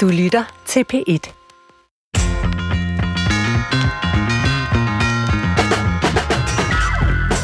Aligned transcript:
Du 0.00 0.08
lytter 0.08 0.62
til 0.66 0.84
P1. 0.92 1.32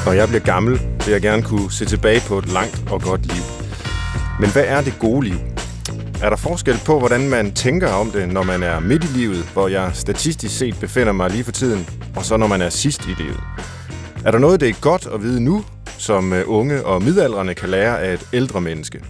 Når 0.04 0.12
jeg 0.12 0.28
bliver 0.28 0.44
gammel, 0.44 0.80
vil 1.04 1.12
jeg 1.12 1.22
gerne 1.22 1.42
kunne 1.42 1.72
se 1.72 1.84
tilbage 1.84 2.20
på 2.28 2.38
et 2.38 2.52
langt 2.52 2.84
og 2.90 3.02
godt 3.02 3.26
liv. 3.26 3.42
Men 4.40 4.50
hvad 4.52 4.64
er 4.66 4.80
det 4.80 4.94
gode 5.00 5.24
liv? 5.28 5.36
Er 6.22 6.28
der 6.30 6.36
forskel 6.36 6.78
på, 6.86 6.98
hvordan 6.98 7.28
man 7.30 7.54
tænker 7.54 7.88
om 7.88 8.10
det, 8.10 8.28
når 8.28 8.42
man 8.42 8.62
er 8.62 8.80
midt 8.80 9.04
i 9.04 9.06
livet, 9.06 9.44
hvor 9.52 9.68
jeg 9.68 9.90
statistisk 9.94 10.58
set 10.58 10.76
befinder 10.80 11.12
mig 11.12 11.30
lige 11.30 11.44
for 11.44 11.52
tiden, 11.52 11.88
og 12.16 12.24
så 12.24 12.36
når 12.36 12.46
man 12.46 12.62
er 12.62 12.68
sidst 12.68 13.06
i 13.06 13.14
livet? 13.22 13.40
Er 14.24 14.30
der 14.30 14.38
noget, 14.38 14.60
det 14.60 14.68
er 14.68 14.80
godt 14.80 15.08
at 15.14 15.22
vide 15.22 15.40
nu, 15.40 15.64
som 15.98 16.32
øh, 16.32 16.44
unge 16.46 16.84
og 16.84 17.02
midaldrende 17.02 17.54
kan 17.54 17.68
lære 17.68 18.00
af 18.00 18.14
et 18.14 18.28
ældre 18.32 18.60
menneske? 18.60 19.02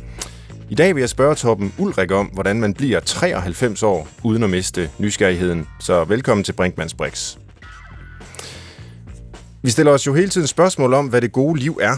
I 0.70 0.74
dag 0.74 0.94
vil 0.94 1.00
jeg 1.00 1.08
spørge 1.08 1.34
Torben 1.34 1.74
Ulrik 1.78 2.10
om, 2.10 2.26
hvordan 2.26 2.60
man 2.60 2.74
bliver 2.74 3.00
93 3.00 3.82
år 3.82 4.08
uden 4.24 4.42
at 4.42 4.50
miste 4.50 4.90
nysgerrigheden. 4.98 5.68
Så 5.80 6.04
velkommen 6.04 6.44
til 6.44 6.52
Brinkmanns 6.52 6.94
Brix. 6.94 7.36
Vi 9.62 9.70
stiller 9.70 9.92
os 9.92 10.06
jo 10.06 10.14
hele 10.14 10.28
tiden 10.28 10.46
spørgsmål 10.46 10.94
om, 10.94 11.06
hvad 11.06 11.20
det 11.20 11.32
gode 11.32 11.58
liv 11.60 11.78
er. 11.82 11.96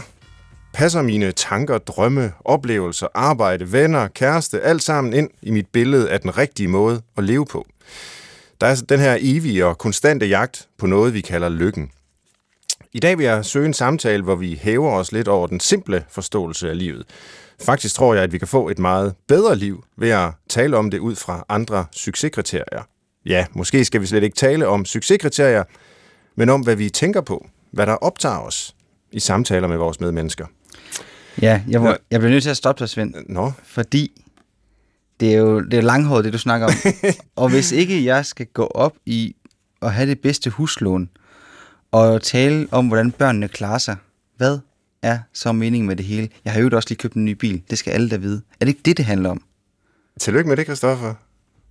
Passer 0.73 1.01
mine 1.01 1.31
tanker, 1.31 1.77
drømme, 1.77 2.33
oplevelser, 2.45 3.07
arbejde, 3.13 3.71
venner, 3.71 4.07
kæreste, 4.07 4.61
alt 4.61 4.83
sammen 4.83 5.13
ind 5.13 5.29
i 5.41 5.51
mit 5.51 5.67
billede 5.67 6.09
af 6.09 6.21
den 6.21 6.37
rigtige 6.37 6.67
måde 6.67 7.01
at 7.17 7.23
leve 7.23 7.45
på? 7.45 7.67
Der 8.61 8.67
er 8.67 8.83
den 8.89 8.99
her 8.99 9.17
evige 9.19 9.65
og 9.65 9.77
konstante 9.77 10.25
jagt 10.25 10.67
på 10.77 10.87
noget, 10.87 11.13
vi 11.13 11.21
kalder 11.21 11.49
lykken. 11.49 11.91
I 12.93 12.99
dag 12.99 13.17
vil 13.17 13.25
jeg 13.25 13.45
søge 13.45 13.65
en 13.65 13.73
samtale, 13.73 14.23
hvor 14.23 14.35
vi 14.35 14.59
hæver 14.61 14.91
os 14.91 15.11
lidt 15.11 15.27
over 15.27 15.47
den 15.47 15.59
simple 15.59 16.05
forståelse 16.09 16.69
af 16.69 16.77
livet. 16.77 17.05
Faktisk 17.61 17.95
tror 17.95 18.13
jeg, 18.13 18.23
at 18.23 18.31
vi 18.31 18.37
kan 18.37 18.47
få 18.47 18.69
et 18.69 18.79
meget 18.79 19.15
bedre 19.27 19.55
liv 19.55 19.83
ved 19.97 20.09
at 20.09 20.31
tale 20.49 20.77
om 20.77 20.91
det 20.91 20.99
ud 20.99 21.15
fra 21.15 21.45
andre 21.49 21.85
succeskriterier. 21.91 22.83
Ja, 23.25 23.45
måske 23.53 23.85
skal 23.85 24.01
vi 24.01 24.05
slet 24.05 24.23
ikke 24.23 24.35
tale 24.35 24.67
om 24.67 24.85
succeskriterier, 24.85 25.63
men 26.35 26.49
om, 26.49 26.61
hvad 26.61 26.75
vi 26.75 26.89
tænker 26.89 27.21
på, 27.21 27.47
hvad 27.71 27.85
der 27.85 27.93
optager 27.93 28.39
os 28.39 28.75
i 29.11 29.19
samtaler 29.19 29.67
med 29.67 29.77
vores 29.77 29.99
medmennesker. 29.99 30.45
Ja, 31.41 31.61
jeg, 31.67 31.81
må, 31.81 31.95
jeg 32.11 32.19
bliver 32.19 32.31
nødt 32.31 32.43
til 32.43 32.49
at 32.49 32.57
stoppe 32.57 32.79
dig, 32.79 32.89
Svend. 32.89 33.13
Nå, 33.29 33.51
Fordi 33.63 34.21
det 35.19 35.33
er 35.33 35.37
jo 35.37 35.61
det 35.61 35.73
er 35.73 35.81
langhåret, 35.81 36.25
det 36.25 36.33
du 36.33 36.37
snakker 36.37 36.67
om. 36.67 36.73
og 37.43 37.49
hvis 37.49 37.71
ikke 37.71 38.05
jeg 38.05 38.25
skal 38.25 38.45
gå 38.45 38.65
op 38.65 38.93
i 39.05 39.35
at 39.81 39.93
have 39.93 40.09
det 40.09 40.19
bedste 40.19 40.49
huslån, 40.49 41.09
og 41.91 42.21
tale 42.21 42.67
om, 42.71 42.87
hvordan 42.87 43.11
børnene 43.11 43.47
klarer 43.47 43.77
sig, 43.77 43.95
hvad 44.37 44.59
er 45.01 45.19
så 45.33 45.51
meningen 45.51 45.87
med 45.87 45.95
det 45.95 46.05
hele? 46.05 46.29
Jeg 46.45 46.53
har 46.53 46.61
jo 46.61 46.69
også 46.73 46.89
lige 46.89 46.97
købt 46.97 47.13
en 47.13 47.25
ny 47.25 47.31
bil. 47.31 47.61
Det 47.69 47.77
skal 47.77 47.91
alle 47.91 48.09
da 48.09 48.15
vide. 48.15 48.41
Er 48.59 48.65
det 48.65 48.67
ikke 48.67 48.81
det, 48.85 48.97
det 48.97 49.05
handler 49.05 49.29
om? 49.29 49.41
tillykke 50.19 50.49
med 50.49 50.57
det, 50.57 50.65
Christoffer. 50.65 51.13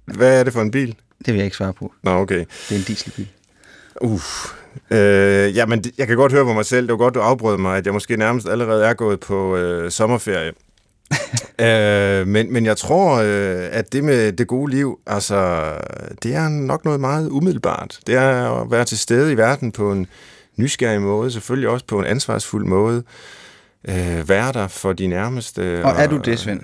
Hvad 0.05 0.41
er 0.41 0.45
det 0.45 0.53
for 0.53 0.63
en 0.63 0.71
bil? 0.71 0.95
Det 1.19 1.27
vil 1.27 1.35
jeg 1.35 1.45
ikke 1.45 1.57
svare 1.57 1.73
på. 1.73 1.93
Nå, 2.03 2.11
okay. 2.11 2.39
Det 2.39 2.71
er 2.71 2.77
en 2.77 2.83
dieselbil. 2.83 3.29
Uff. 4.01 4.53
Øh, 4.91 5.57
jamen, 5.57 5.85
jeg 5.99 6.07
kan 6.07 6.17
godt 6.17 6.33
høre 6.33 6.45
på 6.45 6.53
mig 6.53 6.65
selv, 6.65 6.87
det 6.87 6.93
var 6.93 6.99
godt, 6.99 7.15
du 7.15 7.21
afbrød 7.21 7.59
mig, 7.59 7.77
at 7.77 7.87
jeg 7.87 7.93
måske 7.93 8.17
nærmest 8.17 8.49
allerede 8.49 8.85
er 8.85 8.95
gået 8.95 9.21
på 9.21 9.57
øh, 9.57 9.91
sommerferie. 9.91 10.53
øh, 11.67 12.27
men, 12.27 12.53
men 12.53 12.67
jeg 12.67 12.77
tror, 12.77 13.17
øh, 13.17 13.69
at 13.73 13.93
det 13.93 14.05
med 14.05 14.33
det 14.33 14.47
gode 14.47 14.71
liv, 14.71 15.01
altså, 15.07 15.73
det 16.23 16.35
er 16.35 16.49
nok 16.49 16.85
noget 16.85 17.01
meget 17.01 17.29
umiddelbart. 17.29 18.01
Det 18.07 18.15
er 18.15 18.61
at 18.63 18.71
være 18.71 18.85
til 18.85 18.99
stede 18.99 19.33
i 19.33 19.37
verden 19.37 19.73
på 19.73 19.93
en 19.93 20.07
nysgerrig 20.59 21.03
måde, 21.03 21.31
selvfølgelig 21.31 21.69
også 21.69 21.87
på 21.87 21.99
en 21.99 22.07
ansvarsfuld 22.07 22.65
måde. 22.67 23.03
Øh, 23.89 24.29
være 24.29 24.53
der 24.53 24.69
for 24.69 24.93
de 24.93 25.07
nærmeste. 25.07 25.85
Og 25.85 25.91
er 25.91 26.07
du 26.07 26.17
det, 26.17 26.39
Svend? 26.39 26.61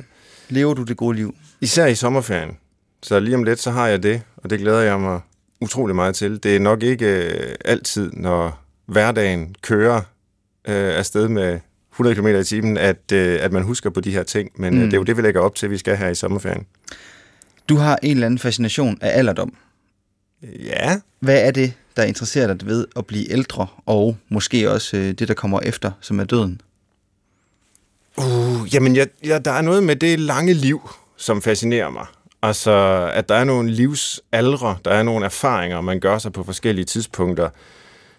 Lever 0.48 0.75
du 0.75 0.83
det 0.83 0.97
gode 0.97 1.17
liv? 1.17 1.34
Især 1.61 1.86
i 1.86 1.95
sommerferien. 1.95 2.56
Så 3.03 3.20
lige 3.20 3.36
om 3.36 3.45
lidt, 3.45 3.61
så 3.61 3.70
har 3.70 3.89
jeg 3.89 4.03
det, 4.03 4.23
og 4.36 4.51
det 4.51 4.59
glæder 4.59 4.81
jeg 4.81 5.01
mig 5.01 5.20
utrolig 5.61 5.97
meget 5.97 6.14
til. 6.14 6.42
Det 6.42 6.56
er 6.56 6.61
nok 6.61 6.83
ikke 6.83 7.06
øh, 7.06 7.55
altid, 7.64 8.11
når 8.12 8.64
hverdagen 8.86 9.55
kører 9.63 9.97
øh, 10.68 10.98
afsted 10.98 11.29
med 11.29 11.61
100 11.92 12.17
km 12.17 12.27
i 12.27 12.45
timen, 12.45 12.77
at, 12.77 13.13
øh, 13.13 13.39
at 13.41 13.52
man 13.52 13.63
husker 13.63 13.91
på 13.91 14.01
de 14.01 14.11
her 14.11 14.23
ting. 14.23 14.51
Men 14.55 14.74
mm. 14.74 14.80
Mm. 14.80 14.85
det 14.85 14.92
er 14.92 14.98
jo 14.98 15.05
det, 15.05 15.17
vi 15.17 15.23
lægger 15.23 15.41
op 15.41 15.55
til, 15.55 15.70
vi 15.70 15.79
skal 15.79 15.97
her 15.97 16.08
i 16.08 16.14
sommerferien. 16.14 16.67
Du 17.68 17.77
har 17.77 17.98
en 18.02 18.11
eller 18.11 18.27
anden 18.27 18.39
fascination 18.39 18.98
af 19.01 19.18
alderdom. 19.18 19.55
Ja, 20.42 21.01
Hvad 21.20 21.47
er 21.47 21.51
det, 21.51 21.73
der 21.96 22.02
interesserer 22.02 22.55
dig 22.55 22.66
ved 22.66 22.86
at 22.96 23.06
blive 23.06 23.32
ældre, 23.32 23.66
og 23.86 24.16
måske 24.28 24.70
også 24.70 24.96
øh, 24.96 25.12
det, 25.12 25.28
der 25.28 25.34
kommer 25.34 25.60
efter, 25.60 25.90
som 26.00 26.20
er 26.20 26.24
døden? 26.24 26.60
Uh, 28.16 28.74
jamen, 28.74 28.96
jeg, 28.96 29.08
jeg, 29.24 29.44
der 29.44 29.50
er 29.50 29.62
noget 29.62 29.82
med 29.82 29.96
det 29.96 30.20
lange 30.20 30.52
liv, 30.52 30.90
som 31.16 31.42
fascinerer 31.42 31.90
mig. 31.90 32.06
Altså, 32.42 32.70
at 33.14 33.28
der 33.28 33.34
er 33.34 33.44
nogle 33.44 33.70
livsaldre, 33.70 34.77
der 34.84 34.90
er 34.90 35.02
nogle 35.02 35.24
erfaringer, 35.24 35.80
man 35.80 36.00
gør 36.00 36.18
sig 36.18 36.32
på 36.32 36.44
forskellige 36.44 36.84
tidspunkter 36.84 37.48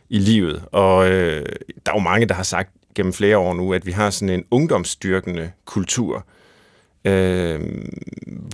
i 0.09 0.19
livet. 0.19 0.63
Og 0.71 1.09
øh, 1.09 1.45
der 1.85 1.91
er 1.91 1.95
jo 1.95 1.99
mange, 1.99 2.27
der 2.27 2.33
har 2.33 2.43
sagt 2.43 2.69
gennem 2.95 3.13
flere 3.13 3.37
år 3.37 3.53
nu, 3.53 3.73
at 3.73 3.85
vi 3.85 3.91
har 3.91 4.09
sådan 4.09 4.29
en 4.29 4.43
ungdomsstyrkende 4.51 5.51
kultur, 5.65 6.25
øh, 7.05 7.59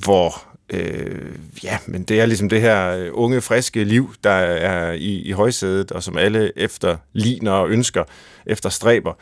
hvor 0.03 0.50
øh, 0.71 1.35
ja, 1.63 1.77
men 1.85 2.03
det 2.03 2.21
er 2.21 2.25
ligesom 2.25 2.49
det 2.49 2.61
her 2.61 2.97
øh, 2.97 3.09
unge, 3.13 3.41
friske 3.41 3.83
liv, 3.83 4.13
der 4.23 4.29
er 4.29 4.91
i, 4.91 5.21
i 5.21 5.31
højsædet, 5.31 5.91
og 5.91 6.03
som 6.03 6.17
alle 6.17 6.51
efter 6.55 6.97
ligner 7.13 7.51
og 7.51 7.69
ønsker, 7.69 8.03
efter 8.45 8.69
stræber. 8.69 9.13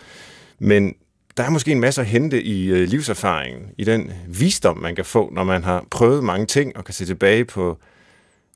Men 0.59 0.95
der 1.37 1.43
er 1.43 1.49
måske 1.49 1.71
en 1.71 1.79
masse 1.79 2.01
at 2.01 2.07
hente 2.07 2.43
i 2.43 2.67
øh, 2.67 2.87
livserfaringen, 2.87 3.69
i 3.77 3.83
den 3.83 4.11
visdom, 4.27 4.77
man 4.77 4.95
kan 4.95 5.05
få, 5.05 5.29
når 5.33 5.43
man 5.43 5.63
har 5.63 5.85
prøvet 5.91 6.23
mange 6.23 6.45
ting 6.45 6.77
og 6.77 6.85
kan 6.85 6.93
se 6.93 7.05
tilbage 7.05 7.45
på 7.45 7.77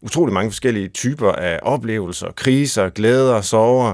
utrolig 0.02 0.34
mange 0.34 0.52
forskellige 0.52 0.88
typer 0.88 1.32
af 1.32 1.60
oplevelser, 1.62 2.32
kriser, 2.32 2.90
glæder, 2.90 3.42
sorger. 3.42 3.94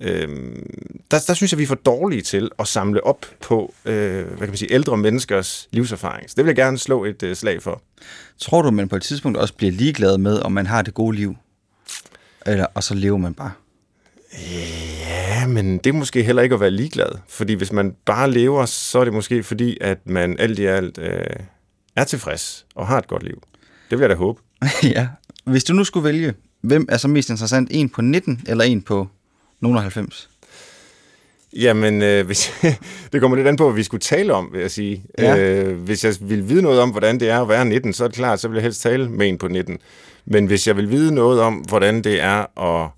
Øhm, 0.00 0.66
der, 1.10 1.18
der 1.26 1.34
synes 1.34 1.52
jeg, 1.52 1.58
vi 1.58 1.62
er 1.62 1.68
for 1.68 1.74
dårlige 1.74 2.22
til 2.22 2.50
at 2.58 2.68
samle 2.68 3.06
op 3.06 3.26
på 3.40 3.74
øh, 3.84 4.26
hvad 4.26 4.38
kan 4.38 4.48
man 4.48 4.56
sige, 4.56 4.72
ældre 4.72 4.96
menneskers 4.96 5.68
livserfaring. 5.70 6.30
Så 6.30 6.34
det 6.36 6.44
vil 6.44 6.48
jeg 6.48 6.56
gerne 6.56 6.78
slå 6.78 7.04
et 7.04 7.22
øh, 7.22 7.36
slag 7.36 7.62
for. 7.62 7.82
Tror 8.38 8.62
du, 8.62 8.70
man 8.70 8.88
på 8.88 8.96
et 8.96 9.02
tidspunkt 9.02 9.38
også 9.38 9.54
bliver 9.54 9.72
ligeglad 9.72 10.18
med, 10.18 10.40
om 10.42 10.52
man 10.52 10.66
har 10.66 10.82
det 10.82 10.94
gode 10.94 11.16
liv? 11.16 11.36
Eller, 12.46 12.66
og 12.74 12.82
så 12.82 12.94
lever 12.94 13.18
man 13.18 13.34
bare? 13.34 13.52
Ja, 14.50 15.46
men 15.46 15.78
det 15.78 15.86
er 15.86 15.94
måske 15.94 16.22
heller 16.22 16.42
ikke 16.42 16.54
at 16.54 16.60
være 16.60 16.70
ligeglad. 16.70 17.18
Fordi 17.28 17.52
hvis 17.52 17.72
man 17.72 17.94
bare 18.04 18.30
lever, 18.30 18.66
så 18.66 18.98
er 18.98 19.04
det 19.04 19.12
måske 19.12 19.42
fordi, 19.42 19.78
at 19.80 19.98
man 20.04 20.36
alt 20.38 20.58
i 20.58 20.64
alt 20.64 20.98
øh, 20.98 21.24
er 21.96 22.04
tilfreds 22.04 22.66
og 22.74 22.86
har 22.86 22.98
et 22.98 23.06
godt 23.06 23.22
liv. 23.22 23.42
Det 23.90 23.98
vil 23.98 24.00
jeg 24.00 24.10
da 24.10 24.14
håbe. 24.14 24.40
ja. 24.82 25.08
Hvis 25.44 25.64
du 25.64 25.72
nu 25.72 25.84
skulle 25.84 26.04
vælge, 26.04 26.34
hvem 26.60 26.86
er 26.88 26.96
så 26.96 27.08
mest 27.08 27.30
interessant? 27.30 27.68
En 27.70 27.88
på 27.88 28.02
19 28.02 28.42
eller 28.46 28.64
en 28.64 28.82
på 28.82 29.08
nogen 29.60 29.76
af 29.76 29.82
90? 29.82 30.30
Jamen, 31.56 32.02
øh, 32.02 32.26
hvis, 32.26 32.52
det 33.12 33.20
kommer 33.20 33.36
lidt 33.36 33.48
an 33.48 33.56
på, 33.56 33.64
hvad 33.68 33.76
vi 33.76 33.82
skulle 33.82 34.00
tale 34.00 34.34
om, 34.34 34.48
vil 34.52 34.60
jeg 34.60 34.70
sige. 34.70 35.04
Ja. 35.18 35.36
Øh, 35.38 35.78
hvis 35.78 36.04
jeg 36.04 36.14
vil 36.20 36.48
vide 36.48 36.62
noget 36.62 36.80
om, 36.80 36.90
hvordan 36.90 37.20
det 37.20 37.30
er 37.30 37.40
at 37.40 37.48
være 37.48 37.64
19, 37.64 37.92
så 37.92 38.04
er 38.04 38.08
det 38.08 38.16
klart, 38.16 38.40
så 38.40 38.48
vil 38.48 38.54
jeg 38.54 38.62
helst 38.62 38.82
tale 38.82 39.08
med 39.10 39.28
en 39.28 39.38
på 39.38 39.48
19. 39.48 39.78
Men 40.26 40.46
hvis 40.46 40.66
jeg 40.66 40.76
vil 40.76 40.90
vide 40.90 41.14
noget 41.14 41.40
om, 41.40 41.54
hvordan 41.54 42.04
det 42.04 42.20
er 42.22 42.58
at 42.60 42.90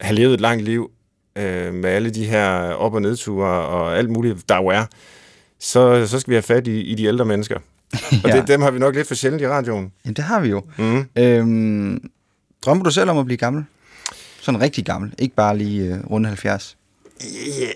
have 0.00 0.14
levet 0.16 0.34
et 0.34 0.40
langt 0.40 0.64
liv, 0.64 0.90
øh, 1.38 1.74
med 1.74 1.90
alle 1.90 2.10
de 2.10 2.24
her 2.26 2.50
op- 2.72 2.94
og 2.94 3.02
nedture 3.02 3.48
og 3.66 3.98
alt 3.98 4.10
muligt, 4.10 4.48
der 4.48 4.56
jo 4.56 4.66
er, 4.66 4.84
så, 5.60 6.06
så 6.06 6.20
skal 6.20 6.30
vi 6.30 6.34
have 6.34 6.42
fat 6.42 6.66
i, 6.66 6.80
i 6.80 6.94
de 6.94 7.04
ældre 7.04 7.24
mennesker. 7.24 7.56
Og 8.24 8.30
Ja. 8.30 8.36
det, 8.40 8.48
dem 8.48 8.62
har 8.62 8.70
vi 8.70 8.78
nok 8.78 8.94
lidt 8.94 9.08
for 9.08 9.14
sjældent 9.14 9.42
i 9.42 9.48
radioen. 9.48 9.92
Jamen, 10.04 10.14
det 10.16 10.24
har 10.24 10.40
vi 10.40 10.48
jo. 10.48 10.62
Mm. 10.78 11.04
Øhm, 11.18 12.10
drømmer 12.64 12.84
du 12.84 12.90
selv 12.90 13.10
om 13.10 13.18
at 13.18 13.24
blive 13.26 13.38
gammel? 13.38 13.64
Sådan 14.40 14.60
rigtig 14.60 14.84
gammel, 14.84 15.14
ikke 15.18 15.34
bare 15.34 15.58
lige 15.58 15.94
øh, 15.94 16.10
rundt 16.10 16.26
70. 16.26 16.76
Ja, 17.20 17.68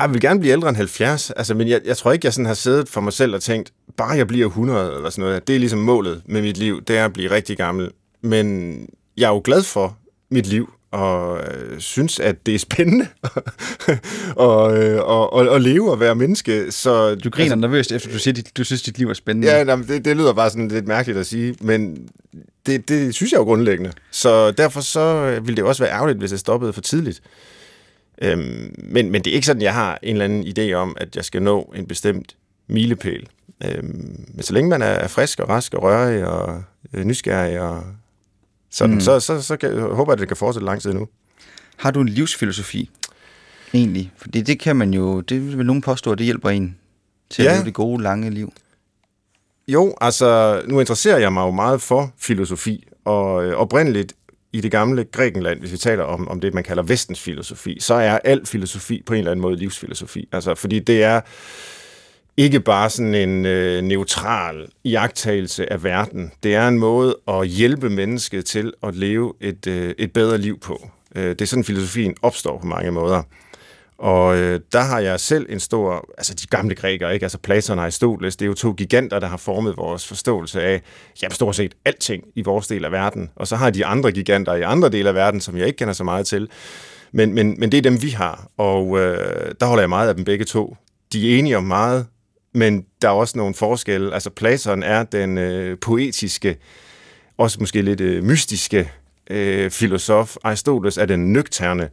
jeg 0.00 0.12
vil 0.12 0.20
gerne 0.20 0.40
blive 0.40 0.52
ældre 0.52 0.68
end 0.68 0.76
70, 0.76 1.30
altså, 1.30 1.54
men 1.54 1.68
jeg, 1.68 1.80
jeg 1.84 1.96
tror 1.96 2.12
ikke, 2.12 2.26
jeg 2.26 2.32
sådan 2.32 2.46
har 2.46 2.54
siddet 2.54 2.88
for 2.88 3.00
mig 3.00 3.12
selv 3.12 3.34
og 3.34 3.42
tænkt, 3.42 3.72
bare 3.96 4.10
jeg 4.10 4.26
bliver 4.26 4.46
100 4.46 4.96
eller 4.96 5.10
sådan 5.10 5.24
noget, 5.24 5.48
det 5.48 5.54
er 5.54 5.60
ligesom 5.60 5.78
målet 5.78 6.22
med 6.26 6.42
mit 6.42 6.56
liv, 6.56 6.84
det 6.84 6.98
er 6.98 7.04
at 7.04 7.12
blive 7.12 7.30
rigtig 7.30 7.56
gammel. 7.56 7.90
Men 8.20 8.76
jeg 9.16 9.26
er 9.26 9.34
jo 9.34 9.40
glad 9.44 9.62
for 9.62 9.96
mit 10.30 10.46
liv, 10.46 10.70
og 10.90 11.40
øh, 11.40 11.80
synes, 11.80 12.20
at 12.20 12.46
det 12.46 12.54
er 12.54 12.58
spændende 12.58 13.06
og, 14.36 14.78
øh, 14.78 15.02
og, 15.02 15.32
og, 15.32 15.54
at 15.54 15.62
leve 15.62 15.90
og 15.90 16.00
være 16.00 16.14
menneske. 16.14 16.72
Så, 16.72 17.14
Du 17.14 17.30
griner 17.30 17.52
altså, 17.52 17.56
nervøst, 17.56 17.92
efter 17.92 18.12
du 18.12 18.18
siger, 18.18 18.38
at 18.38 18.56
du 18.56 18.64
synes, 18.64 18.82
dit 18.82 18.98
liv 18.98 19.08
er 19.08 19.14
spændende. 19.14 19.48
Ja, 19.48 19.64
nej, 19.64 19.76
men 19.76 19.88
det, 19.88 20.04
det 20.04 20.16
lyder 20.16 20.32
bare 20.32 20.50
sådan 20.50 20.68
lidt 20.68 20.86
mærkeligt 20.86 21.18
at 21.18 21.26
sige, 21.26 21.54
men 21.60 22.08
det, 22.66 22.88
det 22.88 23.14
synes 23.14 23.32
jeg 23.32 23.38
jo 23.38 23.44
grundlæggende. 23.44 23.92
Så 24.10 24.50
derfor 24.50 24.80
så 24.80 25.30
ville 25.42 25.56
det 25.56 25.64
også 25.64 25.82
være 25.82 25.92
ærgerligt, 25.92 26.18
hvis 26.18 26.30
jeg 26.30 26.38
stoppede 26.38 26.72
for 26.72 26.80
tidligt. 26.80 27.22
Øhm, 28.22 28.74
men, 28.78 29.10
men 29.10 29.24
det 29.24 29.30
er 29.30 29.34
ikke 29.34 29.46
sådan, 29.46 29.62
jeg 29.62 29.74
har 29.74 29.98
en 30.02 30.12
eller 30.12 30.24
anden 30.24 30.46
idé 30.58 30.72
om, 30.72 30.96
at 31.00 31.16
jeg 31.16 31.24
skal 31.24 31.42
nå 31.42 31.72
en 31.76 31.86
bestemt 31.86 32.36
milepæl. 32.66 33.28
Øhm, 33.64 34.26
men 34.34 34.42
så 34.42 34.52
længe 34.52 34.70
man 34.70 34.82
er 34.82 35.08
frisk 35.08 35.40
og 35.40 35.48
rask 35.48 35.74
og 35.74 35.82
rørig 35.82 36.24
og 36.26 36.62
øh, 36.94 37.04
nysgerrig 37.04 37.60
og 37.60 37.82
sådan, 38.70 38.94
mm. 38.94 39.00
så, 39.00 39.20
så, 39.20 39.42
så 39.42 39.56
kan, 39.56 39.80
håber 39.80 40.12
jeg, 40.12 40.16
at 40.16 40.18
det 40.20 40.28
kan 40.28 40.36
fortsætte 40.36 40.66
lang 40.66 40.80
tid 40.82 40.92
nu. 40.92 41.08
Har 41.76 41.90
du 41.90 42.00
en 42.00 42.08
livsfilosofi, 42.08 42.90
egentlig? 43.74 44.12
Fordi 44.16 44.40
det 44.40 44.60
kan 44.60 44.76
man 44.76 44.94
jo, 44.94 45.20
det 45.20 45.58
vil 45.58 45.66
nogen 45.66 45.82
påstå, 45.82 46.12
at 46.12 46.18
det 46.18 46.24
hjælper 46.24 46.50
en 46.50 46.76
til 47.30 47.42
at 47.42 47.48
Ja. 47.48 47.54
leve 47.54 47.64
det 47.64 47.74
gode, 47.74 48.02
lange 48.02 48.30
liv. 48.30 48.52
Jo, 49.68 49.94
altså, 50.00 50.62
nu 50.66 50.80
interesserer 50.80 51.18
jeg 51.18 51.32
mig 51.32 51.40
jo 51.40 51.50
meget 51.50 51.82
for 51.82 52.12
filosofi, 52.18 52.88
og 53.04 53.44
øh, 53.44 53.54
oprindeligt 53.56 54.12
i 54.52 54.60
det 54.60 54.70
gamle 54.70 55.04
Grækenland, 55.04 55.60
hvis 55.60 55.72
vi 55.72 55.76
taler 55.76 56.04
om, 56.04 56.28
om 56.28 56.40
det, 56.40 56.54
man 56.54 56.64
kalder 56.64 56.82
vestens 56.82 57.20
filosofi, 57.20 57.76
så 57.80 57.94
er 57.94 58.18
al 58.24 58.46
filosofi 58.46 59.02
på 59.06 59.12
en 59.14 59.18
eller 59.18 59.30
anden 59.30 59.42
måde 59.42 59.56
livsfilosofi. 59.56 60.28
Altså, 60.32 60.54
fordi 60.54 60.78
det 60.78 61.02
er 61.02 61.20
ikke 62.38 62.60
bare 62.60 62.90
sådan 62.90 63.14
en 63.14 63.46
øh, 63.46 63.82
neutral 63.82 64.68
iagtagelse 64.84 65.72
af 65.72 65.84
verden. 65.84 66.32
Det 66.42 66.54
er 66.54 66.68
en 66.68 66.78
måde 66.78 67.16
at 67.28 67.48
hjælpe 67.48 67.90
mennesket 67.90 68.44
til 68.44 68.72
at 68.82 68.94
leve 68.94 69.34
et, 69.40 69.66
øh, 69.66 69.94
et 69.98 70.12
bedre 70.12 70.38
liv 70.38 70.60
på. 70.60 70.88
Øh, 71.16 71.28
det 71.28 71.40
er 71.40 71.46
sådan, 71.46 71.64
filosofien 71.64 72.14
opstår 72.22 72.58
på 72.58 72.66
mange 72.66 72.90
måder. 72.90 73.22
Og 73.98 74.36
øh, 74.36 74.60
der 74.72 74.80
har 74.80 74.98
jeg 74.98 75.20
selv 75.20 75.46
en 75.48 75.60
stor, 75.60 76.08
altså 76.18 76.34
de 76.34 76.46
gamle 76.46 76.74
grækere, 76.74 77.14
ikke? 77.14 77.24
altså 77.24 77.38
Platon 77.38 77.78
og 77.78 77.84
Aristoteles, 77.84 78.36
det 78.36 78.44
er 78.44 78.48
jo 78.48 78.54
to 78.54 78.72
giganter, 78.72 79.18
der 79.18 79.26
har 79.26 79.36
formet 79.36 79.76
vores 79.76 80.06
forståelse 80.06 80.62
af, 80.62 80.82
ja, 81.22 81.28
stort 81.28 81.56
set 81.56 81.74
alting 81.84 82.24
i 82.34 82.42
vores 82.42 82.66
del 82.66 82.84
af 82.84 82.92
verden. 82.92 83.30
Og 83.36 83.46
så 83.46 83.56
har 83.56 83.70
de 83.70 83.86
andre 83.86 84.12
giganter 84.12 84.54
i 84.54 84.62
andre 84.62 84.88
dele 84.88 85.08
af 85.08 85.14
verden, 85.14 85.40
som 85.40 85.56
jeg 85.56 85.66
ikke 85.66 85.76
kender 85.76 85.94
så 85.94 86.04
meget 86.04 86.26
til. 86.26 86.48
Men, 87.12 87.34
men, 87.34 87.54
men 87.58 87.72
det 87.72 87.78
er 87.78 87.82
dem, 87.82 88.02
vi 88.02 88.08
har, 88.08 88.48
og 88.56 88.98
øh, 88.98 89.54
der 89.60 89.66
holder 89.66 89.82
jeg 89.82 89.88
meget 89.88 90.08
af 90.08 90.14
dem 90.14 90.24
begge 90.24 90.44
to. 90.44 90.76
De 91.12 91.34
er 91.34 91.38
enige 91.38 91.56
om 91.56 91.64
meget, 91.64 92.06
men 92.52 92.84
der 93.02 93.08
er 93.08 93.12
også 93.12 93.38
nogle 93.38 93.54
forskelle. 93.54 94.14
Altså 94.14 94.30
Platon 94.30 94.82
er 94.82 95.02
den 95.02 95.38
øh, 95.38 95.78
poetiske, 95.78 96.56
også 97.38 97.56
måske 97.60 97.82
lidt 97.82 98.00
øh, 98.00 98.24
mystiske 98.24 98.90
øh, 99.30 99.70
filosof. 99.70 100.36
Aristoteles 100.44 100.98
er 100.98 101.06
den 101.06 101.32
nøgterne 101.32 101.90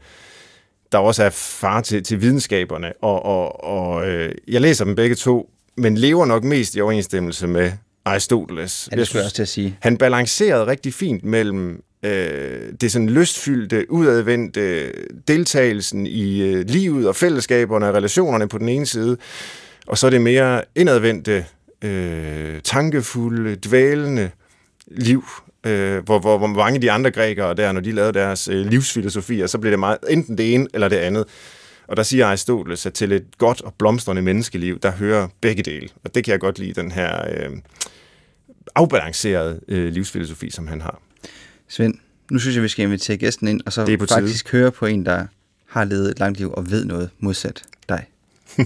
der 0.92 0.98
også 0.98 1.24
er 1.24 1.30
far 1.30 1.82
til, 1.82 2.04
til 2.04 2.22
videnskaberne, 2.22 2.94
og, 3.02 3.26
og, 3.26 3.64
og 3.64 4.08
øh, 4.08 4.32
jeg 4.48 4.62
læser 4.62 4.86
dem 4.86 4.96
begge 4.96 5.16
to, 5.16 5.50
men 5.78 5.98
lever 5.98 6.26
nok 6.26 6.44
mest 6.44 6.76
i 6.76 6.82
overensstemmelse 6.82 7.48
med 7.48 7.72
Aristoteles. 8.06 8.90
Ja, 8.92 8.98
det 8.98 9.08
skulle 9.08 9.20
jeg 9.20 9.26
også 9.26 9.36
til 9.36 9.42
at 9.42 9.48
sige. 9.48 9.78
Han 9.82 9.98
balancerede 9.98 10.66
rigtig 10.66 10.94
fint 10.94 11.24
mellem 11.24 11.84
øh, 12.04 12.74
det 12.82 12.92
sådan 12.92 13.10
lystfyldte, 13.10 13.92
udadvendte 13.92 14.92
deltagelsen 15.28 16.08
i 16.08 16.42
øh, 16.42 16.66
livet 16.68 17.08
og 17.08 17.16
fællesskaberne 17.16 17.88
og 17.88 17.94
relationerne 17.94 18.48
på 18.48 18.58
den 18.58 18.70
ene 18.70 18.86
side, 18.86 19.18
og 19.88 19.98
så 19.98 20.10
det 20.10 20.22
mere 20.22 20.62
indadvendte, 20.76 21.46
øh, 21.82 22.62
tankefulde, 22.62 23.56
dvælende 23.56 24.32
liv 24.88 25.24
øh, 25.66 26.06
hvor, 26.06 26.20
hvor, 26.20 26.38
hvor 26.38 26.48
mange 26.48 26.76
af 26.76 26.82
de 26.82 26.92
andre 26.92 27.12
grækere 27.12 27.54
der, 27.54 27.72
når 27.72 27.82
de 27.82 27.92
lavede 27.92 28.14
deres 28.14 28.48
øh, 28.48 28.66
livsfilosofier, 28.66 29.48
så 29.48 29.58
blev 29.58 29.72
det 29.72 29.80
meget, 29.80 29.98
enten 30.10 30.38
det 30.38 30.54
ene 30.54 30.68
eller 30.74 30.88
det 30.88 30.96
andet. 30.96 31.26
Og 31.88 31.98
der 31.98 32.04
siger 32.04 32.28
Aristoteles, 32.28 32.86
at 32.86 32.94
til 32.94 33.12
et 33.12 33.38
godt 33.38 33.62
og 33.62 33.74
blomstrende 33.74 34.22
menneskeliv, 34.22 34.80
der 34.80 34.92
hører 34.92 35.28
begge 35.42 35.64
dele. 35.64 35.90
Og 36.04 36.16
det 36.16 36.24
kan 36.24 36.32
jeg 36.32 36.40
godt 36.40 36.60
lide, 36.60 36.74
den 36.74 36.92
her 36.92 37.30
øh, 37.30 37.58
afbalancerede 38.76 39.60
øh, 39.68 39.94
livsfilosofi, 39.94 40.50
som 40.50 40.68
han 40.68 40.82
har. 40.82 41.02
Svend, 41.68 41.96
nu 42.32 42.40
synes 42.40 42.56
jeg, 42.56 42.64
vi 42.64 42.68
skal 42.68 42.86
invitere 42.86 43.18
gæsten 43.18 43.48
ind, 43.48 43.62
og 43.66 43.74
så 43.74 43.86
det 43.86 43.94
er 43.94 43.98
på 43.98 44.06
faktisk 44.06 44.46
tide. 44.46 44.58
høre 44.58 44.72
på 44.72 44.86
en, 44.86 45.06
der 45.06 45.26
har 45.70 45.84
levet 45.84 46.10
et 46.10 46.20
langt 46.20 46.40
liv 46.40 46.52
og 46.52 46.72
ved 46.72 46.86
noget 46.86 47.10
modsat 47.20 47.64
dig. 47.90 48.06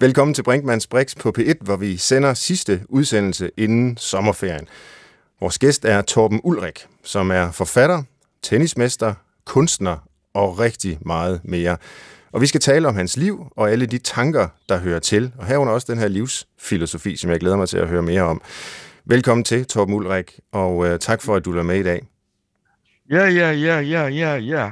Velkommen 0.00 0.34
til 0.34 0.42
Brinkmanns 0.42 0.86
Brix 0.86 1.16
på 1.16 1.32
P1, 1.38 1.54
hvor 1.60 1.76
vi 1.76 1.96
sender 1.96 2.34
sidste 2.34 2.80
udsendelse 2.88 3.50
inden 3.56 3.96
sommerferien. 3.96 4.68
Vores 5.40 5.58
gæst 5.58 5.84
er 5.84 6.02
Torben 6.02 6.40
Ulrik, 6.44 6.86
som 7.04 7.30
er 7.30 7.50
forfatter, 7.50 8.02
tennismester, 8.42 9.14
kunstner 9.44 9.96
og 10.34 10.58
rigtig 10.58 10.98
meget 11.00 11.40
mere. 11.44 11.76
Og 12.32 12.40
vi 12.40 12.46
skal 12.46 12.60
tale 12.60 12.88
om 12.88 12.94
hans 12.94 13.16
liv 13.16 13.46
og 13.56 13.70
alle 13.70 13.86
de 13.86 13.98
tanker, 13.98 14.48
der 14.68 14.78
hører 14.78 14.98
til, 14.98 15.32
og 15.38 15.46
herunder 15.46 15.72
også 15.72 15.92
den 15.92 15.98
her 15.98 16.08
livsfilosofi, 16.08 17.16
som 17.16 17.30
jeg 17.30 17.40
glæder 17.40 17.56
mig 17.56 17.68
til 17.68 17.78
at 17.78 17.88
høre 17.88 18.02
mere 18.02 18.22
om. 18.22 18.42
Velkommen 19.04 19.44
til, 19.44 19.66
Torben 19.66 19.94
Ulrik, 19.94 20.40
og 20.52 20.86
øh, 20.86 20.98
tak 20.98 21.22
for, 21.22 21.36
at 21.36 21.44
du 21.44 21.58
er 21.58 21.62
med 21.62 21.76
i 21.80 21.82
dag. 21.82 22.06
Ja, 23.10 23.26
ja, 23.26 23.50
ja, 23.50 23.78
ja, 23.78 24.06
ja, 24.06 24.34
ja. 24.36 24.70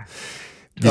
Vi, 0.77 0.89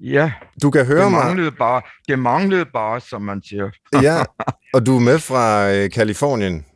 Ja. 0.00 0.32
Du 0.62 0.70
kan 0.70 0.86
høre 0.86 1.04
det 1.04 1.12
manglede 1.12 1.50
mig. 1.50 1.58
Bare, 1.58 1.82
det 2.08 2.18
manglede 2.18 2.64
bare, 2.64 3.00
som 3.00 3.22
man 3.22 3.42
siger. 3.42 3.70
ja, 4.02 4.24
og 4.72 4.86
du 4.86 4.96
er 4.96 5.00
med 5.00 5.18
fra 5.18 5.72
øh, 5.72 5.90
Kalifornien. 5.90 6.66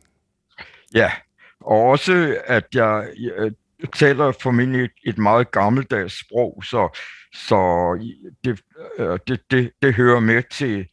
Ja, 0.93 1.11
og 1.61 1.81
også 1.81 2.37
at 2.45 2.63
jeg, 2.73 3.07
jeg 3.19 3.51
taler 3.95 4.31
formentlig 4.41 4.83
et, 4.83 4.91
et 5.05 5.17
meget 5.17 5.51
gammeldags 5.51 6.19
sprog, 6.19 6.63
så, 6.63 6.99
så 7.33 7.59
det, 8.43 8.61
øh, 8.99 9.19
det, 9.27 9.41
det, 9.51 9.71
det 9.81 9.93
hører 9.93 10.19
med 10.19 10.43
til 10.51 10.87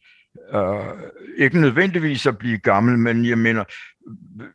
uh, 0.53 0.99
ikke 1.37 1.61
nødvendigvis 1.61 2.25
at 2.25 2.37
blive 2.37 2.57
gammel, 2.57 2.97
men 2.97 3.25
jeg 3.25 3.37
mener, 3.37 3.63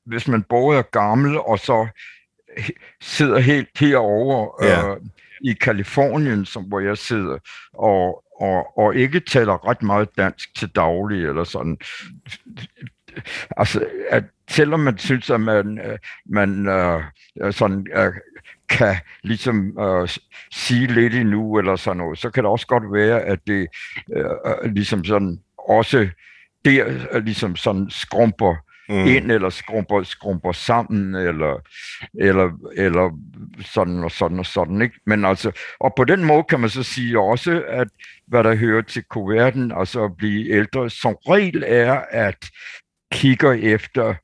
hvis 0.06 0.28
man 0.28 0.42
både 0.42 0.78
er 0.78 0.82
gammel 0.82 1.38
og 1.38 1.58
så 1.58 1.88
sidder 3.00 3.38
helt 3.38 3.78
herovre 3.78 4.66
ja. 4.66 4.92
uh, 4.92 4.96
i 5.44 5.52
Kalifornien, 5.52 6.44
som 6.44 6.62
hvor 6.62 6.80
jeg 6.80 6.98
sidder, 6.98 7.38
og, 7.72 8.24
og, 8.40 8.78
og 8.78 8.96
ikke 8.96 9.20
taler 9.20 9.68
ret 9.68 9.82
meget 9.82 10.08
dansk 10.16 10.56
til 10.56 10.68
daglig, 10.68 11.26
eller 11.26 11.44
sådan. 11.44 11.78
Altså, 13.56 13.86
at 14.10 14.24
selvom 14.50 14.80
man 14.80 14.98
synes, 14.98 15.30
at 15.30 15.40
man, 15.40 15.78
øh, 15.78 15.98
man 16.26 16.68
uh, 16.68 17.02
sådan, 17.50 17.86
uh, 17.98 18.14
kan 18.68 18.96
ligesom 19.22 19.78
uh, 19.78 20.08
sige 20.52 20.86
lidt 20.86 21.14
endnu, 21.14 21.58
eller 21.58 21.76
sådan 21.76 21.96
noget, 21.96 22.18
så 22.18 22.30
kan 22.30 22.44
det 22.44 22.50
også 22.50 22.66
godt 22.66 22.92
være, 22.92 23.20
at 23.20 23.38
det 23.46 23.68
uh, 24.16 24.72
ligesom 24.72 25.04
sådan 25.04 25.38
også 25.58 26.08
der 26.64 27.18
ligesom 27.18 27.56
sådan 27.56 27.90
skrumper 27.90 28.54
mm. 28.88 29.06
ind, 29.06 29.32
eller 29.32 29.50
skrumper, 29.50 30.02
skrumper 30.02 30.52
sammen, 30.52 31.14
eller, 31.14 31.56
eller, 32.20 32.50
eller 32.76 33.18
sådan 33.64 34.04
og 34.04 34.10
sådan 34.10 34.38
og 34.38 34.46
sådan. 34.46 34.82
Ikke? 34.82 35.00
Men 35.06 35.24
altså, 35.24 35.52
og 35.80 35.94
på 35.96 36.04
den 36.04 36.24
måde 36.24 36.44
kan 36.44 36.60
man 36.60 36.70
så 36.70 36.82
sige 36.82 37.20
også, 37.20 37.64
at 37.68 37.88
hvad 38.26 38.44
der 38.44 38.54
hører 38.54 38.82
til 38.82 39.04
kuverten, 39.04 39.72
altså 39.76 40.04
at 40.04 40.16
blive 40.16 40.50
ældre, 40.50 40.90
som 40.90 41.14
regel 41.28 41.64
er, 41.66 42.00
at 42.10 42.46
kigger 43.12 43.52
efter 43.52 44.14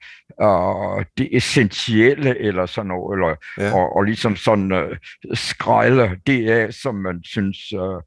uh, 0.42 1.04
det 1.18 1.28
essentielle 1.36 2.38
eller 2.38 2.66
sådan 2.66 2.88
noget, 2.88 3.16
eller, 3.16 3.34
ja. 3.58 3.74
og, 3.74 3.96
og 3.96 4.02
ligesom 4.02 4.36
sådan 4.36 4.72
uh, 4.72 4.96
skrejler 5.34 6.10
det 6.26 6.50
af, 6.50 6.74
som 6.74 6.94
man 6.94 7.20
synes 7.24 7.58
uh, 7.72 8.00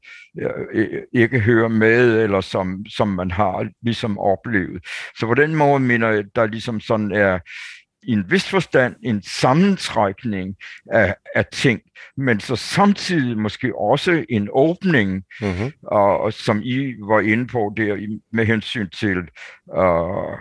ikke 1.12 1.40
hører 1.40 1.68
med, 1.68 2.22
eller 2.22 2.40
som, 2.40 2.84
som 2.88 3.08
man 3.08 3.30
har 3.30 3.68
ligesom 3.82 4.18
oplevet. 4.18 4.86
Så 5.18 5.26
på 5.26 5.34
den 5.34 5.54
måde 5.54 5.80
mener 5.80 6.08
jeg, 6.08 6.24
der 6.36 6.46
ligesom 6.46 6.80
sådan 6.80 7.12
er 7.12 7.38
i 8.02 8.12
en 8.12 8.30
vis 8.30 8.48
forstand 8.48 8.94
en 9.04 9.22
sammentrækning 9.22 10.56
af, 10.92 11.14
af 11.34 11.46
ting, 11.52 11.80
men 12.16 12.40
så 12.40 12.56
samtidig 12.56 13.38
måske 13.38 13.78
også 13.78 14.24
en 14.28 14.48
åbning, 14.52 15.24
mm-hmm. 15.40 15.72
og, 15.82 16.32
som 16.32 16.60
I 16.64 16.94
var 17.00 17.20
inde 17.20 17.46
på 17.46 17.72
der 17.76 18.18
med 18.32 18.46
hensyn 18.46 18.88
til 18.88 19.18
uh, 19.76 20.38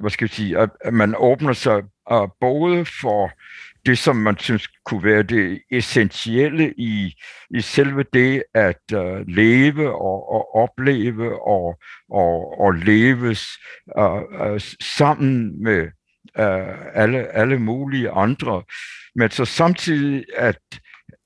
hvad 0.00 0.10
skal 0.10 0.24
jeg 0.24 0.30
sige, 0.30 0.58
at, 0.58 0.70
at 0.80 0.94
man 0.94 1.14
åbner 1.18 1.52
sig 1.52 1.82
uh, 2.12 2.28
både 2.40 2.84
for 2.84 3.30
det, 3.86 3.98
som 3.98 4.16
man 4.16 4.38
synes 4.38 4.68
kunne 4.84 5.04
være 5.04 5.22
det 5.22 5.62
essentielle 5.70 6.74
i, 6.76 7.14
i 7.50 7.60
selve 7.60 8.04
det 8.12 8.42
at 8.54 8.92
uh, 8.94 9.26
leve 9.28 9.90
og, 9.90 10.32
og 10.32 10.54
opleve 10.54 11.46
og, 11.46 11.78
og, 12.10 12.60
og 12.60 12.74
leves 12.74 13.46
uh, 13.98 14.22
uh, 14.22 14.60
sammen 14.96 15.62
med 15.62 15.82
uh, 16.38 16.94
alle, 16.94 17.28
alle 17.28 17.58
mulige 17.58 18.10
andre, 18.10 18.62
men 19.14 19.30
så 19.30 19.44
samtidig 19.44 20.24
at 20.36 20.58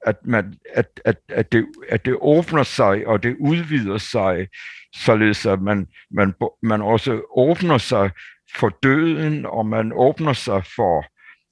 at, 0.07 0.17
man, 0.25 0.55
at, 0.75 1.01
at, 1.05 1.17
at, 1.29 1.53
det, 1.53 1.67
at 1.89 2.05
det 2.05 2.17
åbner 2.21 2.63
sig, 2.63 3.07
og 3.07 3.23
det 3.23 3.37
udvider 3.41 3.99
sig, 3.99 4.49
således 4.95 5.47
at 5.47 5.63
man, 5.63 5.87
man, 6.11 6.35
man 6.63 6.83
også 6.83 7.23
åbner 7.37 7.79
sig 7.79 8.11
for 8.57 8.69
døden, 8.83 9.47
og 9.47 9.67
man 9.67 9.93
åbner 9.95 10.33
sig 10.33 10.63
for 10.77 11.05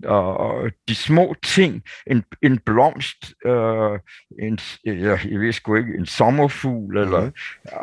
uh, 0.09 0.71
de 0.89 0.95
små 0.95 1.35
ting, 1.45 1.83
en, 2.07 2.25
en 2.43 2.59
blomst, 2.59 3.33
uh, 3.47 3.99
en, 4.43 4.59
jeg, 4.85 5.19
jeg 5.31 5.41
ved 5.41 5.53
sgu 5.53 5.77
ikke, 5.77 5.95
en 5.99 6.07
sommerfugl, 6.07 6.97
eller, 6.97 7.25
mm. 7.25 7.33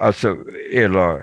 altså, 0.01 0.38
eller... 0.71 1.17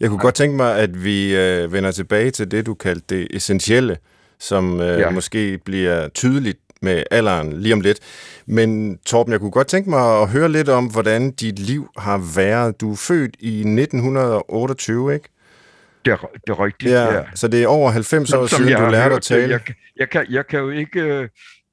Jeg 0.00 0.08
kunne 0.08 0.18
godt 0.18 0.34
tænke 0.34 0.56
mig, 0.56 0.78
at 0.78 1.04
vi 1.04 1.32
uh, 1.32 1.72
vender 1.72 1.90
tilbage 1.90 2.30
til 2.30 2.50
det, 2.50 2.66
du 2.66 2.74
kaldte 2.74 3.16
det 3.16 3.28
essentielle, 3.30 3.98
som 4.38 4.74
uh, 4.74 4.86
ja. 4.86 5.10
måske 5.10 5.58
bliver 5.58 6.08
tydeligt 6.08 6.58
med 6.82 7.02
alderen 7.10 7.52
lige 7.52 7.72
om 7.72 7.80
lidt. 7.80 7.98
Men 8.46 8.98
Torben, 9.06 9.32
jeg 9.32 9.40
kunne 9.40 9.50
godt 9.50 9.66
tænke 9.66 9.90
mig 9.90 10.22
at 10.22 10.28
høre 10.28 10.48
lidt 10.48 10.68
om, 10.68 10.86
hvordan 10.86 11.30
dit 11.30 11.58
liv 11.58 11.88
har 11.98 12.34
været. 12.36 12.80
Du 12.80 12.92
er 12.92 12.96
født 12.96 13.36
i 13.38 13.58
1928, 13.58 15.14
ikke? 15.14 15.28
Det, 16.04 16.18
det 16.46 16.58
rigtigt, 16.58 16.92
ja, 16.92 17.14
ja. 17.14 17.22
Så 17.34 17.48
det 17.48 17.62
er 17.62 17.66
over 17.66 17.90
90 17.90 18.32
år 18.32 18.46
siden, 18.46 18.64
du 18.64 18.68
lærte 18.68 18.96
hørt, 18.96 19.12
at 19.12 19.22
tale? 19.22 19.52
Jeg, 19.52 19.60
jeg, 19.96 20.10
kan, 20.10 20.26
jeg 20.30 20.46
kan 20.46 20.58
jo 20.60 20.70
ikke... 20.70 21.28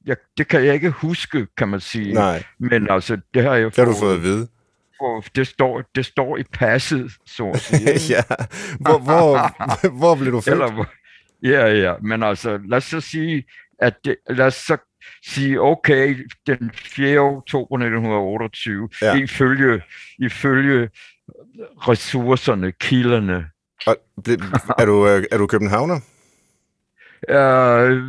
Jeg, 0.05 0.15
det 0.37 0.47
kan 0.47 0.65
jeg 0.65 0.73
ikke 0.73 0.89
huske, 0.89 1.47
kan 1.57 1.67
man 1.67 1.79
sige. 1.79 2.13
Nej. 2.13 2.43
Men 2.59 2.91
altså, 2.91 3.17
det 3.33 3.43
har 3.43 3.55
jeg 3.55 3.73
fået, 3.73 3.87
har 3.87 3.93
du 3.93 3.99
fået 3.99 4.15
at 4.15 4.21
vide? 4.23 4.47
på, 5.01 5.23
det, 5.35 5.47
står, 5.47 5.83
det 5.95 6.05
står 6.05 6.37
i 6.37 6.43
passet, 6.43 7.11
så 7.25 7.49
at 7.49 7.59
sige. 7.59 7.91
ja. 8.15 8.23
Hvor, 8.79 8.97
hvor, 8.97 9.51
hvor 9.99 10.15
blev 10.15 10.31
du 10.31 10.41
født? 10.41 10.53
Eller, 10.53 10.85
ja, 11.43 11.67
ja, 11.67 11.93
men 12.03 12.23
altså, 12.23 12.59
lad 12.65 12.77
os 12.77 12.83
så 12.83 13.01
sige, 13.01 13.43
at 13.79 13.93
det, 14.05 14.15
lad 14.29 14.45
os 14.45 14.53
så 14.55 14.77
sige, 15.25 15.61
okay, 15.61 16.27
den 16.47 16.71
4. 16.75 17.19
oktober 17.19 17.75
1928, 17.77 18.89
Ja. 19.01 19.07
ja. 19.07 19.15
ifølge, 19.23 19.81
ifølge 20.19 20.89
ressourcerne, 21.87 22.71
kilderne, 22.71 23.45
Og, 23.87 23.97
er, 24.77 24.85
du, 24.85 25.07
øh, 25.07 25.23
er 25.31 25.37
du 25.37 25.47
københavner? 25.47 25.99
Øh, 27.29 28.01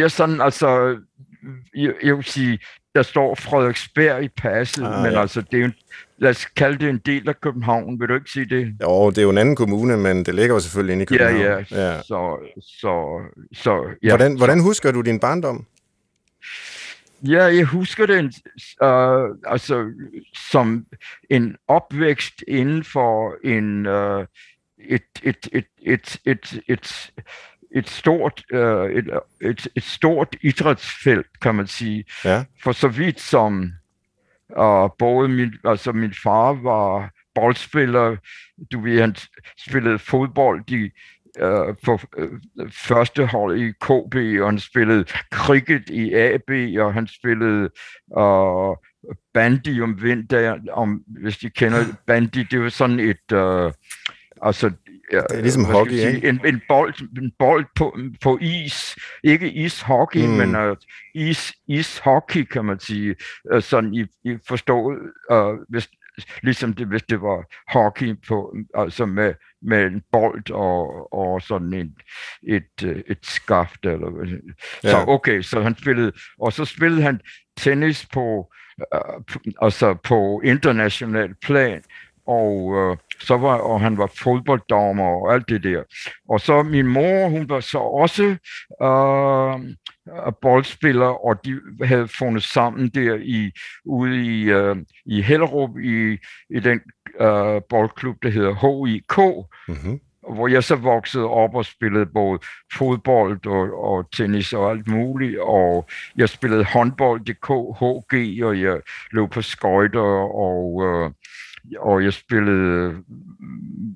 ja, 0.00 0.08
sådan 0.08 0.40
altså, 0.40 0.96
jeg, 1.74 1.92
jeg 2.02 2.16
vil 2.16 2.24
sige, 2.24 2.58
der 2.94 3.02
står 3.02 3.34
Frederiksberg 3.34 4.22
i 4.24 4.28
passet, 4.28 4.84
Ah, 4.86 5.02
men 5.02 5.12
ja. 5.12 5.20
altså, 5.20 5.42
det 5.52 5.60
er 5.60 5.64
en- 5.64 5.74
lad 6.18 6.30
os 6.30 6.44
kalde 6.44 6.78
det 6.78 6.88
en 6.88 7.00
del 7.06 7.28
af 7.28 7.40
København, 7.40 8.00
vil 8.00 8.08
du 8.08 8.14
ikke 8.14 8.30
sige 8.30 8.46
det? 8.48 8.74
Jo, 8.82 9.10
det 9.10 9.18
er 9.18 9.22
jo 9.22 9.30
en 9.30 9.38
anden 9.38 9.56
kommune, 9.56 9.96
men 9.96 10.24
det 10.24 10.34
ligger 10.34 10.54
jo 10.54 10.60
selvfølgelig 10.60 10.92
inde 10.92 11.02
i 11.02 11.06
Ja, 11.10 11.28
København. 11.28 11.64
ja, 11.70 11.90
ja. 11.94 12.02
så, 12.02 12.38
så, 12.60 13.20
så, 13.52 13.96
ja. 14.02 14.08
Hvordan, 14.08 14.36
hvordan 14.36 14.60
husker 14.60 14.90
du 14.92 15.00
din 15.00 15.20
barndom? 15.20 15.66
Ja, 17.28 17.44
jeg 17.44 17.64
husker 17.64 18.06
det 18.06 18.24
uh, 18.82 19.36
altså, 19.52 19.92
som 20.34 20.86
en 21.30 21.56
opvækst 21.68 22.44
inden 22.48 22.84
for 22.84 23.34
en, 23.44 23.86
uh, 23.86 24.24
et, 24.78 25.02
et, 25.22 25.48
et, 25.52 25.66
et, 25.82 26.20
et, 26.24 26.60
et, 26.68 27.12
et, 27.70 27.88
stort, 27.88 28.42
uh, 28.54 28.90
et, 28.90 29.10
et, 29.40 29.68
et 29.76 29.82
stort 29.82 30.36
idrætsfelt, 30.42 31.40
kan 31.42 31.54
man 31.54 31.66
sige. 31.66 32.04
Ja. 32.24 32.44
For 32.62 32.72
så 32.72 32.88
vidt 32.88 33.20
som 33.20 33.72
uh, 34.58 34.90
både 34.98 35.28
min, 35.28 35.54
altså 35.64 35.92
min 35.92 36.14
far 36.22 36.52
var 36.52 37.10
boldspiller, 37.34 38.16
du 38.72 38.80
ved, 38.80 39.00
han 39.00 39.16
spillede 39.58 39.98
fodbold 39.98 40.70
i 40.70 40.90
øh, 41.38 41.74
for 41.84 42.00
øh, 42.18 42.28
første 42.72 43.26
hold 43.26 43.60
i 43.60 43.70
KB, 43.70 44.40
og 44.42 44.48
han 44.48 44.58
spillede 44.58 45.04
cricket 45.34 45.90
i 45.90 46.14
AB, 46.14 46.50
og 46.78 46.94
han 46.94 47.06
spillede 47.06 47.70
øh, 48.18 48.76
bandy 49.34 49.82
om 49.82 50.02
vinteren, 50.02 50.68
om, 50.72 51.02
hvis 51.06 51.38
de 51.38 51.50
kender 51.50 51.84
bandy, 52.06 52.46
det 52.50 52.60
var 52.60 52.68
sådan 52.68 53.00
et, 53.00 53.32
øh, 53.32 53.72
altså, 54.42 54.70
Det 55.10 55.24
er 55.30 55.40
ligesom 55.42 55.64
hockey, 55.64 55.92
sige, 55.92 56.14
ikke? 56.14 56.28
En, 56.28 56.40
en, 56.44 56.60
bold, 56.68 56.94
en 57.18 57.32
bold 57.38 57.66
på, 57.76 57.98
på 58.22 58.38
is, 58.40 58.96
ikke 59.24 59.50
ishockey, 59.52 60.20
Mm. 60.20 60.30
mm. 60.30 60.36
men 60.36 60.56
uh, 60.70 60.76
is, 61.14 61.52
ishockey, 61.68 62.42
kan 62.44 62.64
man 62.64 62.80
sige, 62.80 63.14
uh, 63.54 63.62
sådan 63.62 63.94
i, 63.94 64.04
i 64.24 64.38
forstået, 64.48 64.98
uh, 65.32 65.54
hvis, 65.68 65.88
ligesom 66.42 66.72
det, 66.72 66.86
hvis 66.86 67.02
det 67.02 67.22
var 67.22 67.44
hockey 67.68 68.14
på, 68.28 68.56
altså 68.74 69.06
med, 69.06 69.34
med 69.62 69.86
en 69.86 70.02
bold 70.12 70.50
og, 70.50 71.12
og 71.12 71.42
sådan 71.42 71.72
en, 71.74 71.94
et, 72.42 72.84
øh, 72.84 73.02
et 73.08 73.18
skaft. 73.22 73.84
Eller, 73.84 74.10
hvad. 74.10 74.26
så 74.82 74.96
Ja. 74.96 75.08
okay, 75.08 75.42
så 75.42 75.62
han 75.62 75.76
spillede, 75.76 76.12
og 76.38 76.52
så 76.52 76.64
spillede 76.64 77.02
han 77.02 77.20
tennis 77.56 78.06
på, 78.12 78.52
øh, 78.94 79.24
altså 79.62 79.94
på 79.94 80.40
international 80.44 81.34
plan, 81.42 81.82
og 82.26 82.74
øh, 82.76 82.96
så 83.20 83.36
var 83.36 83.56
og 83.58 83.80
han 83.80 83.98
var 83.98 84.10
fodbolddommer 84.22 85.04
og 85.04 85.34
alt 85.34 85.48
det 85.48 85.62
der. 85.62 85.82
Og 86.28 86.40
så 86.40 86.62
min 86.62 86.86
mor, 86.86 87.28
hun 87.28 87.48
var 87.48 87.60
så 87.60 87.78
også 87.78 88.24
øh, 88.82 89.74
boldspiller, 90.42 91.26
og 91.26 91.44
de 91.44 91.60
havde 91.84 92.08
fundet 92.08 92.42
sammen 92.42 92.88
der 92.88 93.14
i 93.22 93.50
ude 93.84 94.24
i 94.24 94.42
øh, 94.42 94.76
i 95.06 95.22
Hellerup 95.22 95.78
i 95.78 96.18
i 96.50 96.60
den 96.60 96.80
øh, 97.20 97.62
boldklub 97.68 98.16
der 98.22 98.30
hedder 98.30 98.86
HIK, 98.86 99.46
Mm-hmm. 99.68 100.00
hvor 100.34 100.48
jeg 100.48 100.64
så 100.64 100.76
voksede 100.76 101.26
op 101.26 101.54
og 101.54 101.64
spillede 101.64 102.06
både 102.06 102.38
fodbold 102.74 103.46
og, 103.46 103.84
og 103.84 104.10
tennis 104.12 104.52
og 104.52 104.70
alt 104.70 104.88
muligt, 104.88 105.38
og 105.38 105.88
jeg 106.16 106.28
spillede 106.28 106.64
håndbold 106.64 107.28
i 107.28 107.32
KHG, 107.32 108.44
og 108.44 108.60
jeg 108.60 108.80
løb 109.12 109.30
på 109.30 109.42
skøjter, 109.42 110.00
og, 110.34 110.82
øh, 110.86 111.10
og 111.78 112.04
jeg 112.04 112.12
spillede, 112.12 112.94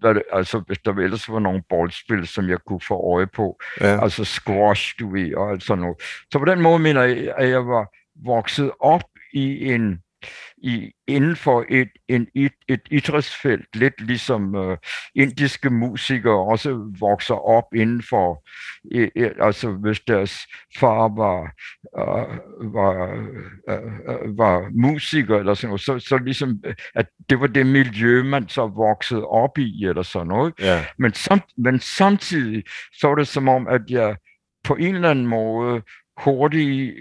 hvad 0.00 0.14
det, 0.14 0.22
altså 0.32 0.58
hvis 0.66 0.78
der 0.78 0.92
ellers 0.92 1.28
var 1.32 1.38
nogle 1.38 1.62
boldspil, 1.68 2.26
som 2.26 2.48
jeg 2.48 2.58
kunne 2.66 2.80
få 2.80 3.14
øje 3.14 3.26
på, 3.26 3.60
Ja. 3.80 4.02
altså 4.02 4.24
squash, 4.24 4.94
du 5.00 5.10
ved, 5.12 5.34
og 5.34 5.50
alt 5.50 5.62
sådan 5.62 5.82
noget. 5.82 5.96
Så 6.32 6.38
på 6.38 6.44
den 6.44 6.60
måde 6.60 6.78
mener 6.78 7.02
jeg, 7.02 7.34
at 7.36 7.48
jeg 7.48 7.66
var 7.66 7.88
vokset 8.26 8.70
op 8.80 9.02
i 9.32 9.72
en 9.72 9.98
i, 10.56 10.92
inden 11.06 11.36
for 11.36 11.64
et, 11.68 11.88
en, 12.08 12.26
et, 12.34 12.52
et 12.68 12.80
idrætsfelt, 12.90 13.76
lidt 13.76 14.00
ligesom 14.00 14.54
øh, 14.54 14.76
indiske 15.14 15.70
musikere 15.70 16.46
også 16.46 16.92
vokser 17.00 17.34
op 17.34 17.74
inden 17.74 18.02
for, 18.02 18.48
øh, 18.92 19.08
øh, 19.16 19.30
altså 19.40 19.70
hvis 19.70 20.00
deres 20.00 20.38
far 20.78 21.16
var, 21.16 21.40
øh, 21.98 22.74
var, 22.74 23.14
øh, 23.68 23.84
øh, 24.08 24.38
var 24.38 24.70
musiker 24.74 25.38
eller 25.38 25.54
sådan 25.54 25.68
noget, 25.68 25.80
så, 25.80 25.98
så 25.98 26.18
ligesom, 26.18 26.62
at 26.94 27.06
det 27.30 27.40
var 27.40 27.46
det 27.46 27.66
miljø, 27.66 28.22
man 28.22 28.48
så 28.48 28.66
voksede 28.66 29.26
op 29.26 29.58
i 29.58 29.84
eller 29.84 30.02
sådan 30.02 30.28
noget. 30.28 30.54
ja. 30.58 30.84
Men, 30.98 31.14
samt, 31.14 31.44
men 31.56 31.80
samtidig 31.80 32.64
så 32.92 33.08
var 33.08 33.14
det 33.14 33.28
som 33.28 33.48
om, 33.48 33.68
at 33.68 33.82
jeg 33.88 34.16
på 34.64 34.74
en 34.74 34.94
eller 34.94 35.10
anden 35.10 35.26
måde 35.26 35.82
hurtigt 36.16 36.94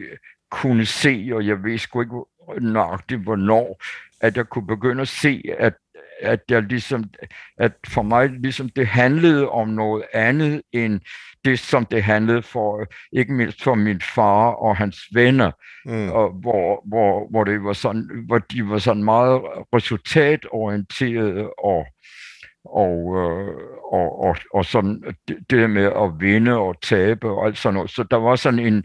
kunne 0.51 0.85
se, 0.85 1.29
og 1.33 1.47
jeg 1.47 1.63
ved 1.63 1.77
sgu 1.77 2.01
ikke 2.01 2.25
nøjagtigt 2.62 3.21
hvornår, 3.21 3.83
at 4.21 4.38
jeg 4.38 4.45
kunne 4.50 4.67
begynde 4.67 5.01
at 5.01 5.07
se, 5.07 5.43
at 5.59 5.73
at 6.21 6.39
jeg 6.50 6.63
ligesom, 6.63 7.03
at 7.57 7.71
for 7.88 8.01
mig 8.01 8.29
ligesom 8.29 8.69
det 8.69 8.88
handlede 8.88 9.50
om 9.50 9.69
noget 9.69 10.03
andet 10.13 10.62
end 10.71 11.00
det, 11.45 11.59
som 11.59 11.85
det 11.85 12.03
handlede 12.03 12.41
for, 12.41 12.85
ikke 13.13 13.33
mindst 13.33 13.63
for 13.63 13.75
min 13.75 14.01
far 14.01 14.50
og 14.50 14.77
hans 14.77 14.97
venner, 15.13 15.51
Mm. 15.85 16.09
og 16.09 16.29
hvor, 16.41 16.88
hvor, 16.88 17.27
hvor, 17.31 17.43
det 17.43 17.63
var 17.63 17.73
sådan, 17.73 18.09
hvor 18.27 18.38
de 18.38 18.69
var 18.69 18.77
sådan 18.77 19.03
meget 19.03 19.41
resultatorienterede 19.75 21.50
og, 21.63 21.85
og, 22.65 23.15
øh, 23.17 23.53
og, 23.93 24.23
og, 24.23 24.35
og 24.53 24.65
sådan 24.65 25.03
det, 25.27 25.38
det 25.50 25.59
der 25.59 25.67
med 25.67 25.83
at 25.85 26.12
vinde 26.19 26.57
og 26.57 26.81
tabe 26.81 27.29
og 27.29 27.45
alt 27.45 27.57
sådan 27.57 27.73
noget. 27.73 27.91
Så 27.91 28.03
der 28.03 28.17
var 28.17 28.35
sådan 28.35 28.59
en, 28.59 28.83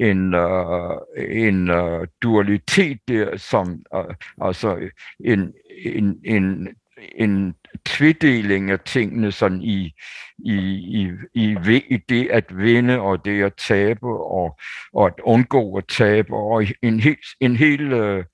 en, 0.00 0.34
øh, 0.34 1.00
en 1.28 1.70
øh, 1.70 2.06
dualitet 2.22 2.98
der, 3.08 3.36
som 3.36 3.82
øh, 3.94 4.14
altså 4.40 4.90
en, 5.24 5.52
en, 5.84 6.20
en, 6.24 6.68
en 7.16 7.54
tvedeling 7.84 8.70
af 8.70 8.80
tingene 8.80 9.32
sådan 9.32 9.62
i, 9.62 9.94
i, 10.38 10.54
i, 11.02 11.10
i, 11.34 11.56
i 11.90 11.96
det 12.08 12.28
at 12.28 12.56
vinde 12.56 13.00
og 13.00 13.24
det 13.24 13.42
at 13.42 13.54
tabe 13.68 14.06
og, 14.06 14.58
og 14.92 15.06
at 15.06 15.14
undgå 15.22 15.76
at 15.76 15.84
tabe 15.88 16.36
og 16.36 16.64
en 16.82 17.00
helt, 17.00 17.26
en 17.40 17.56
hel 17.56 17.92
øh, 17.92 18.24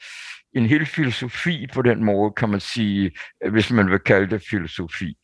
en 0.54 0.66
hel 0.66 0.86
filosofi 0.86 1.66
på 1.74 1.82
den 1.82 2.04
måde, 2.04 2.32
kan 2.36 2.48
man 2.48 2.60
sige, 2.60 3.10
hvis 3.50 3.70
man 3.70 3.90
vil 3.90 3.98
kalde 3.98 4.30
det 4.30 4.42
filosofi, 4.50 5.16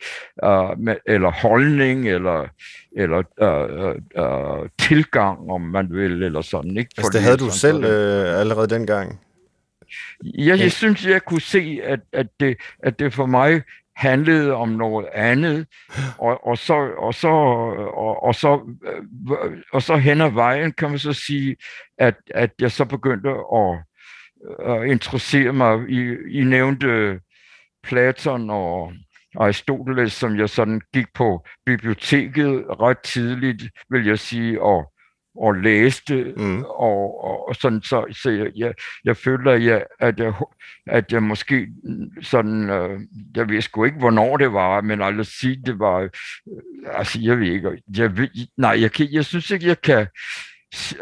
uh, 0.46 0.78
med, 0.78 0.96
eller 1.06 1.30
holdning, 1.30 2.08
eller, 2.08 2.48
eller 2.96 3.22
uh, 3.42 4.60
uh, 4.60 4.68
tilgang, 4.80 5.50
om 5.50 5.60
man 5.60 5.88
vil, 5.90 6.22
eller 6.22 6.40
sådan. 6.40 6.76
Ikke? 6.76 6.90
Altså, 6.98 7.10
det 7.12 7.22
havde 7.22 7.36
du 7.36 7.50
selv 7.50 7.84
øh, 7.84 8.40
allerede 8.40 8.68
dengang? 8.68 9.20
Ja, 10.24 10.56
jeg 10.58 10.72
synes, 10.72 11.06
jeg 11.06 11.22
kunne 11.22 11.40
se, 11.40 11.80
at, 11.84 12.00
at, 12.12 12.26
det, 12.40 12.56
at 12.82 12.98
det 12.98 13.14
for 13.14 13.26
mig 13.26 13.62
handlede 13.96 14.52
om 14.52 14.68
noget 14.68 15.06
andet, 15.14 15.66
og, 16.18 16.46
og 16.46 16.58
så 16.58 16.74
og 16.98 17.14
så 17.14 17.28
og, 17.28 18.22
og 18.22 18.34
så 18.34 18.60
og 19.72 19.82
så 19.82 19.96
hen 19.96 20.20
ad 20.20 20.30
vejen 20.30 20.72
kan 20.72 20.90
man 20.90 20.98
så 20.98 21.12
sige, 21.12 21.56
at, 21.98 22.14
at 22.34 22.50
jeg 22.60 22.72
så 22.72 22.84
begyndte 22.84 23.30
at, 23.30 23.84
at 24.64 24.86
interessere 24.90 25.52
mig. 25.52 25.88
I, 25.88 26.14
I 26.30 26.44
nævnte 26.44 27.20
Platon 27.82 28.50
og 28.50 28.92
Aristoteles, 29.36 30.12
som 30.12 30.38
jeg 30.38 30.48
sådan 30.48 30.80
gik 30.94 31.06
på 31.14 31.46
biblioteket 31.66 32.64
ret 32.80 32.98
tidligt, 32.98 33.62
vil 33.90 34.06
jeg 34.06 34.18
sige, 34.18 34.62
og, 34.62 34.92
og 35.40 35.54
læste, 35.54 36.34
Mm. 36.36 36.62
og, 36.62 37.24
og, 37.24 37.48
og 37.48 37.56
sådan, 37.56 37.82
så, 37.82 38.04
så 38.22 38.30
jeg, 38.30 38.50
jeg, 38.56 38.74
jeg 39.04 39.16
føler, 39.16 39.52
at 39.52 39.64
jeg, 39.64 39.84
at 40.00 40.18
jeg, 40.20 40.32
at 40.86 41.12
jeg 41.12 41.22
måske 41.22 41.68
sådan, 42.22 42.70
øh, 42.70 43.00
jeg 43.36 43.48
ved 43.48 43.60
sgu 43.60 43.84
ikke, 43.84 43.98
hvornår 43.98 44.36
det 44.36 44.52
var, 44.52 44.80
men 44.80 45.02
aldrig 45.02 45.26
sige, 45.26 45.62
det 45.66 45.78
var, 45.78 45.98
øh, 46.00 46.10
altså 46.86 47.18
jeg 47.22 47.38
ved 47.38 47.46
ikke, 47.52 47.82
jeg 47.96 48.16
ved, 48.18 48.28
nej, 48.56 48.80
jeg, 48.80 48.92
kan, 48.92 49.08
jeg 49.12 49.24
synes 49.24 49.50
ikke, 49.50 49.66
jeg 49.66 49.80
kan 49.80 50.06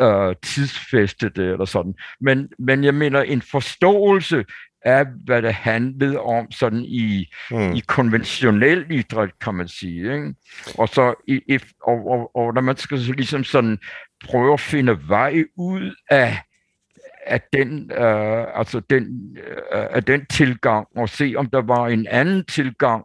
øh, 0.00 0.35
tidsfeste 0.42 1.28
det 1.28 1.52
eller 1.52 1.64
sådan, 1.64 1.94
men, 2.20 2.49
men 2.58 2.85
jeg 2.85 2.94
mener 2.94 3.20
en 3.23 3.42
forståelse 3.42 4.44
af, 4.82 5.06
hvad 5.25 5.42
det 5.42 5.54
handlede 5.54 6.20
om 6.20 6.50
sådan 6.50 6.85
i, 6.85 7.35
Mm. 7.50 7.73
i 7.73 7.80
konventionel 7.87 8.87
idræt, 8.90 9.38
kan 9.40 9.54
man 9.54 9.68
sige. 9.68 10.14
Ikke? 10.14 10.35
Og, 10.78 10.88
så 10.88 11.14
i, 11.28 11.40
i, 11.49 11.58
og, 11.82 12.11
og, 12.11 12.37
og 12.37 12.54
når 12.54 12.61
man 12.61 12.76
skal 12.76 13.04
så 13.04 13.12
ligesom 13.12 13.44
sådan 13.44 13.78
prøve 14.25 14.52
at 14.52 14.61
finde 14.61 14.99
vej 15.08 15.44
ud 15.56 15.94
af, 16.11 16.42
af 17.26 17.40
den, 17.52 17.90
øh, 17.92 18.58
altså 18.58 18.80
den, 18.90 19.37
øh, 19.46 19.87
af 19.90 20.04
den 20.04 20.26
tilgang, 20.26 20.87
og 20.96 21.08
se 21.08 21.35
om 21.37 21.46
der 21.46 21.62
var 21.62 21.88
en 21.88 22.06
anden 22.06 22.44
tilgang, 22.44 23.04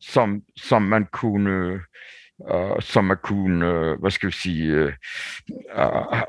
som, 0.00 0.42
som 0.56 0.82
man 0.82 1.06
kunne 1.12 1.80
uh, 2.54 2.80
som 2.80 3.04
man 3.04 3.16
kunne, 3.22 3.66
uh, 3.66 4.00
hvad 4.00 4.10
skal 4.10 4.26
vi 4.26 4.32
sige, 4.32 4.84
uh, 4.84 4.92
uh, 5.76 6.22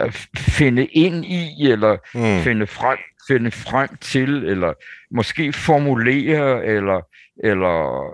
uh, 0.00 0.12
finde 0.38 0.86
ind 0.86 1.24
i, 1.24 1.70
eller 1.70 1.96
mm. 2.14 2.42
finde, 2.42 2.66
frem, 2.66 2.98
finde 3.28 3.50
frem 3.50 3.88
til, 4.00 4.44
eller 4.44 4.72
måske 5.10 5.52
formulere, 5.52 6.64
eller 6.64 7.00
eller 7.44 8.04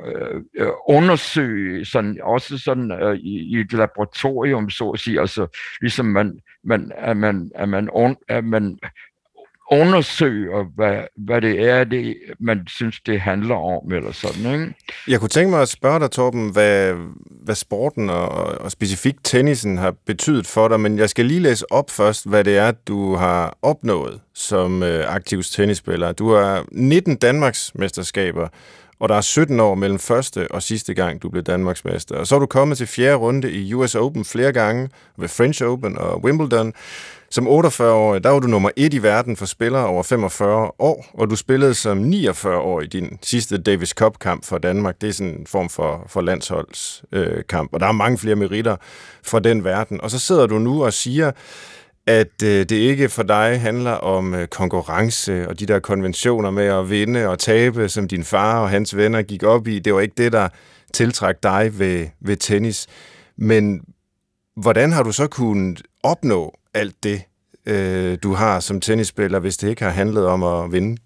øh, 0.55 0.71
undersøge 0.89 1.85
sådan 1.85 2.21
også 2.23 2.59
sådan 2.59 2.93
øh, 2.93 3.17
i, 3.17 3.57
i 3.57 3.61
et 3.61 3.73
laboratorium 3.73 4.71
så 4.71 4.91
at 4.91 5.01
sige 5.01 5.21
altså 5.21 5.59
ligesom 5.81 6.07
man 6.07 6.41
man 6.65 6.93
at 6.97 7.17
man 7.17 7.51
at 7.55 7.69
man, 7.69 7.89
at 8.29 8.45
man 8.45 8.79
undersøger, 9.71 10.65
hvad, 10.77 11.00
hvad 11.17 11.41
det 11.41 11.69
er, 11.69 11.85
det, 11.85 12.17
man 12.41 12.67
synes, 12.67 13.00
det 13.07 13.21
handler 13.21 13.55
om, 13.55 13.93
eller 13.93 14.12
sådan, 14.12 14.53
ikke? 14.53 14.75
Jeg 15.09 15.21
kunne 15.21 15.29
tænke 15.29 15.50
mig 15.50 15.62
at 15.62 15.69
spørge 15.69 16.00
dig, 16.00 16.11
Torben, 16.11 16.53
hvad, 16.53 16.95
hvad 17.45 17.55
sporten 17.55 18.11
og, 18.11 18.29
og 18.61 18.71
specifikt 18.71 19.19
tennisen 19.25 19.79
har 19.79 19.95
betydet 20.07 20.47
for 20.47 20.69
dig, 20.69 20.81
men 20.81 20.99
jeg 20.99 21.11
skal 21.11 21.25
lige 21.25 21.41
læse 21.41 21.73
op 21.73 21.91
først, 21.91 22.29
hvad 22.29 22.45
det 22.45 22.57
er, 22.59 22.71
du 22.71 23.15
har 23.15 23.59
opnået 23.62 24.21
som 24.35 24.83
øh, 24.83 25.15
aktiv 25.15 25.43
tennisspiller. 25.43 26.12
Du 26.12 26.33
har 26.33 26.65
19 26.73 27.17
Danmarks 27.17 27.75
mesterskaber, 27.75 28.49
og 29.00 29.09
der 29.09 29.15
er 29.15 29.21
17 29.21 29.61
år 29.61 29.75
mellem 29.75 29.99
første 29.99 30.50
og 30.50 30.62
sidste 30.62 30.95
gang, 30.95 31.23
du 31.23 31.31
blev 31.31 31.43
Danmarksmester. 31.43 32.17
Og 32.17 32.27
så 32.27 32.35
er 32.35 32.39
du 32.39 32.47
kommet 32.47 32.79
til 32.79 32.87
fjerde 32.87 33.17
runde 33.17 33.53
i 33.53 33.75
US 33.75 33.95
Open 33.95 34.25
flere 34.25 34.53
gange, 34.53 34.89
ved 35.19 35.29
French 35.29 35.62
Open 35.62 35.99
og 35.99 36.25
Wimbledon. 36.25 36.73
Som 37.33 37.49
48-årig, 37.49 38.25
der 38.25 38.31
var 38.31 38.39
du 38.39 38.47
nummer 38.47 38.71
et 38.77 38.95
i 38.95 39.03
verden 39.03 39.37
for 39.37 39.47
spillere 39.47 39.87
over 39.87 40.03
45 40.03 40.71
år, 40.79 41.07
og 41.15 41.31
du 41.31 41.37
spillede 41.37 41.75
som 41.75 41.97
49 41.99 42.59
år 42.59 42.81
i 42.81 42.87
din 42.87 43.19
sidste 43.23 43.59
Davis 43.59 43.89
Cup-kamp 43.89 44.45
for 44.45 44.59
Danmark. 44.59 45.01
Det 45.01 45.09
er 45.09 45.13
sådan 45.13 45.33
en 45.33 45.47
form 45.47 45.69
for, 45.69 46.05
for 46.07 46.21
landsholdskamp, 46.21 47.69
øh, 47.71 47.75
og 47.75 47.81
der 47.81 47.87
er 47.87 47.93
mange 47.93 48.19
flere 48.19 48.37
meritter 48.37 48.77
fra 49.23 49.41
den 49.41 49.65
verden. 49.65 50.01
Og 50.01 50.11
så 50.11 50.19
sidder 50.19 50.47
du 50.47 50.59
nu 50.59 50.85
og 50.85 50.93
siger, 50.93 51.31
at 52.07 52.43
øh, 52.45 52.49
det 52.49 52.73
ikke 52.73 53.09
for 53.09 53.23
dig 53.23 53.61
handler 53.61 53.93
om 53.93 54.35
øh, 54.35 54.49
konkurrence 54.49 55.49
og 55.49 55.61
de 55.61 55.67
der 55.67 55.79
konventioner 55.79 56.51
med 56.51 56.65
at 56.65 56.91
vinde 56.91 57.29
og 57.29 57.39
tabe, 57.39 57.89
som 57.89 58.09
din 58.09 58.25
far 58.25 58.61
og 58.61 58.71
hans 58.71 58.97
venner 58.97 59.23
gik 59.23 59.43
op 59.43 59.67
i. 59.67 59.79
Det 59.79 59.95
var 59.95 60.01
ikke 60.01 60.15
det, 60.17 60.33
der 60.33 60.49
tiltræk 60.95 61.37
dig 61.43 61.79
ved, 61.79 62.07
ved 62.21 62.37
tennis. 62.37 62.87
Men 63.37 63.81
hvordan 64.57 64.93
har 64.93 65.03
du 65.03 65.13
så 65.13 65.27
kunnet 65.27 65.83
opnå 66.03 66.55
alt 66.75 67.03
det, 67.03 67.23
øh, 67.67 68.19
du 68.23 68.33
har 68.33 68.61
som 68.61 68.81
tennisspiller, 68.81 69.39
hvis 69.39 69.57
det 69.57 69.69
ikke 69.69 69.83
har 69.83 69.91
handlet 69.91 70.27
om 70.27 70.43
at 70.43 70.73
vinde? 70.73 71.03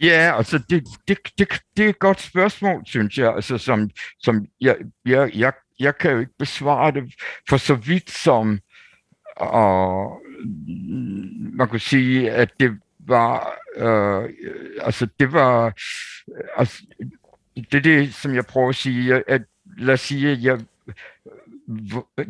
Ja, 0.00 0.36
altså 0.36 0.58
det, 0.70 0.84
det, 1.08 1.18
det, 1.38 1.48
det 1.76 1.84
er 1.84 1.88
et 1.88 1.98
godt 1.98 2.20
spørgsmål, 2.20 2.82
synes 2.86 3.18
jeg. 3.18 3.34
Altså, 3.34 3.58
som, 3.58 3.90
som 4.18 4.46
jeg, 4.60 4.76
jeg, 5.06 5.30
jeg, 5.34 5.52
jeg 5.80 5.98
kan 5.98 6.10
jo 6.10 6.18
ikke 6.18 6.38
besvare 6.38 6.92
det 6.92 7.14
for 7.48 7.56
så 7.56 7.74
vidt 7.74 8.10
som 8.10 8.60
og 9.36 10.20
man 11.52 11.68
kunne 11.68 11.80
sige, 11.80 12.30
at 12.30 12.50
det 12.60 12.78
var, 12.98 13.58
øh, 13.76 14.30
altså 14.80 15.08
det 15.20 15.32
var, 15.32 15.74
altså, 16.56 16.82
det 17.56 17.74
er 17.74 17.80
det, 17.80 18.14
som 18.14 18.34
jeg 18.34 18.46
prøver 18.46 18.68
at 18.68 18.74
sige, 18.74 19.30
at 19.30 19.42
lad 19.78 19.94
os 19.94 20.00
sige, 20.00 20.32
at 20.32 20.42
jeg, 20.42 20.60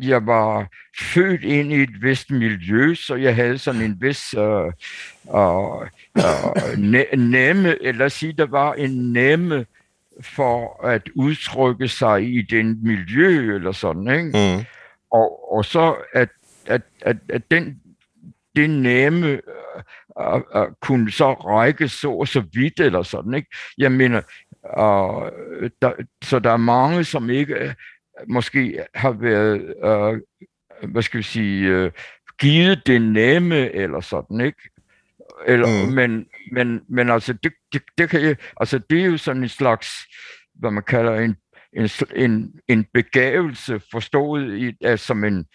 jeg 0.01 0.25
var 0.25 0.67
født 0.99 1.43
ind 1.43 1.71
i 1.71 1.81
et 1.81 2.01
vist 2.01 2.31
miljø, 2.31 2.95
så 2.95 3.15
jeg 3.15 3.35
havde 3.35 3.57
sådan 3.57 3.81
en 3.81 3.97
vis 4.01 4.33
øh, 4.33 4.71
øh, 5.35 5.81
øh, 6.17 6.77
nemme, 7.17 7.83
eller 7.83 8.07
sige, 8.07 8.33
der 8.33 8.45
var 8.45 8.73
en 8.73 9.13
nemme 9.13 9.65
for 10.21 10.85
at 10.85 11.09
udtrykke 11.15 11.87
sig 11.87 12.35
i 12.35 12.41
den 12.41 12.79
miljø, 12.83 13.55
eller 13.55 13.71
sådan, 13.71 14.07
ikke? 14.07 14.57
Mm. 14.57 14.65
Og, 15.11 15.53
og 15.53 15.65
så 15.65 15.95
at 16.13 16.29
at, 16.67 16.81
at, 17.01 17.17
at 17.29 17.51
den, 17.51 17.81
det 18.55 18.69
nemme 18.69 19.27
øh, 19.27 20.41
øh, 20.55 20.67
kunne 20.81 21.11
så 21.11 21.33
række 21.33 21.87
så 21.87 22.11
og 22.11 22.27
så 22.27 22.43
vidt 22.53 22.79
eller 22.79 23.03
sådan, 23.03 23.33
ikke? 23.33 23.49
Jeg 23.77 23.91
mener, 23.91 24.21
øh, 24.65 25.69
der, 25.81 25.91
så 26.23 26.39
der 26.39 26.51
er 26.51 26.57
mange, 26.57 27.03
som 27.03 27.29
ikke 27.29 27.55
øh, 27.55 27.73
måske 28.27 28.85
har 28.95 29.11
været, 29.11 29.73
øh, 29.83 30.21
hvad 30.91 31.01
skal 31.01 31.17
vi 31.17 31.23
sige, 31.23 31.67
øh, 31.67 31.91
givet 32.39 32.87
det 32.87 33.01
nemme 33.01 33.71
eller 33.71 34.01
sådan, 34.01 34.41
ikke? 34.41 34.69
Eller, 35.47 35.85
mm. 35.85 35.93
men, 35.93 36.25
men, 36.51 36.81
men 36.89 37.09
altså, 37.09 37.33
det, 37.33 37.53
det, 37.73 37.81
det, 37.97 38.09
kan, 38.09 38.35
altså, 38.59 38.79
det 38.89 39.01
er 39.01 39.05
jo 39.05 39.17
sådan 39.17 39.43
en 39.43 39.49
slags, 39.49 39.89
hvad 40.53 40.71
man 40.71 40.83
kalder 40.83 41.15
en, 41.15 41.35
en, 41.73 41.89
en, 42.15 42.53
en 42.67 42.85
begævelse, 42.93 43.81
forstået 43.91 44.57
i, 44.57 44.73
altså, 44.81 45.05
som 45.05 45.23
en, 45.23 45.45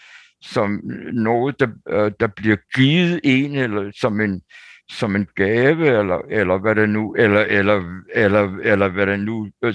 som 0.43 0.81
noget, 1.13 1.61
der, 1.61 1.69
øh, 1.89 2.13
der 2.21 2.27
bliver 2.27 2.57
givet 2.75 3.21
en, 3.25 3.55
eller 3.55 3.93
som 4.01 4.21
en, 4.21 4.43
som 4.91 5.17
en 5.17 5.27
gave, 5.35 5.99
eller, 5.99 6.19
eller 6.31 6.59
hvad 6.59 6.75
det 6.75 6.89
nu, 6.89 7.15
eller, 7.15 7.41
eller, 7.41 8.01
eller, 8.15 8.59
eller 8.63 8.89
hvad 8.89 9.07
det 9.07 9.21
nu 9.21 9.51
øh, 9.63 9.75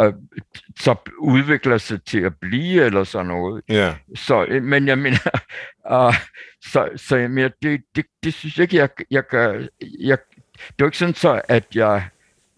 øh, 0.00 0.12
så 0.80 0.94
udvikler 1.18 1.78
sig 1.78 2.04
til 2.04 2.20
at 2.20 2.32
blive, 2.40 2.84
eller 2.84 3.04
sådan 3.04 3.26
noget. 3.26 3.62
Yeah. 3.70 3.94
Så, 4.14 4.44
øh, 4.48 4.62
men 4.62 4.88
jeg 4.88 4.98
mener, 4.98 5.18
uh, 5.90 6.14
så, 6.72 6.88
så 6.96 7.16
jeg 7.16 7.30
mener, 7.30 7.50
det, 7.62 7.80
det, 7.96 8.06
det 8.24 8.34
synes 8.34 8.58
jeg 8.58 8.62
ikke, 8.62 8.76
jeg, 8.76 8.88
jeg 9.10 9.28
kan, 9.28 9.68
jeg, 10.00 10.18
det 10.68 10.80
er 10.80 10.84
ikke 10.84 10.98
sådan 10.98 11.14
så, 11.14 11.40
at 11.48 11.66
jeg, 11.74 12.08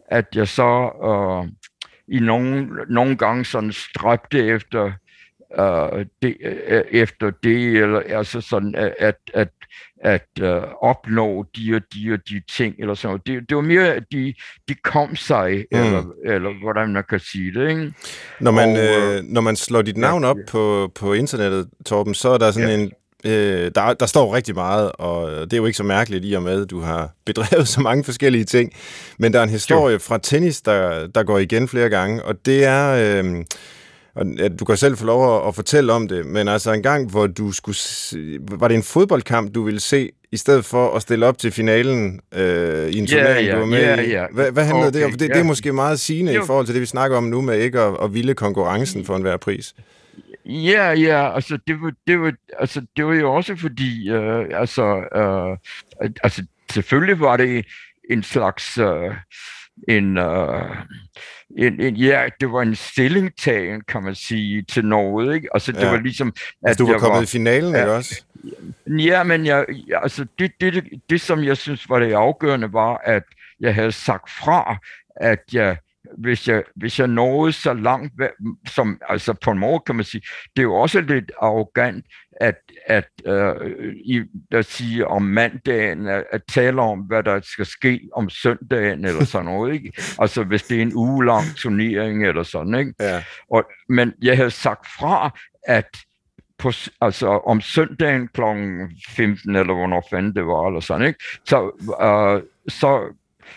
at 0.08 0.26
jeg 0.34 0.48
så 0.48 0.90
uh, 1.02 1.48
i 2.08 2.18
nogle, 2.18 2.68
nogle 2.88 3.16
gange 3.16 3.44
sådan 3.44 3.72
stræbte 3.72 4.46
efter 4.46 4.92
øh, 5.58 6.06
det, 6.22 6.36
øh, 6.40 6.84
efter 6.90 7.30
det, 7.30 7.76
eller 7.76 8.00
altså 8.00 8.40
sådan, 8.40 8.74
at, 8.98 9.16
at, 9.34 9.48
at 10.04 10.28
øh, 10.40 10.62
opnå 10.80 11.44
de 11.56 11.74
og 11.74 11.80
de 11.94 12.12
og 12.12 12.18
de 12.28 12.42
ting, 12.56 12.74
eller 12.78 12.94
sådan 12.94 13.20
det, 13.26 13.48
det 13.48 13.56
var 13.56 13.62
mere, 13.62 13.94
at 13.94 14.02
de, 14.12 14.34
de 14.68 14.74
kom 14.84 15.16
sig, 15.16 15.64
mm. 15.72 15.78
eller, 15.78 16.02
eller 16.24 16.60
hvordan 16.62 16.92
man 16.92 17.04
kan 17.08 17.20
sige 17.20 17.54
det, 17.54 17.70
ikke? 17.70 17.92
Når 18.40 18.50
man, 18.50 18.68
og, 18.68 19.14
øh, 19.14 19.24
når 19.24 19.40
man 19.40 19.56
slår 19.56 19.82
dit 19.82 19.96
navn 19.96 20.24
op 20.24 20.36
ja. 20.38 20.42
på, 20.50 20.92
på 20.94 21.12
internettet, 21.12 21.68
Torben, 21.86 22.14
så 22.14 22.28
er 22.28 22.38
der 22.38 22.50
sådan 22.50 22.68
ja. 22.68 22.74
en 22.74 22.92
Øh, 23.24 23.70
der, 23.74 23.94
der 23.94 24.06
står 24.06 24.34
rigtig 24.34 24.54
meget, 24.54 24.92
og 24.92 25.30
det 25.30 25.52
er 25.52 25.56
jo 25.56 25.66
ikke 25.66 25.76
så 25.76 25.82
mærkeligt 25.82 26.24
i 26.24 26.32
og 26.32 26.42
med, 26.42 26.62
at 26.62 26.70
du 26.70 26.80
har 26.80 27.10
bedrevet 27.26 27.68
så 27.68 27.80
mange 27.80 28.04
forskellige 28.04 28.44
ting. 28.44 28.72
Men 29.18 29.32
der 29.32 29.38
er 29.38 29.42
en 29.42 29.50
historie 29.50 29.98
fra 29.98 30.18
tennis, 30.18 30.60
der, 30.60 31.06
der 31.06 31.22
går 31.22 31.38
igen 31.38 31.68
flere 31.68 31.88
gange, 31.88 32.24
og 32.24 32.46
det 32.46 32.64
er... 32.64 33.22
Øh, 33.22 33.44
og 34.14 34.26
ja, 34.38 34.48
du 34.48 34.64
kan 34.64 34.76
selv 34.76 34.96
få 34.96 35.04
lov 35.06 35.36
at, 35.36 35.48
at 35.48 35.54
fortælle 35.54 35.92
om 35.92 36.08
det, 36.08 36.26
men 36.26 36.48
altså 36.48 36.72
en 36.72 36.82
gang, 36.82 37.10
hvor 37.10 37.26
du 37.26 37.52
skulle... 37.52 37.76
Var 38.50 38.68
det 38.68 38.74
en 38.74 38.82
fodboldkamp, 38.82 39.54
du 39.54 39.62
ville 39.62 39.80
se, 39.80 40.10
i 40.32 40.36
stedet 40.36 40.64
for 40.64 40.96
at 40.96 41.02
stille 41.02 41.26
op 41.26 41.38
til 41.38 41.50
finalen 41.52 42.20
øh, 42.34 42.88
i 42.88 42.98
en 42.98 43.06
turnering, 43.06 43.46
yeah, 43.46 43.54
du 43.54 43.58
var 43.58 43.66
med 43.66 43.78
yeah, 43.78 43.98
yeah. 43.98 44.28
i? 44.30 44.34
Hvad, 44.34 44.52
hvad 44.52 44.64
handlede 44.64 44.88
okay, 44.88 44.98
det 44.98 45.04
om? 45.04 45.10
For 45.10 45.18
det, 45.18 45.26
yeah. 45.26 45.34
det 45.34 45.40
er 45.40 45.46
måske 45.46 45.72
meget 45.72 46.00
sigende 46.00 46.32
jo. 46.32 46.42
i 46.42 46.46
forhold 46.46 46.66
til 46.66 46.74
det, 46.74 46.80
vi 46.80 46.86
snakker 46.86 47.16
om 47.16 47.24
nu, 47.24 47.40
med 47.40 47.58
ikke 47.58 47.80
at, 47.80 47.96
at 48.02 48.14
ville 48.14 48.34
konkurrencen 48.34 49.04
for 49.04 49.16
enhver 49.16 49.36
pris. 49.36 49.74
Ja, 50.46 50.90
ja, 50.90 51.34
altså 51.34 51.58
det 51.66 51.76
var, 51.82 51.92
det 52.06 52.20
var, 52.20 52.32
altså, 52.58 52.86
det 52.96 53.06
var 53.06 53.14
jo 53.14 53.34
også 53.34 53.56
fordi, 53.56 54.10
øh, 54.10 54.44
altså, 54.50 54.96
øh, 55.16 55.58
altså 56.22 56.44
selvfølgelig 56.72 57.20
var 57.20 57.36
det 57.36 57.66
en 58.10 58.22
slags... 58.22 58.78
Øh, 58.78 59.14
en, 59.88 60.18
uh, 60.18 60.76
en, 61.56 61.80
en, 61.80 61.96
ja, 61.96 62.28
det 62.40 62.52
var 62.52 62.62
en 62.62 62.74
stillingtagen, 62.74 63.80
kan 63.88 64.02
man 64.02 64.14
sige, 64.14 64.62
til 64.62 64.84
noget, 64.84 65.34
ikke? 65.34 65.48
Altså, 65.54 65.72
det 65.72 65.80
ja. 65.80 65.90
var 65.90 66.00
ligesom... 66.00 66.28
At 66.28 66.68
altså, 66.68 66.84
du 66.84 66.92
var 66.92 66.98
kommet 66.98 67.16
var, 67.16 67.22
i 67.22 67.26
finalen, 67.26 67.74
ja, 67.74 67.80
ikke 67.80 67.92
også? 67.92 68.22
Ja, 68.86 69.22
men 69.22 69.46
jeg, 69.46 69.66
altså, 70.02 70.26
det, 70.38 70.52
det, 70.60 70.74
det, 70.74 70.84
det, 71.10 71.20
som 71.20 71.44
jeg 71.44 71.56
synes 71.56 71.88
var 71.88 71.98
det 71.98 72.12
afgørende, 72.12 72.72
var, 72.72 73.00
at 73.04 73.22
jeg 73.60 73.74
havde 73.74 73.92
sagt 73.92 74.30
fra, 74.30 74.76
at 75.16 75.42
jeg 75.52 75.76
hvis 76.18 76.48
jeg, 76.48 76.62
hvis 76.76 76.98
jeg 76.98 77.08
nåede 77.08 77.52
så 77.52 77.74
langt, 77.74 78.12
som, 78.68 79.00
altså 79.08 79.32
på 79.32 79.50
en 79.50 79.58
måde 79.58 79.80
kan 79.86 79.94
man 79.94 80.04
sige, 80.04 80.22
det 80.56 80.58
er 80.58 80.62
jo 80.62 80.74
også 80.74 81.00
lidt 81.00 81.32
arrogant, 81.40 82.06
at, 82.40 82.56
at 82.86 83.08
øh, 83.26 83.94
i, 84.04 84.22
at 84.50 84.66
sige 84.66 85.06
om 85.06 85.22
mandagen, 85.22 86.06
at, 86.06 86.24
at 86.32 86.42
tale 86.48 86.82
om, 86.82 86.98
hvad 86.98 87.22
der 87.22 87.40
skal 87.42 87.66
ske 87.66 88.00
om 88.12 88.30
søndagen, 88.30 89.04
eller 89.04 89.24
sådan 89.32 89.44
noget, 89.44 89.74
ikke? 89.74 89.92
Altså, 90.18 90.44
hvis 90.44 90.62
det 90.62 90.78
er 90.78 90.82
en 90.82 90.94
uge 90.94 91.26
lang 91.26 91.44
turnering, 91.56 92.26
eller 92.26 92.42
sådan, 92.42 92.74
ikke? 92.74 92.94
Ja. 93.00 93.24
Og, 93.50 93.64
men 93.88 94.12
jeg 94.22 94.36
havde 94.36 94.50
sagt 94.50 94.86
fra, 94.98 95.38
at 95.66 95.88
på, 96.58 96.72
altså 97.00 97.26
om 97.26 97.60
søndagen 97.60 98.28
kl. 98.28 98.40
15, 99.08 99.56
eller 99.56 99.74
hvornår 99.74 100.06
fanden 100.10 100.34
det 100.34 100.46
var, 100.46 100.66
eller 100.66 100.80
sådan, 100.80 101.06
ikke? 101.06 101.24
Så, 101.44 101.64
øh, 102.02 102.42
så, 102.68 103.14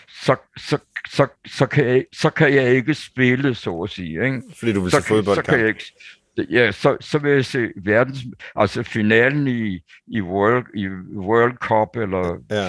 så, 0.08 0.36
så 0.56 0.78
så, 1.08 1.26
så, 1.46 1.66
kan 1.66 1.86
jeg, 1.86 2.04
så 2.12 2.30
kan 2.30 2.54
jeg 2.54 2.74
ikke 2.74 2.94
spille, 2.94 3.54
så 3.54 3.82
at 3.82 3.90
sige. 3.90 4.24
Ikke? 4.24 4.42
Fordi 4.58 4.72
du 4.72 4.80
vil 4.80 4.90
så, 4.90 5.00
se 5.00 5.06
fodbold? 5.06 5.36
Så 5.36 5.42
kan 5.42 5.58
jeg 5.58 5.68
ikke, 5.68 5.84
ja, 6.50 6.72
så, 6.72 6.96
så 7.00 7.18
vil 7.18 7.32
jeg 7.32 7.44
se 7.44 7.68
verdens, 7.76 8.18
altså 8.56 8.82
finalen 8.82 9.48
i, 9.48 9.80
i, 10.06 10.20
World, 10.20 10.66
i 10.74 10.88
World 11.18 11.56
Cup, 11.56 11.96
eller, 11.96 12.38
Ja. 12.50 12.68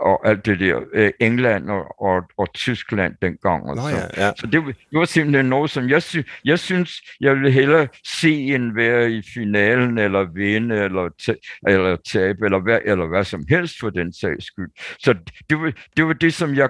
og 0.00 0.28
alt 0.28 0.46
det 0.46 0.60
der, 0.60 0.80
øh, 0.92 1.10
England 1.20 1.70
og, 1.70 2.00
og, 2.02 2.22
og 2.38 2.52
Tyskland 2.54 3.14
dengang. 3.22 3.62
Og 3.70 3.76
Nå 3.76 3.82
så. 3.82 3.88
ja, 3.88 4.26
ja. 4.26 4.32
Så 4.36 4.46
det, 4.46 4.60
var- 4.64 4.72
det 4.90 4.98
var 4.98 5.04
simpelthen 5.04 5.46
noget, 5.46 5.70
som 5.70 5.88
jeg, 5.88 6.02
sy- 6.02 6.28
jeg 6.44 6.58
synes, 6.58 6.92
jeg 7.20 7.34
ville 7.36 7.50
hellere 7.50 7.88
se 8.20 8.32
en 8.34 8.76
være 8.76 9.10
i 9.12 9.22
finalen, 9.34 9.98
eller 9.98 10.24
vinde, 10.34 10.76
eller, 10.76 11.08
ta- 11.26 11.68
eller 11.68 11.96
tabe, 11.96 12.44
eller 12.44 12.58
hvad, 12.58 12.78
eller 12.84 13.06
hvad 13.06 13.24
som 13.24 13.44
helst 13.48 13.74
for 13.80 13.90
den 13.90 14.12
sags 14.12 14.44
skyld. 14.46 14.70
Så 14.98 15.14
det 15.50 15.60
var 15.60 15.72
det, 15.96 16.06
var 16.06 16.12
det 16.12 16.34
som 16.34 16.54
jeg 16.54 16.68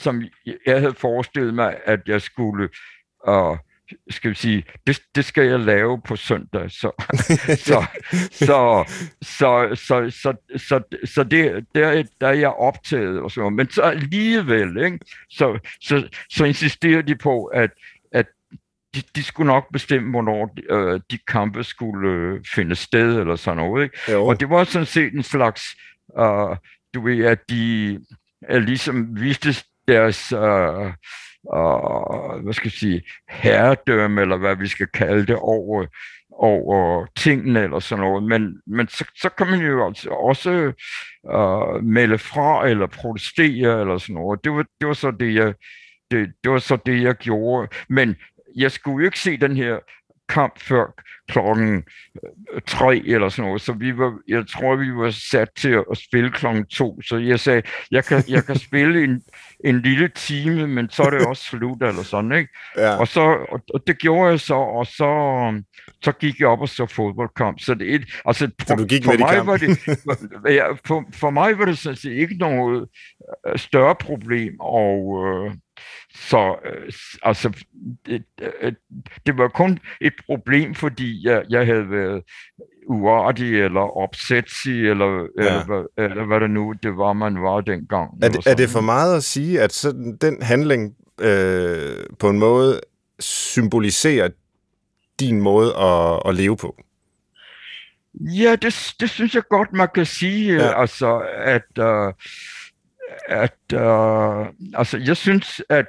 som 0.00 0.22
jeg 0.66 0.80
havde 0.80 0.94
forestillet 0.94 1.54
mig, 1.54 1.76
at 1.84 2.00
jeg 2.06 2.20
skulle, 2.22 2.68
uh, 3.28 3.56
skal 4.10 4.30
vi 4.30 4.34
sige, 4.34 4.64
det, 4.86 5.02
det 5.14 5.24
skal 5.24 5.46
jeg 5.46 5.60
lave 5.60 6.00
på 6.00 6.16
søndag. 6.16 6.70
Så, 6.70 6.90
så, 7.66 7.86
så, 8.32 8.84
så, 9.22 9.74
så, 9.74 10.10
så, 10.10 10.34
så, 10.56 10.80
så 11.04 11.24
det, 11.24 11.66
der, 11.74 12.02
der 12.20 12.28
er 12.28 12.32
jeg 12.32 12.48
optaget 12.50 13.20
og 13.20 13.30
sådan 13.30 13.40
noget. 13.40 13.56
Men 13.56 13.70
så 13.70 13.82
alligevel, 13.82 14.84
ikke? 14.84 14.98
Så, 15.30 15.58
så, 15.80 16.08
så 16.30 16.44
insisterer 16.44 17.02
de 17.02 17.16
på, 17.16 17.44
at, 17.44 17.70
at 18.12 18.26
de, 18.94 19.02
de 19.16 19.22
skulle 19.22 19.46
nok 19.46 19.72
bestemme, 19.72 20.10
hvornår 20.10 20.46
de, 20.46 20.62
øh, 20.70 21.00
de 21.10 21.18
kampe 21.18 21.64
skulle 21.64 22.10
øh, 22.10 22.40
finde 22.54 22.74
sted, 22.74 23.18
eller 23.18 23.36
sådan 23.36 23.56
noget. 23.56 23.84
Ikke? 23.84 24.12
Jo. 24.12 24.26
Og 24.26 24.40
det 24.40 24.50
var 24.50 24.64
sådan 24.64 24.86
set 24.86 25.12
en 25.12 25.22
slags, 25.22 25.62
uh, 26.18 26.56
du 26.94 27.04
ved, 27.04 27.24
at 27.24 27.50
de 27.50 28.00
uh, 28.50 28.56
ligesom 28.56 29.20
viste 29.20 29.54
deres, 29.88 30.32
uh, 30.32 30.92
og, 31.48 32.40
hvad 32.40 32.52
skal 32.52 32.66
jeg 32.66 32.72
sige, 32.72 33.02
herredømme, 33.28 34.20
eller 34.20 34.36
hvad 34.36 34.56
vi 34.56 34.66
skal 34.66 34.86
kalde 34.86 35.26
det, 35.26 35.36
over, 35.36 35.86
over 36.32 37.06
tingene, 37.16 37.60
eller 37.62 37.78
sådan 37.78 38.04
noget. 38.04 38.22
Men, 38.22 38.60
men 38.66 38.88
så, 38.88 39.04
så 39.16 39.28
kan 39.28 39.46
man 39.46 39.60
jo 39.60 39.86
altså 39.86 40.10
også 40.10 40.72
uh, 41.34 41.84
melde 41.84 42.18
fra, 42.18 42.68
eller 42.68 42.86
protestere, 42.86 43.80
eller 43.80 43.98
sådan 43.98 44.14
noget. 44.14 44.44
Det 44.44 44.52
var, 44.52 44.64
det 44.80 44.88
var 44.88 44.94
så 44.94 45.10
det, 45.10 45.34
jeg, 45.34 45.54
det, 46.10 46.32
det 46.44 46.52
var 46.52 46.58
så 46.58 46.78
det, 46.86 47.02
jeg 47.02 47.14
gjorde. 47.14 47.68
Men 47.88 48.16
jeg 48.56 48.70
skulle 48.72 49.02
jo 49.02 49.04
ikke 49.04 49.20
se 49.20 49.36
den 49.36 49.56
her 49.56 49.78
kamp 50.28 50.58
før 50.58 51.02
klokken 51.28 51.84
øh, 52.24 52.60
tre 52.66 53.02
eller 53.06 53.28
sådan 53.28 53.44
noget, 53.44 53.62
så 53.62 53.72
vi 53.72 53.98
var, 53.98 54.18
jeg 54.28 54.44
tror, 54.48 54.76
vi 54.76 54.94
var 54.94 55.10
sat 55.10 55.48
til 55.56 55.82
at 55.90 55.98
spille 55.98 56.30
klokken 56.30 56.66
to, 56.66 57.02
så 57.02 57.16
jeg 57.16 57.40
sagde, 57.40 57.62
jeg 57.90 58.04
kan, 58.04 58.24
jeg 58.28 58.44
kan 58.44 58.58
spille 58.68 59.04
en, 59.04 59.22
en 59.64 59.80
lille 59.80 60.08
time, 60.08 60.66
men 60.66 60.90
så 60.90 61.02
er 61.02 61.10
det 61.10 61.26
også 61.26 61.44
slut, 61.44 61.82
eller 61.82 62.02
sådan, 62.02 62.32
ikke? 62.32 62.48
Ja. 62.76 62.96
Og, 62.96 63.08
så, 63.08 63.20
og, 63.20 63.60
og 63.74 63.82
det 63.86 63.98
gjorde 63.98 64.30
jeg 64.30 64.40
så, 64.40 64.54
og 64.54 64.86
så, 64.86 65.10
så 66.04 66.12
gik 66.12 66.40
jeg 66.40 66.48
op 66.48 66.60
og 66.60 66.68
så 66.68 66.86
fodboldkamp. 66.86 67.60
Så 67.60 67.74
det 67.74 67.94
et, 67.94 68.02
altså, 68.24 68.50
Så 68.66 68.74
du 68.74 68.84
gik 68.84 69.04
for 69.04 69.10
med 69.10 69.18
mig 69.18 69.34
kampen? 69.34 69.46
var 69.46 69.56
det, 69.56 69.78
for, 70.02 70.50
ja, 70.50 70.72
for, 70.84 71.04
for 71.14 71.30
mig 71.30 71.58
var 71.58 71.64
det 71.64 71.78
sådan 71.78 71.96
set 71.96 72.12
ikke 72.12 72.34
noget 72.34 72.88
større 73.56 73.94
problem, 74.00 74.60
og 74.60 75.24
øh, 75.26 75.54
så 76.14 76.56
øh, 76.64 76.92
altså, 77.22 77.64
det, 78.06 78.24
øh, 78.62 78.72
det 79.26 79.38
var 79.38 79.48
kun 79.48 79.78
et 80.00 80.12
problem, 80.26 80.74
fordi 80.74 81.26
jeg, 81.26 81.44
jeg 81.50 81.66
havde 81.66 81.90
været 81.90 82.22
uartig 82.86 83.60
eller 83.60 83.96
opsætsig, 83.96 84.88
eller, 84.90 85.06
ja. 85.38 85.46
eller, 85.46 85.64
hvad- 85.64 86.04
eller 86.10 86.24
hvad 86.24 86.40
det 86.40 86.50
nu 86.50 86.74
det 86.82 86.96
var, 86.96 87.12
man 87.12 87.42
var 87.42 87.60
dengang. 87.60 88.10
Er 88.22 88.26
eller 88.26 88.40
det, 88.40 88.46
er 88.50 88.54
det 88.54 88.68
for 88.68 88.80
meget 88.80 89.16
at 89.16 89.24
sige, 89.24 89.60
at 89.60 89.72
sådan, 89.72 90.16
den 90.20 90.42
handling 90.42 90.94
øh, 91.20 91.96
på 92.18 92.28
en 92.28 92.38
måde 92.38 92.80
symboliserer 93.20 94.28
din 95.20 95.40
måde 95.40 95.76
at, 95.76 96.22
at 96.26 96.34
leve 96.34 96.56
på? 96.56 96.76
Ja, 98.20 98.56
det, 98.56 98.94
det 99.00 99.10
synes 99.10 99.34
jeg 99.34 99.42
godt, 99.50 99.72
man 99.72 99.88
kan 99.94 100.06
sige. 100.06 100.54
Ja. 100.54 100.64
Ja. 100.64 100.80
Altså, 100.80 101.18
at, 101.44 101.78
uh, 101.80 102.12
at 103.26 103.56
uh, 103.74 104.46
altså, 104.74 104.98
jeg 105.06 105.16
synes, 105.16 105.62
at 105.68 105.86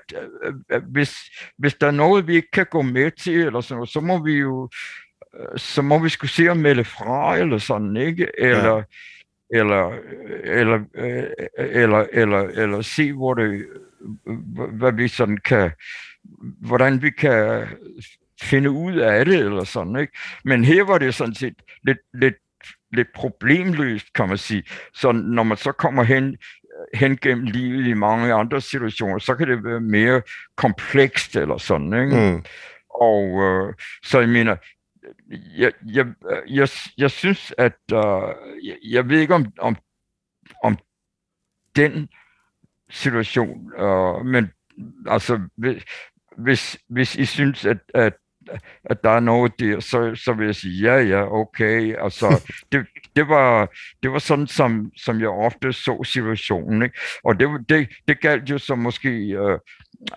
uh, 0.75 0.83
hvis, 0.83 1.15
hvis 1.57 1.73
der 1.73 1.87
er 1.87 1.91
noget, 1.91 2.27
vi 2.27 2.35
ikke 2.35 2.51
kan 2.51 2.65
gå 2.71 2.81
med 2.81 3.11
til, 3.11 3.33
eller 3.33 3.61
sådan 3.61 3.75
noget, 3.75 3.89
så 3.89 3.99
må 3.99 4.23
vi 4.23 4.33
jo 4.33 4.69
øh, 5.39 5.59
så 5.59 5.81
må 5.81 5.99
vi 5.99 6.09
skulle 6.09 6.31
se 6.31 6.49
at 6.49 6.57
melde 6.57 6.83
fra, 6.83 7.37
eller 7.37 7.57
sådan, 7.57 7.97
ikke? 7.97 8.27
Eller, 8.37 8.75
ja. 8.75 8.83
eller, 9.49 9.93
eller, 10.43 10.79
øh, 10.95 11.23
eller, 11.57 12.05
eller, 12.13 12.39
eller 12.39 12.81
se, 12.81 13.13
hvor 13.13 13.33
det, 13.33 13.65
øh, 14.27 14.65
hvad 14.73 14.91
vi 14.91 15.07
sådan 15.07 15.37
kan, 15.37 15.71
hvordan 16.61 17.01
vi 17.01 17.09
kan 17.09 17.67
finde 18.41 18.71
ud 18.71 18.95
af 18.95 19.25
det, 19.25 19.39
eller 19.39 19.63
sådan, 19.63 19.95
ikke? 19.95 20.13
Men 20.45 20.63
her 20.63 20.83
var 20.83 20.97
det 20.97 21.15
sådan 21.15 21.35
set 21.35 21.53
lidt, 21.83 21.97
lidt, 22.13 22.35
lidt 22.93 23.07
problemløst, 23.15 24.13
kan 24.13 24.27
man 24.29 24.37
sige. 24.37 24.63
Så 24.93 25.11
når 25.11 25.43
man 25.43 25.57
så 25.57 25.71
kommer 25.71 26.03
hen, 26.03 26.37
hen 26.93 27.17
gennem 27.17 27.43
livet 27.43 27.87
i 27.87 27.93
mange 27.93 28.33
andre 28.33 28.61
situationer, 28.61 29.19
så 29.19 29.35
kan 29.35 29.47
det 29.47 29.63
være 29.63 29.79
mere 29.79 30.21
komplekst, 30.55 31.35
eller 31.35 31.57
sådan, 31.57 31.93
ikke? 31.93 32.31
Mm. 32.31 32.43
Og 32.89 33.43
øh, 33.43 33.73
så 34.03 34.19
jeg 34.19 34.29
mener, 34.29 34.55
jeg, 35.57 35.71
jeg, 35.85 36.07
jeg, 36.47 36.69
jeg 36.97 37.11
synes, 37.11 37.53
at 37.57 37.77
øh, 37.93 38.33
jeg, 38.63 38.77
jeg 38.83 39.09
ved 39.09 39.19
ikke 39.19 39.35
om, 39.35 39.45
om, 39.59 39.75
om 40.63 40.77
den 41.75 42.09
situation, 42.89 43.73
øh, 43.79 44.25
men 44.25 44.51
altså, 45.07 45.39
hvis, 45.55 45.83
hvis, 46.37 46.77
hvis 46.89 47.15
I 47.15 47.25
synes, 47.25 47.65
at, 47.65 47.77
at, 47.93 48.13
at 48.83 49.03
der 49.03 49.09
er 49.09 49.19
noget 49.19 49.59
der, 49.59 49.79
så, 49.79 50.15
så 50.15 50.33
vil 50.33 50.45
jeg 50.45 50.55
sige, 50.55 50.81
ja, 50.81 51.01
ja, 51.01 51.33
okay. 51.33 51.95
Altså, 52.03 52.49
det, 52.71 52.85
det, 53.15 53.27
var, 53.27 53.69
det 54.03 54.11
var 54.11 54.19
sådan, 54.19 54.47
som, 54.47 54.91
som 54.97 55.19
jeg 55.19 55.29
ofte 55.29 55.73
så 55.73 56.03
situationen. 56.03 56.83
Ikke? 56.83 56.99
Og 57.23 57.39
det, 57.39 57.49
det, 57.69 57.89
det 58.07 58.21
galt 58.21 58.49
jo 58.49 58.57
som 58.57 58.79
måske 58.79 59.09
øh, 59.09 59.59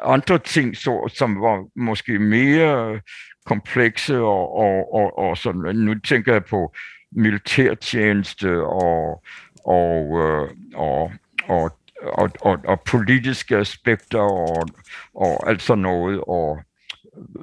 andre 0.03 0.39
ting, 0.39 0.77
så, 0.77 1.13
som 1.15 1.41
var 1.41 1.65
måske 1.77 2.19
mere 2.19 3.01
komplekse 3.47 4.19
og, 4.19 4.57
og, 4.57 4.95
og, 4.95 5.19
og 5.19 5.39
sådan. 5.39 5.77
Nu 5.77 5.95
tænker 5.95 6.33
jeg 6.33 6.45
på 6.45 6.75
militærtjeneste 7.13 8.63
og, 8.63 9.23
og, 9.65 10.21
øh, 10.21 10.49
og, 10.75 11.13
og, 11.49 11.71
og, 12.03 12.31
og, 12.41 12.59
og 12.65 12.81
politiske 12.81 13.57
aspekter 13.57 14.21
og, 14.21 14.69
og 15.15 15.49
alt 15.51 15.63
sådan 15.63 15.83
noget, 15.83 16.21
og 16.27 16.61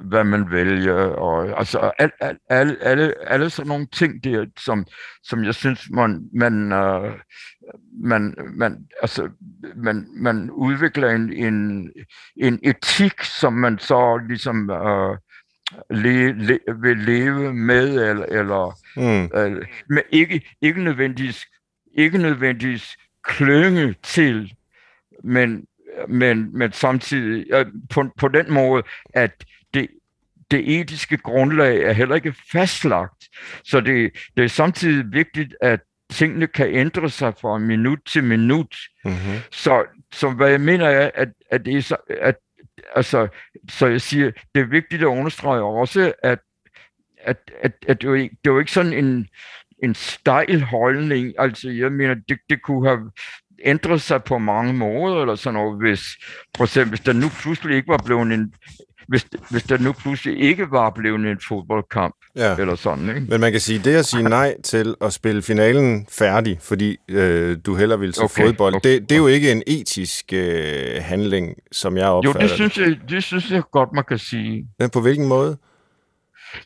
hvad 0.04 0.24
man 0.24 0.50
vælger, 0.50 0.94
og 0.94 1.58
altså 1.58 1.90
al, 1.98 2.10
al, 2.20 2.36
alle, 2.48 2.76
alle, 2.82 3.14
alle 3.28 3.50
sådan 3.50 3.68
nogle 3.68 3.86
ting 3.92 4.24
der, 4.24 4.46
som, 4.58 4.86
som 5.22 5.44
jeg 5.44 5.54
synes, 5.54 5.90
man, 5.90 6.28
man, 6.34 6.72
øh, 6.72 7.12
man, 8.04 8.34
man, 8.56 8.76
altså, 9.02 9.28
man, 9.76 10.06
man 10.16 10.50
udvikler 10.50 11.10
en, 11.10 11.32
en, 11.32 11.90
en 12.36 12.58
etik, 12.62 13.22
som 13.22 13.52
man 13.52 13.78
så 13.78 14.20
ligesom 14.28 14.70
øh, 14.70 15.16
le, 15.90 16.32
le, 16.32 16.58
vil 16.82 16.96
leve 16.98 17.54
med, 17.54 18.08
eller, 18.10 18.26
eller 18.26 18.78
Mm. 18.96 19.30
øh, 19.38 19.66
men 19.88 20.02
ikke, 20.10 20.56
ikke 20.62 20.84
nødvendigvis, 20.84 21.46
ikke 21.94 22.18
nødvendigvis 22.18 22.96
klynge 23.24 23.94
til, 24.02 24.52
men, 25.24 25.64
men, 26.08 26.58
men 26.58 26.72
samtidig 26.72 27.46
øh, 27.52 27.66
på, 27.90 28.04
på 28.18 28.28
den 28.28 28.52
måde, 28.54 28.82
at 29.14 29.44
det, 30.50 30.80
etiske 30.80 31.16
grundlag 31.16 31.82
er 31.82 31.92
heller 31.92 32.14
ikke 32.14 32.34
fastlagt. 32.52 33.28
Så 33.64 33.80
det, 33.80 34.10
det 34.36 34.44
er 34.44 34.48
samtidig 34.48 35.04
vigtigt, 35.12 35.54
at 35.62 35.80
tingene 36.10 36.46
kan 36.46 36.74
ændre 36.74 37.10
sig 37.10 37.34
fra 37.40 37.58
minut 37.58 37.98
til 38.06 38.24
minut. 38.24 38.76
Mm-hmm. 39.04 39.36
Så, 39.52 39.84
så 40.12 40.30
hvad 40.30 40.50
jeg 40.50 40.60
mener 40.60 40.86
er, 40.86 41.10
at, 41.14 41.28
at 41.50 41.64
det 41.64 41.76
er 41.76 41.82
så, 41.82 41.96
at, 42.20 42.36
altså, 42.96 43.28
så 43.68 43.86
jeg 43.86 44.00
siger, 44.00 44.30
det 44.54 44.60
er 44.60 44.66
vigtigt 44.66 45.02
at 45.02 45.06
understrege 45.06 45.62
også, 45.62 46.12
at, 46.22 46.38
at, 47.18 47.36
at, 47.62 47.72
at 47.86 48.00
det, 48.00 48.06
er 48.06 48.10
jo 48.10 48.14
ikke, 48.14 48.36
det 48.44 48.50
er 48.50 48.54
jo 48.54 48.58
ikke 48.58 48.72
sådan 48.72 48.92
en, 48.92 49.28
en 49.82 49.94
stejl 49.94 50.62
holdning. 50.62 51.34
Altså, 51.38 51.70
jeg 51.70 51.92
mener, 51.92 52.14
det, 52.14 52.38
det 52.50 52.62
kunne 52.62 52.88
have 52.88 53.10
ændret 53.64 54.02
sig 54.02 54.24
på 54.24 54.38
mange 54.38 54.72
måder, 54.72 55.20
eller 55.20 55.34
sådan 55.34 55.54
noget, 55.54 55.78
hvis, 55.78 56.00
for 56.56 56.64
eksempel, 56.64 56.90
hvis 56.90 57.00
der 57.00 57.12
nu 57.12 57.26
pludselig 57.42 57.76
ikke 57.76 57.88
var 57.88 58.02
blevet 58.06 58.32
en, 58.32 58.54
hvis, 59.10 59.26
hvis 59.50 59.62
der 59.62 59.78
nu 59.78 59.92
pludselig 59.92 60.40
ikke 60.40 60.70
var 60.70 60.90
blevet 60.90 61.30
en 61.30 61.40
fodboldkamp, 61.48 62.14
Ja. 62.36 62.56
eller 62.56 62.74
sådan, 62.74 63.08
ikke? 63.08 63.20
Men 63.28 63.40
man 63.40 63.52
kan 63.52 63.60
sige, 63.60 63.78
det 63.78 63.96
at 63.96 64.04
sige 64.06 64.22
nej 64.22 64.54
til 64.64 64.94
at 65.00 65.12
spille 65.12 65.42
finalen 65.42 66.06
færdig, 66.18 66.58
fordi 66.60 66.96
øh, 67.08 67.56
du 67.66 67.74
hellere 67.74 67.98
vil 67.98 68.12
til 68.12 68.22
Okay, 68.22 68.42
fodbold, 68.44 68.74
okay. 68.74 68.90
det, 68.90 69.02
det 69.10 69.12
er 69.14 69.18
jo 69.18 69.26
ikke 69.26 69.52
en 69.52 69.62
etisk 69.66 70.32
øh, 70.32 71.02
handling, 71.02 71.54
som 71.72 71.96
jeg 71.96 72.02
Jo, 72.04 72.08
opfatter 72.08 72.40
det 72.40 72.50
synes, 72.50 72.78
jeg, 72.78 72.96
det 73.10 73.24
synes 73.24 73.50
jeg 73.50 73.62
godt, 73.72 73.88
man 73.94 74.04
kan 74.08 74.18
sige. 74.18 74.66
Men 74.78 74.90
på 74.90 75.00
hvilken 75.00 75.26
måde? 75.28 75.56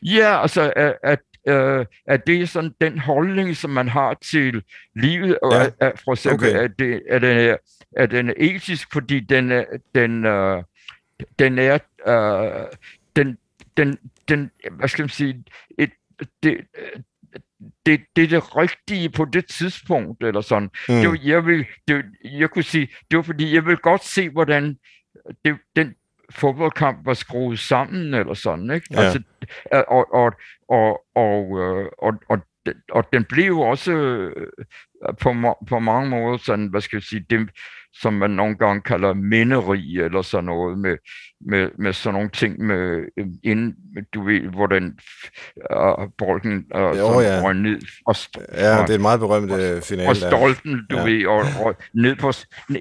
Ja, 0.03 0.41
altså, 0.41 0.73
at, 0.75 0.93
at, 1.03 1.19
øh, 1.47 1.85
at 2.07 2.27
det 2.27 2.41
er 2.41 2.45
sådan 2.45 2.71
den 2.81 2.99
holdning, 2.99 3.55
som 3.57 3.69
man 3.69 3.89
har 3.89 4.17
til 4.31 4.61
livet, 4.95 5.37
og 5.43 5.53
Ja, 5.53 5.63
at, 5.65 5.73
at 5.79 6.01
for 6.05 6.11
eksempel, 6.11 6.49
okay. 6.49 6.59
at, 6.59 6.71
det, 6.79 7.01
at, 7.09 7.21
den 7.21 7.37
er, 7.37 7.55
at 7.97 8.11
den 8.11 8.29
er 8.29 8.33
etisk, 8.37 8.87
fordi 8.93 9.19
den 9.19 9.51
er, 9.51 9.63
den, 9.95 10.25
øh, 10.25 10.63
den 11.39 11.59
er, 11.59 11.79
øh, 12.07 12.67
den, 13.15 13.37
den, 13.77 13.97
den, 14.29 14.51
hvad 14.71 14.87
skal 14.87 15.03
man 15.03 15.09
sige, 15.09 15.43
et, 15.77 15.91
det, 16.43 16.57
det, 17.85 18.01
det 18.15 18.23
er 18.23 18.27
det 18.27 18.55
rigtige 18.55 19.09
på 19.09 19.25
det 19.25 19.45
tidspunkt, 19.45 20.23
eller 20.23 20.41
sådan. 20.41 20.69
Mm. 20.89 20.95
Det 20.95 21.09
var, 21.09 21.19
jeg, 21.23 21.45
vil, 21.45 21.65
det, 21.87 22.05
jeg 22.23 22.49
kunne 22.49 22.63
sige, 22.63 22.87
det 23.11 23.17
var 23.17 23.23
fordi, 23.23 23.53
jeg 23.53 23.65
vil 23.65 23.77
godt 23.77 24.03
se, 24.03 24.29
hvordan 24.29 24.77
det, 25.45 25.57
den 25.75 25.95
fodboldkamp 26.29 27.05
var 27.05 27.13
skruet 27.13 27.59
sammen, 27.59 28.13
eller 28.13 28.33
sådan, 28.33 28.71
ikke? 28.71 28.87
Ja. 28.91 29.01
Altså, 29.01 29.21
og, 29.71 30.13
og, 30.13 30.33
og, 30.69 31.01
og, 31.15 31.59
øh, 31.59 31.89
og, 31.97 32.13
og, 32.29 32.39
og 32.91 33.13
den 33.13 33.23
blev 33.23 33.45
jo 33.45 33.61
også 33.61 33.91
øh, 33.91 34.47
på, 35.21 35.55
på 35.67 35.79
mange 35.79 36.09
måder 36.09 36.37
sådan, 36.37 36.67
hvad 36.67 36.81
skal 36.81 36.97
jeg 36.97 37.03
sige, 37.03 37.25
det, 37.29 37.49
som 38.01 38.13
man 38.13 38.31
nogle 38.31 38.57
gange 38.57 38.81
kalder 38.81 39.13
minderi, 39.13 39.99
eller 39.99 40.21
sådan 40.21 40.45
noget, 40.45 40.79
med, 40.79 40.97
med, 41.41 41.69
med 41.79 41.93
sådan 41.93 42.13
nogle 42.13 42.29
ting, 42.29 42.59
med, 42.59 43.05
ind, 43.43 43.73
du 44.13 44.23
ved, 44.23 44.41
hvor 44.41 44.67
den 44.67 44.99
uh, 45.75 46.07
bolden 46.17 46.65
uh, 46.75 46.81
jo, 46.81 47.19
ja. 47.21 47.41
røg 47.43 47.55
ned. 47.55 47.81
Og, 48.05 48.15
ja, 48.53 48.81
det 48.81 48.89
er 48.89 48.95
et 48.95 49.01
meget 49.01 49.19
berømt 49.19 49.51
uh, 49.51 49.81
finale. 49.83 50.09
Og 50.09 50.15
stolpen, 50.15 50.85
du 50.89 50.97
ja. 50.97 51.03
ved, 51.03 51.25
og, 51.27 51.43
og 51.65 51.75
ned 51.93 52.15
på, 52.15 52.31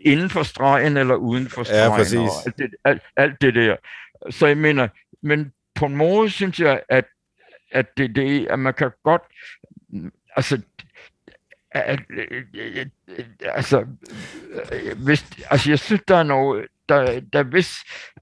inden 0.02 0.30
for 0.30 0.42
stregen, 0.42 0.96
eller 0.96 1.14
uden 1.14 1.48
for 1.48 1.62
stregen. 1.62 1.92
Ja, 1.92 1.96
præcis. 1.96 2.18
Og 2.18 2.46
alt 2.46 2.58
det, 2.58 2.70
alt, 2.84 3.02
alt 3.16 3.40
det 3.40 3.54
der. 3.54 3.76
Så 4.30 4.46
jeg 4.46 4.56
mener, 4.56 4.88
men 5.22 5.52
på 5.74 5.86
en 5.86 5.96
måde 5.96 6.30
synes 6.30 6.60
jeg, 6.60 6.80
at, 6.88 7.04
at 7.72 7.86
det, 7.96 8.16
det 8.16 8.46
at 8.50 8.58
man 8.58 8.74
kan 8.74 8.90
godt, 9.04 9.22
altså, 10.36 10.60
at, 11.74 12.00
altså, 13.40 13.86
hvis, 15.04 15.24
altså, 15.50 15.70
jeg 15.70 15.78
synes, 15.78 16.02
der 16.08 16.16
er 16.16 16.22
noget, 16.22 16.66
der, 16.88 17.20
der 17.20 17.38
er 17.38 17.42
vis, 17.42 17.74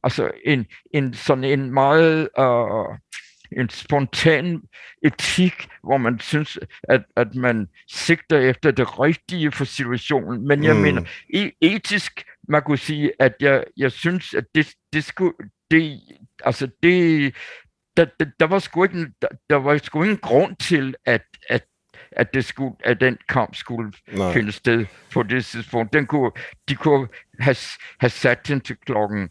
altså, 0.03 0.31
en, 0.45 0.67
en 0.95 1.15
sådan 1.15 1.45
en 1.45 1.71
meget, 1.71 2.29
uh, 2.39 2.97
en 3.57 3.69
spontan 3.69 4.63
etik, 5.03 5.69
hvor 5.85 5.97
man 5.97 6.21
synes, 6.21 6.59
at, 6.83 7.03
at 7.17 7.35
man 7.35 7.69
sigter 7.89 8.39
efter 8.39 8.71
det 8.71 9.01
rigtige 9.01 9.53
for 9.53 9.65
situationen. 9.65 10.49
Men 10.49 10.65
jeg 10.65 10.75
mm. 10.75 10.81
mener, 10.83 11.03
e- 11.37 11.59
etisk, 11.61 12.25
man 12.49 12.63
kunne 12.63 12.79
sige, 12.79 13.13
at 13.19 13.35
jeg, 13.41 13.65
jeg 13.77 13.93
synes, 13.93 14.35
at 14.35 14.45
det, 14.55 14.75
det 14.93 15.05
skulle, 15.05 15.35
det, 15.71 16.01
altså 16.45 16.69
det, 16.83 17.35
der, 17.97 18.07
der, 18.21 18.27
der 18.41 18.47
var 18.47 18.59
sgu 18.59 18.85
ikke, 18.85 19.07
der, 19.23 19.29
der 19.51 19.57
var 19.57 19.79
sgu 19.79 20.03
ingen 20.03 20.19
grund 20.19 20.57
til, 20.57 20.95
at, 21.07 21.23
at 21.49 21.65
at, 22.17 22.35
det 22.35 22.45
skulle, 22.45 22.75
at 22.85 23.01
den 23.01 23.19
kamp 23.29 23.55
skulle 23.55 23.93
Nej. 24.13 24.33
finde 24.33 24.53
sted 24.53 24.87
på 25.13 25.23
det 25.23 25.45
tidspunkt. 25.45 25.93
Den 25.93 26.07
kunne, 26.07 26.31
de 26.69 26.75
kunne 26.75 27.09
have, 27.39 27.57
have 28.01 28.11
sat 28.11 28.49
den 28.49 28.61
til 28.61 28.77
klokken 28.87 29.29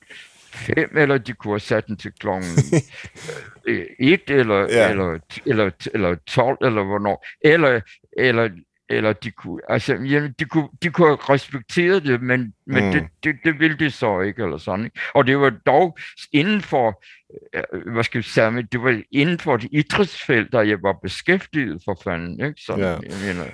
5, 0.51 0.97
eller 0.97 1.17
de 1.17 1.33
kunne 1.33 1.53
have 1.53 1.59
sat 1.59 1.87
den 1.87 1.97
til 1.97 2.11
klokken 2.19 2.49
1, 3.99 4.21
eller, 4.29 4.59
ja. 4.59 4.89
eller, 4.89 5.19
eller, 5.45 5.71
eller 5.93 6.15
12, 6.15 6.57
eller 6.61 6.83
hvornår. 6.83 7.25
Eller, 7.41 7.81
eller 8.17 8.49
eller 8.91 9.13
de 9.13 9.31
kunne, 9.31 9.61
altså, 9.69 9.93
jamen, 9.93 10.35
de 10.39 10.45
kunne, 10.45 10.69
de 10.83 10.89
kunne 10.89 11.15
respektere 11.15 11.99
det, 11.99 12.21
men, 12.21 12.53
men 12.67 12.85
mm. 12.85 12.91
det, 12.91 13.07
det, 13.23 13.35
det 13.43 13.59
ville 13.59 13.77
de 13.77 13.91
så 13.91 14.19
ikke, 14.19 14.43
eller 14.43 14.57
sådan, 14.57 14.85
ikke? 14.85 14.99
Og 15.13 15.27
det 15.27 15.39
var 15.39 15.49
dog 15.49 15.97
inden 16.31 16.61
for, 16.61 17.03
øh, 17.53 17.91
hvad 17.93 18.03
skal 18.03 18.17
vi 18.17 18.23
sige, 18.23 18.67
det 18.71 18.83
var 18.83 19.01
inden 19.11 19.39
for 19.39 19.55
et 19.55 19.67
idrætsfelt, 19.71 20.51
der 20.51 20.61
jeg 20.61 20.77
var 20.83 20.93
beskæftiget 21.03 21.81
for 21.85 22.01
fanden, 22.03 22.45
ikke? 22.45 22.61
Så, 22.61 22.75
ja. 22.77 22.87
jeg 22.87 23.35
mener, 23.35 23.45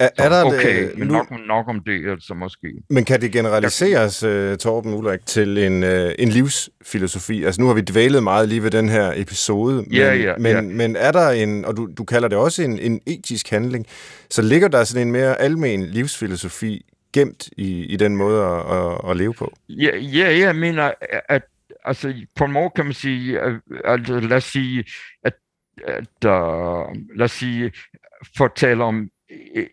er, 0.00 0.08
er 0.18 0.28
der 0.28 0.44
okay, 0.44 0.82
det, 0.82 0.98
men 0.98 1.08
nu, 1.08 1.14
nok, 1.14 1.46
nok 1.46 1.68
om 1.68 1.80
det, 1.86 2.10
altså 2.10 2.34
måske. 2.34 2.68
Men 2.90 3.04
kan 3.04 3.20
det 3.20 3.32
generaliseres, 3.32 4.22
uh, 4.22 4.56
Torben 4.56 4.94
Ulrik, 4.94 5.26
til 5.26 5.58
en, 5.58 5.82
uh, 5.82 6.10
en 6.18 6.28
livsfilosofi? 6.28 7.44
Altså 7.44 7.60
nu 7.60 7.66
har 7.66 7.74
vi 7.74 7.80
dvælet 7.80 8.22
meget 8.22 8.48
lige 8.48 8.62
ved 8.62 8.70
den 8.70 8.88
her 8.88 9.12
episode, 9.16 9.76
men, 9.76 9.92
ja, 9.92 10.14
ja, 10.14 10.34
men, 10.38 10.52
ja. 10.52 10.60
men 10.60 10.96
er 10.96 11.12
der 11.12 11.30
en, 11.30 11.64
og 11.64 11.76
du, 11.76 11.88
du 11.98 12.04
kalder 12.04 12.28
det 12.28 12.38
også 12.38 12.62
en, 12.62 12.78
en 12.78 13.00
etisk 13.06 13.50
handling, 13.50 13.86
så 14.30 14.42
ligger 14.42 14.68
der 14.68 14.84
sådan 14.84 15.06
en 15.06 15.12
mere 15.12 15.40
almen 15.40 15.82
livsfilosofi 15.82 16.86
gemt 17.12 17.48
i, 17.56 17.84
i 17.84 17.96
den 17.96 18.16
måde 18.16 18.44
at, 18.44 18.76
at, 18.76 19.10
at 19.10 19.16
leve 19.16 19.34
på? 19.34 19.52
Ja, 19.68 19.96
ja, 19.96 20.38
jeg 20.38 20.56
mener, 20.56 20.92
at 21.28 21.42
altså, 21.84 22.14
på 22.36 22.44
en 22.44 22.52
måde 22.52 22.70
kan 22.76 22.84
man 22.84 22.94
sige, 22.94 23.40
at, 23.40 23.52
altså, 23.84 24.20
lad 24.20 24.36
os 24.36 24.44
sige, 24.44 24.84
at, 25.24 25.32
at 25.86 26.24
uh, 26.26 26.96
lad 27.16 27.24
os 27.24 27.32
sige, 27.32 27.72
fortælle 28.36 28.84
om 28.84 29.08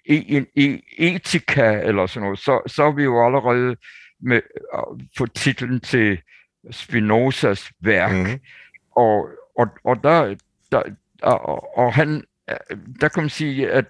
en 0.05 0.47
e, 0.55 0.81
etika 0.97 1.81
eller 1.81 2.05
sådan 2.05 2.23
noget, 2.23 2.39
så, 2.39 2.61
så 2.67 2.83
er 2.83 2.91
vi 2.91 3.03
jo 3.03 3.25
allerede 3.25 3.75
med 4.21 4.41
få 5.17 5.25
titlen 5.25 5.79
til 5.79 6.21
Spinozas 6.71 7.71
værk. 7.79 8.11
Mm. 8.11 8.39
Og, 8.95 9.29
og, 9.57 9.67
og 9.83 10.03
der, 10.03 10.35
der 10.71 10.83
og, 11.21 11.77
og 11.77 11.93
han, 11.93 12.23
der 13.01 13.07
kan 13.07 13.23
man 13.23 13.29
sige, 13.29 13.71
at, 13.71 13.85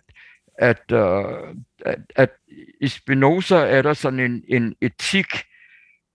at, 0.57 0.91
uh, 0.93 1.55
at, 1.85 1.99
at 2.15 2.29
i 2.81 2.87
Spinoza 2.87 3.55
er 3.55 3.81
der 3.81 3.93
sådan 3.93 4.19
en, 4.19 4.43
en 4.47 4.75
etik, 4.81 5.27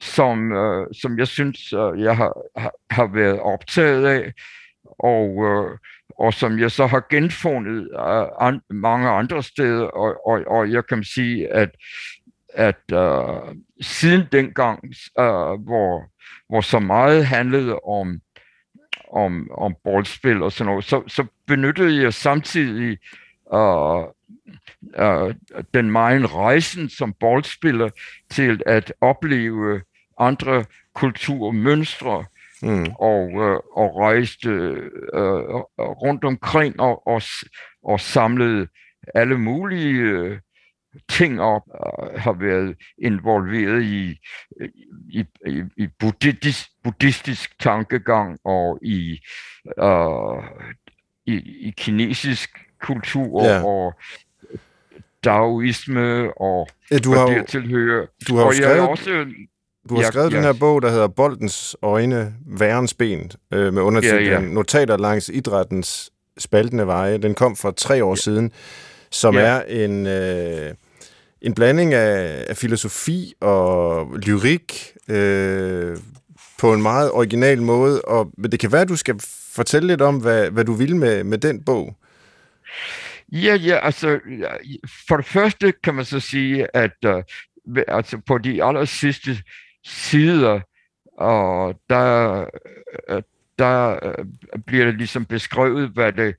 som, 0.01 0.53
uh, 0.53 0.87
som 0.93 1.19
jeg 1.19 1.29
synes, 1.29 1.73
uh, 1.73 2.03
jeg 2.03 2.17
har, 2.17 2.43
har, 2.57 2.75
har 2.91 3.07
været 3.07 3.41
optaget 3.41 4.07
af, 4.07 4.33
og, 4.99 5.49
og 6.19 6.35
som 6.35 6.59
jeg 6.59 6.71
så 6.71 6.87
har 6.87 7.07
genfundet 7.11 7.89
uh, 7.99 8.21
øh, 8.21 8.27
an, 8.41 8.61
mange 8.71 9.09
andre 9.09 9.43
steder, 9.43 9.85
og, 9.85 10.27
og, 10.27 10.41
og 10.47 10.73
jeg 10.73 10.87
kan 10.87 11.05
sige, 11.05 11.53
at, 11.53 11.71
at 12.55 12.83
uh, 12.95 13.55
siden 13.81 14.23
dengang, 14.33 14.85
uh, 15.21 15.65
hvor, 15.65 16.05
hvor 16.49 16.61
så 16.61 16.79
meget 16.79 17.27
handlede 17.27 17.79
om, 17.79 18.21
om, 19.13 19.51
om 19.51 19.75
boldspil 19.85 20.43
og 20.43 20.53
sådan 20.53 20.71
noget, 20.71 20.85
så, 20.85 21.03
så 21.07 21.27
benyttede 21.47 22.03
jeg 22.03 22.15
samtidig 22.15 22.99
uh, 23.55 24.03
uh, 24.99 25.35
den 25.75 25.91
meget 25.91 26.35
rejsen 26.35 26.89
som 26.89 27.15
boldspiller 27.21 27.91
til 28.31 28.63
at 28.67 28.93
opleve 29.01 29.81
andre 30.19 30.65
kulturmønstre, 30.95 32.25
mm. 32.63 32.87
og, 32.99 33.31
øh, 33.31 33.61
og 33.77 33.97
rejste 33.97 34.49
øh, 35.15 35.43
rundt 35.79 36.25
omkring 36.25 36.81
og, 36.81 37.07
og, 37.07 37.23
og 37.85 38.01
samlede 38.01 38.69
alle 39.15 39.39
mulige 39.39 40.01
øh, 40.01 40.39
ting 41.09 41.41
op, 41.41 41.63
og 41.71 42.21
har 42.21 42.33
været 42.33 42.77
involveret 42.99 43.83
i, 43.83 44.19
i, 45.11 45.25
i, 45.47 45.63
i 45.77 45.89
buddhistisk, 45.99 46.69
buddhistisk 46.85 47.59
tankegang 47.61 48.39
og 48.45 48.79
i, 48.83 49.21
øh, 49.83 50.45
i, 51.27 51.35
i 51.69 51.75
kinesisk 51.77 52.51
kultur 52.81 53.45
ja. 53.45 53.65
og 53.65 53.95
Daoisme 55.25 56.41
og 56.41 56.69
ja, 56.91 56.99
du 56.99 57.13
har, 57.15 57.27
det 57.27 57.47
tilhører. 57.47 58.07
Du 58.29 58.37
har 58.37 58.45
og 58.45 58.53
jeg 58.53 58.63
skrevet... 58.63 58.89
også 58.89 59.27
du 59.89 59.95
har 59.95 60.03
ja, 60.03 60.09
skrevet 60.09 60.33
ja. 60.33 60.37
den 60.37 60.45
her 60.45 60.53
bog, 60.53 60.83
der 60.83 60.91
hedder 60.91 61.09
Boldens 61.09 61.77
øjne, 61.83 62.35
værens 62.47 62.95
ben, 62.95 63.31
øh, 63.53 63.75
med 63.75 63.83
undertitlen 63.83 64.25
ja, 64.25 64.33
ja. 64.33 64.41
Notater 64.41 64.97
langs 64.97 65.29
idrættens 65.29 66.11
spaltende 66.39 66.87
veje. 66.87 67.19
Den 67.19 67.35
kom 67.35 67.57
for 67.57 67.71
tre 67.71 68.05
år 68.05 68.13
ja. 68.13 68.17
siden, 68.17 68.53
som 69.11 69.35
ja. 69.35 69.41
er 69.41 69.63
en, 69.63 70.07
øh, 70.07 70.75
en 71.43 71.55
blanding 71.55 71.95
af, 71.95 72.45
af 72.49 72.57
filosofi 72.57 73.33
og 73.41 74.09
lyrik 74.19 74.93
øh, 75.09 75.97
på 76.59 76.73
en 76.73 76.83
meget 76.83 77.11
original 77.11 77.63
måde. 77.63 78.03
Og 78.03 78.31
det 78.53 78.61
kan 78.61 78.73
være, 78.73 78.83
at 78.83 78.89
du 78.89 78.97
skal 78.97 79.21
fortælle 79.55 79.87
lidt 79.87 80.03
om, 80.03 80.17
hvad, 80.17 80.51
hvad 80.51 80.65
du 80.65 80.73
vil 80.73 80.97
med, 80.97 81.25
med 81.25 81.39
den 81.39 81.65
bog. 81.65 81.97
Ja, 83.33 83.55
ja, 83.55 83.79
altså 83.83 84.21
for 85.09 85.17
det 85.17 85.27
første 85.27 85.73
kan 85.85 85.95
man 85.95 86.05
så 86.05 86.21
sige, 86.21 86.77
at 86.77 86.93
uh, 87.07 87.23
altså 87.89 88.19
på 88.27 88.39
de 88.39 88.65
aller 88.65 88.85
sidste 88.85 89.39
sider, 89.87 90.61
og 91.19 91.81
der, 91.91 92.41
øh, 93.11 93.23
der 93.59 93.99
øh, 94.03 94.25
bliver 94.67 94.85
det 94.85 94.95
ligesom 94.95 95.25
beskrevet, 95.25 95.91
hvad 95.91 96.13
det, 96.13 96.35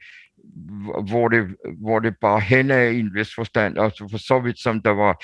hvor 1.08 1.28
det, 1.28 1.56
hvor 1.82 2.00
det 2.00 2.16
bare 2.22 2.40
hen 2.40 2.72
er 2.72 2.84
i 2.84 3.00
en 3.00 3.14
vis 3.14 3.36
forstand, 3.36 3.80
altså 3.80 4.08
for 4.12 4.18
så 4.18 4.40
vidt 4.40 4.60
som 4.60 4.82
der 4.82 4.92
var 4.92 5.24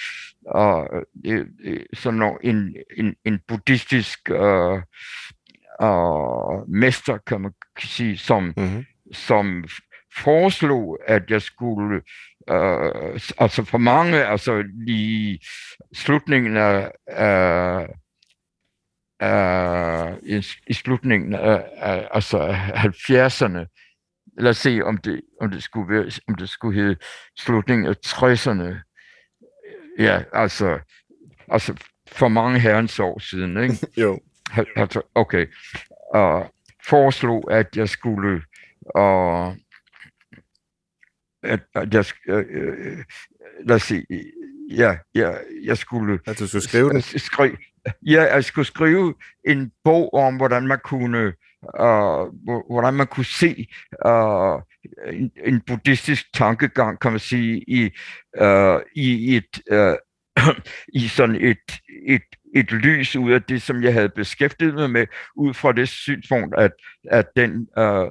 uh, 0.56 1.02
sådan 1.94 2.38
en, 2.44 2.76
en, 2.98 3.16
en 3.26 3.40
buddhistisk 3.48 4.20
uh, 4.30 4.82
uh, 5.84 6.70
mester, 6.70 7.18
kan 7.28 7.42
man 7.42 7.52
sige, 7.80 8.18
som, 8.18 8.54
mm-hmm. 8.58 8.86
som 9.14 9.64
foreslog, 10.18 11.00
at 11.08 11.24
jeg 11.30 11.42
skulle, 11.42 12.02
uh, 12.52 13.20
altså 13.38 13.64
for 13.64 13.78
mange, 13.78 14.26
altså 14.26 14.64
i 14.88 15.40
slutningen 15.94 16.58
af, 16.58 16.92
af 17.08 17.88
uh, 19.24 20.18
i, 20.24 20.46
i 20.68 20.74
slutningen 20.74 21.34
af, 21.34 21.66
af 21.76 22.08
altså 22.12 22.50
70'erne. 22.76 23.66
Lad 24.38 24.50
os 24.50 24.58
se, 24.58 24.82
om 24.84 24.98
det, 24.98 25.22
om 25.42 25.52
det, 25.52 25.64
skulle, 25.64 25.96
være, 25.96 26.12
om 26.28 26.36
det 26.36 26.50
skulle 26.50 26.82
hedde 26.82 26.96
slutningen 27.40 27.86
af 27.86 27.96
60'erne. 28.06 28.94
Ja, 30.00 30.24
altså, 30.34 30.80
altså 31.48 31.76
for 32.12 32.28
mange 32.28 32.60
herrens 32.60 33.00
år 33.00 33.20
siden, 33.20 33.58
ikke? 33.64 33.88
jo. 34.04 34.20
Altså, 34.76 35.02
okay. 35.16 35.48
Uh, 36.16 36.46
foreslog, 36.88 37.52
at 37.52 37.78
jeg 37.78 37.90
skulle 37.90 38.42
og 38.86 39.56
at, 41.44 41.60
at 41.76 41.94
jeg, 41.94 42.06
øh, 42.28 42.46
øh, 42.50 42.98
lad 43.66 43.76
os 43.76 43.84
se, 43.84 44.06
ja, 44.72 44.98
ja, 45.16 45.32
jeg 45.64 45.78
skulle... 45.78 46.20
At 46.26 46.40
du 46.40 46.48
skulle 46.48 46.64
skrive 46.64 46.90
den? 46.90 47.02
Skri, 47.02 47.50
ja, 48.02 48.34
jeg 48.34 48.44
skulle 48.44 48.68
skrive 48.68 49.14
en 49.48 49.72
bog 49.84 50.14
om, 50.14 50.38
hvordan 50.38 50.68
man 50.68 50.80
kunne, 50.84 51.34
uh, 51.80 52.28
hvordan 52.72 52.94
man 52.94 53.08
kunne 53.08 53.26
se 53.26 53.68
uh, 54.06 54.62
en, 55.14 55.32
en 55.46 55.62
buddhistisk 55.68 56.34
tankegang, 56.34 57.00
kan 57.00 57.12
man 57.12 57.20
sige, 57.20 57.64
i, 57.68 57.90
uh, 58.42 58.80
i 58.96 59.36
et... 59.36 59.62
Uh, 59.72 59.96
i 60.94 61.08
sådan 61.08 61.36
et, 61.36 61.80
et, 62.08 62.24
et 62.56 62.72
lys 62.72 63.16
ud 63.16 63.32
af 63.32 63.44
det, 63.44 63.62
som 63.62 63.84
jeg 63.84 63.94
havde 63.94 64.10
beskæftiget 64.10 64.74
mig 64.74 64.90
med, 64.90 65.08
ud 65.36 65.54
fra 65.54 65.72
det 65.72 65.90
synspunkt, 65.90 66.56
at, 66.58 66.72
at 67.12 67.26
den 67.36 67.68
uh, 67.78 68.08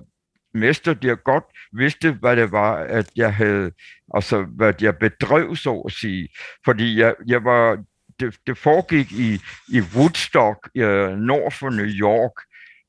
mester 0.54 0.94
der 0.94 1.14
godt 1.14 1.44
vidste, 1.72 2.12
hvad 2.12 2.36
det 2.36 2.52
var, 2.52 2.74
at 2.74 3.10
jeg 3.16 3.34
havde, 3.34 3.70
altså 4.14 4.42
hvad 4.42 4.74
jeg 4.80 4.96
bedrev, 4.96 5.56
så 5.56 5.80
at 5.80 5.92
sige. 5.92 6.28
Fordi 6.64 7.00
jeg, 7.00 7.14
jeg 7.26 7.44
var, 7.44 7.84
det, 8.22 8.38
det 8.46 8.58
foregik 8.58 9.12
i, 9.12 9.40
i 9.68 9.80
Woodstock, 9.94 10.68
uh, 10.78 11.18
nord 11.18 11.52
for 11.52 11.70
New 11.70 11.86
York, 11.86 12.32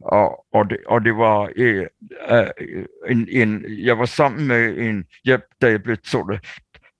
og, 0.06 0.46
og, 0.54 0.70
det, 0.70 0.78
og 0.88 1.06
det 1.06 1.18
var 1.18 1.40
uh, 1.40 1.86
uh, 2.32 2.84
en, 3.12 3.28
en, 3.30 3.66
jeg 3.86 4.00
var 4.00 4.06
sammen 4.06 4.48
med 4.48 4.78
en, 4.78 5.04
jeg, 5.26 5.40
da 5.62 5.70
jeg 5.70 5.84
blev 5.84 5.98
sådan 6.04 6.40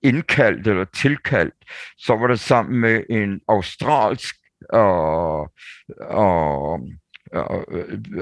indkaldt 0.04 0.68
eller 0.68 0.86
tilkaldt, 0.86 1.54
så 1.98 2.16
var 2.16 2.28
det 2.28 2.40
sammen 2.40 2.80
med 2.80 3.04
en 3.10 3.42
australsk 3.48 4.36
og, 4.70 5.52
og, 6.00 6.80
og, 7.32 7.66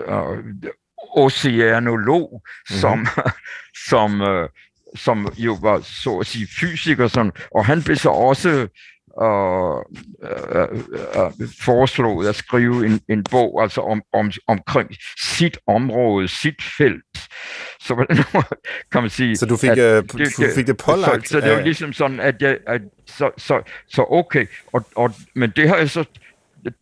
og 0.08 0.38
oceanolog, 1.14 2.30
mm-hmm. 2.34 2.80
som, 2.80 3.08
som, 3.90 4.22
øh, 4.22 4.50
som 4.96 5.28
jo 5.38 5.58
var 5.62 5.80
så 5.80 6.18
at 6.18 6.28
sige 6.28 6.48
fysiker, 6.60 7.08
sådan, 7.08 7.32
og 7.52 7.66
han 7.66 7.84
blev 7.84 7.96
så 7.96 8.10
også 8.10 8.68
øh, 9.22 9.78
øh, 10.24 10.68
øh, 11.16 11.48
foreslået 11.62 12.28
at 12.28 12.36
skrive 12.36 12.86
en, 12.86 13.02
en 13.10 13.24
bog 13.32 13.62
altså 13.62 13.82
om, 13.82 14.02
om, 14.14 14.32
omkring 14.48 14.90
sit 15.38 15.58
område, 15.68 16.28
sit 16.28 16.62
felt. 16.78 17.30
Så 17.80 17.94
hvordan 17.94 18.18
kan 18.92 19.02
man 19.02 19.10
sige... 19.10 19.36
Så 19.38 19.46
du 19.46 19.58
fik, 19.58 19.70
at, 19.70 19.78
øh, 19.78 20.04
du 20.38 20.46
fik 20.56 20.68
det 20.68 20.78
pålagt? 20.78 21.28
Så, 21.28 21.32
så 21.32 21.42
det 21.42 21.52
var 21.52 21.62
ligesom 21.62 21.94
sådan, 21.94 22.20
at 22.20 22.42
jeg... 22.42 22.58
At, 22.68 22.82
så, 23.08 23.32
så, 23.38 23.62
så 23.88 24.06
okay, 24.10 24.46
og, 24.74 24.86
og, 24.96 25.14
men 25.36 25.52
det 25.56 25.70
har 25.70 25.78
jeg 25.78 25.90
så 25.90 26.06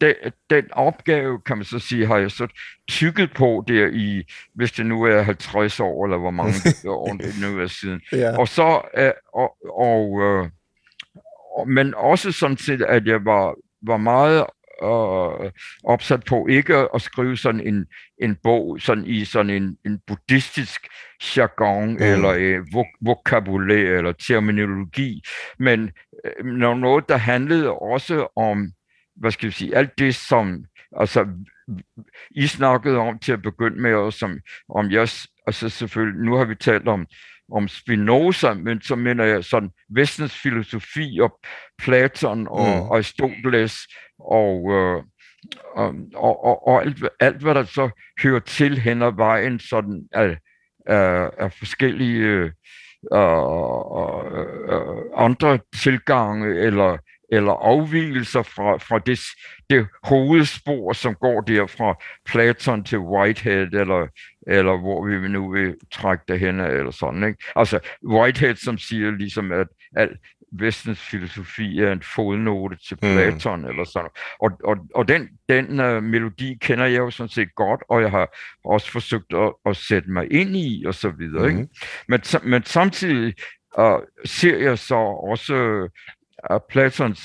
den, 0.01 0.13
den 0.49 0.63
opgave, 0.71 1.41
kan 1.45 1.57
man 1.57 1.65
så 1.65 1.79
sige, 1.79 2.05
har 2.05 2.17
jeg 2.17 2.31
så 2.31 2.47
tykket 2.89 3.33
på 3.35 3.63
der 3.67 3.87
i, 3.93 4.23
hvis 4.55 4.71
det 4.71 4.85
nu 4.85 5.03
er 5.03 5.21
50 5.21 5.79
år, 5.79 6.05
eller 6.05 6.17
hvor 6.17 6.31
mange 6.31 6.53
år 6.89 7.13
det 7.13 7.33
nu 7.41 7.59
er 7.59 7.67
siden. 7.67 8.01
Ja. 8.11 8.37
Og 8.37 8.47
så, 8.47 8.81
øh, 8.97 9.11
og, 9.33 9.55
og, 9.79 10.21
øh, 10.21 10.49
men 11.65 11.93
også 11.93 12.31
sådan 12.31 12.57
set, 12.57 12.81
at 12.81 13.07
jeg 13.07 13.25
var, 13.25 13.55
var 13.81 13.97
meget 13.97 14.45
øh, 14.83 15.51
opsat 15.83 16.23
på 16.25 16.47
ikke 16.47 16.87
at 16.95 17.01
skrive 17.01 17.37
sådan 17.37 17.67
en, 17.67 17.85
en 18.21 18.35
bog 18.43 18.77
sådan 18.81 19.05
i 19.05 19.25
sådan 19.25 19.49
en, 19.49 19.77
en 19.85 19.99
buddhistisk 20.07 20.87
jargon 21.37 21.89
mm. 21.89 22.01
eller 22.01 22.29
øh, 22.29 22.59
vok- 22.59 22.97
vokabulær 23.01 23.97
eller 23.97 24.11
terminologi, 24.11 25.21
men 25.59 25.91
øh, 26.25 26.45
noget, 26.75 27.09
der 27.09 27.17
handlede 27.17 27.71
også 27.71 28.27
om 28.35 28.71
hvad 29.19 29.31
skal 29.31 29.47
vi 29.47 29.53
sige, 29.53 29.75
alt 29.75 29.99
det, 29.99 30.15
som 30.15 30.65
altså, 30.97 31.27
I 32.31 32.47
snakkede 32.47 32.97
om 32.97 33.19
til 33.19 33.31
at 33.31 33.41
begynde 33.41 33.81
med, 33.81 33.93
og 33.93 34.13
som 34.13 34.39
om 34.69 34.91
jeg, 34.91 35.09
altså 35.47 35.69
selvfølgelig, 35.69 36.25
nu 36.25 36.35
har 36.35 36.45
vi 36.45 36.55
talt 36.55 36.87
om, 36.87 37.05
om 37.51 37.67
Spinoza, 37.67 38.53
men 38.53 38.81
så 38.81 38.95
mener 38.95 39.23
jeg 39.23 39.43
sådan 39.43 39.69
vestens 39.89 40.33
filosofi 40.33 41.19
og 41.21 41.39
Platon 41.79 42.47
og 42.47 42.67
mm. 42.67 42.91
Aristoteles 42.91 43.77
og, 44.19 44.71
øh, 44.71 45.03
og, 45.75 46.45
og, 46.45 46.67
og, 46.67 46.81
alt, 46.81 47.03
alt, 47.19 47.41
hvad 47.41 47.55
der 47.55 47.63
så 47.63 47.89
hører 48.23 48.39
til 48.39 48.79
hen 48.79 49.01
ad 49.01 49.11
vejen 49.15 49.59
sådan 49.59 50.07
af, 50.11 50.37
af, 50.85 51.29
af 51.37 51.53
forskellige 51.53 52.19
øh, 52.19 52.51
øh, 53.13 53.21
andre 55.15 55.59
tilgange 55.75 56.59
eller 56.59 56.97
eller 57.31 57.53
afvielser 57.53 58.43
fra, 58.43 58.77
fra 58.77 58.99
det, 58.99 59.19
det 59.69 59.87
hovedspor, 60.03 60.93
som 60.93 61.15
går 61.15 61.41
der 61.41 61.67
fra 61.67 61.95
Platon 62.25 62.83
til 62.83 62.97
Whitehead, 62.97 63.73
eller, 63.73 64.07
eller 64.49 64.77
hvor 64.77 65.05
vi 65.05 65.27
nu 65.27 65.51
vil 65.51 65.75
trække 65.91 66.23
det 66.27 66.39
hen, 66.39 66.59
eller 66.59 66.91
sådan. 66.91 67.23
Ikke? 67.23 67.43
Altså 67.55 67.79
Whitehead, 68.07 68.55
som 68.55 68.77
siger 68.77 69.11
ligesom, 69.11 69.51
at, 69.51 69.67
at 69.95 70.09
vestens 70.51 70.99
filosofi 70.99 71.79
er 71.79 71.91
en 71.91 72.03
fodnote 72.15 72.77
til 72.87 72.97
mm. 73.01 73.09
Platon, 73.09 73.61
mm. 73.61 73.67
eller 73.67 73.83
sådan 73.83 74.09
Og, 74.39 74.51
og, 74.63 74.77
og 74.95 75.07
den, 75.07 75.29
den 75.49 75.79
uh, 75.79 76.03
melodi 76.03 76.57
kender 76.61 76.85
jeg 76.85 76.97
jo 76.97 77.09
sådan 77.09 77.29
set 77.29 77.55
godt, 77.55 77.81
og 77.89 78.01
jeg 78.01 78.11
har 78.11 78.37
også 78.65 78.91
forsøgt 78.91 79.33
at, 79.33 79.53
at 79.65 79.77
sætte 79.77 80.11
mig 80.11 80.31
ind 80.31 80.55
i, 80.55 80.83
og 80.87 80.93
så 80.93 81.09
videre. 81.09 81.49
Mm. 81.49 81.57
Ikke? 81.57 81.69
Men, 82.07 82.21
men 82.43 82.63
samtidig 82.63 83.33
uh, 83.79 83.99
ser 84.25 84.57
jeg 84.57 84.79
så 84.79 84.95
også 85.29 85.87
af 86.43 86.59
Platons 86.69 87.21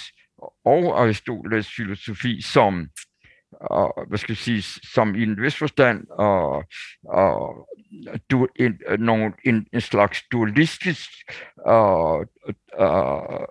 og 0.64 1.02
Aristoteles 1.02 1.68
filosofi 1.76 2.42
som 2.42 2.88
og, 3.60 4.06
hvad 4.08 4.18
skal 4.18 4.32
jeg 4.32 4.36
sige, 4.36 4.62
som 4.92 5.14
i 5.14 5.22
en 5.22 5.42
vis 5.42 5.56
forstand 5.56 6.06
og, 6.10 6.64
og 7.04 7.68
du, 8.30 8.48
en, 8.56 8.80
nogle, 8.98 9.32
en, 9.44 9.66
en 9.72 9.80
slags 9.80 10.22
dualistisk 10.32 11.10
og, 11.66 12.26
og, 12.72 13.46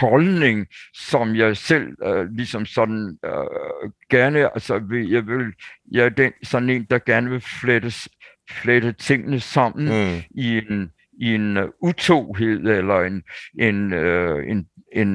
holdning, 0.00 0.66
som 0.94 1.36
jeg 1.36 1.56
selv 1.56 1.96
uh, 2.06 2.24
ligesom 2.24 2.66
sådan 2.66 3.18
uh, 3.26 3.90
gerne, 4.10 4.54
altså 4.54 4.74
jeg 4.90 5.26
vil, 5.26 5.52
jeg 5.92 6.04
er 6.04 6.08
den, 6.08 6.32
sådan 6.42 6.70
en, 6.70 6.84
der 6.90 6.98
gerne 6.98 7.30
vil 7.30 7.40
flette, 7.40 8.10
flette 8.50 8.92
tingene 8.92 9.40
sammen 9.40 9.84
mm. 9.84 10.22
i 10.30 10.58
en 10.58 10.90
i 11.20 11.34
en 11.34 11.56
uh, 11.56 11.64
utoghed 11.80 12.58
eller 12.58 13.00
en, 13.00 13.22
en, 13.58 13.92
uh, 13.92 14.50
en 14.50 14.66
en, 14.94 15.10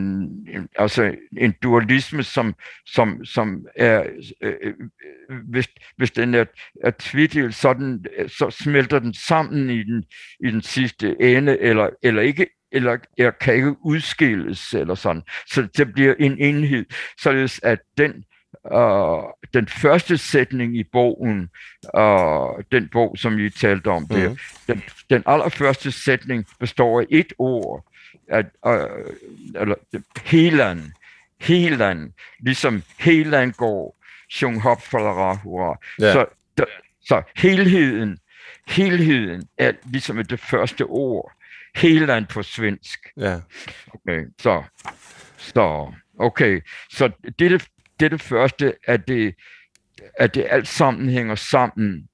en, 0.49 0.69
altså 0.75 1.15
en 1.37 1.53
dualisme, 1.63 2.23
som, 2.23 2.55
som, 2.85 3.25
som 3.25 3.65
er, 3.75 4.03
øh, 4.41 4.53
øh, 4.61 4.73
hvis, 5.49 5.67
hvis 5.97 6.11
den 6.11 6.33
er, 6.33 6.45
er 6.83 6.91
tvidel, 6.99 7.53
så, 7.53 7.73
den, 7.73 8.05
så 8.27 8.49
smelter 8.49 8.99
den 8.99 9.13
sammen 9.13 9.69
i 9.69 9.83
den, 9.83 10.03
i 10.39 10.51
den 10.51 10.61
sidste 10.61 11.15
ende, 11.21 11.59
eller, 11.59 11.89
eller 12.03 12.21
ikke 12.21 12.47
eller 12.71 12.97
er, 13.17 13.31
kan 13.31 13.53
ikke 13.53 13.75
udskilles, 13.85 14.73
eller 14.73 14.95
sådan. 14.95 15.21
Så 15.47 15.67
det 15.77 15.93
bliver 15.93 16.15
en 16.19 16.37
enhed, 16.37 16.85
således 17.21 17.59
at 17.63 17.79
den 17.97 18.23
Uh, 18.75 19.23
den 19.53 19.67
første 19.67 20.17
sætning 20.17 20.77
i 20.77 20.83
bogen, 20.91 21.49
uh, 21.97 22.63
den 22.71 22.89
bog, 22.91 23.17
som 23.17 23.39
I 23.39 23.49
talte 23.49 23.87
om, 23.87 24.01
mm. 24.01 24.07
der, 24.07 24.35
den, 24.67 24.83
den 25.09 25.23
allerførste 25.25 25.91
sætning 25.91 26.45
består 26.59 27.01
af 27.01 27.05
et 27.09 27.33
ord, 27.37 27.88
at, 28.29 28.45
uh, 28.65 29.61
eller 29.61 29.75
helan, 30.25 30.93
helan, 31.39 32.13
ligesom 32.39 32.83
helan 32.99 33.51
går, 33.51 33.95
sjung 34.29 34.61
hop 34.61 34.81
for. 34.81 35.77
Yeah. 36.01 36.13
Så, 36.13 36.25
der, 36.57 36.65
så 37.01 37.21
helheden, 37.35 38.19
helheden 38.67 39.43
er 39.57 39.71
ligesom 39.85 40.25
det 40.25 40.39
første 40.39 40.83
ord. 40.83 41.31
Helan 41.75 42.25
på 42.25 42.43
svensk. 42.43 42.99
Ja. 43.17 43.39
Okay, 43.93 44.25
så, 44.39 44.63
så, 45.37 45.93
okay, 46.19 46.61
så 46.89 47.11
det 47.39 47.51
det, 47.51 47.67
det, 47.99 48.05
er 48.05 48.09
det 48.09 48.21
første, 48.21 48.73
at 48.87 49.07
det, 49.07 49.35
at 50.17 50.35
det 50.35 50.45
alt 50.49 50.67
sammen 50.67 51.09
hænger 51.09 51.35
sammen 51.35 52.09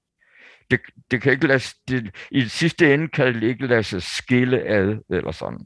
det, 0.72 0.80
det 1.12 1.22
kan 1.22 1.32
ikke 1.32 1.48
lade, 1.48 1.64
det, 1.88 2.16
i 2.32 2.42
det 2.42 2.52
sidste 2.52 2.94
ende 2.94 3.08
kan 3.08 3.36
det 3.36 3.44
ikke 3.44 3.68
lade 3.68 3.84
sig 3.84 4.04
skille 4.04 4.62
ad, 4.68 4.96
eller 5.10 5.32
sådan. 5.32 5.60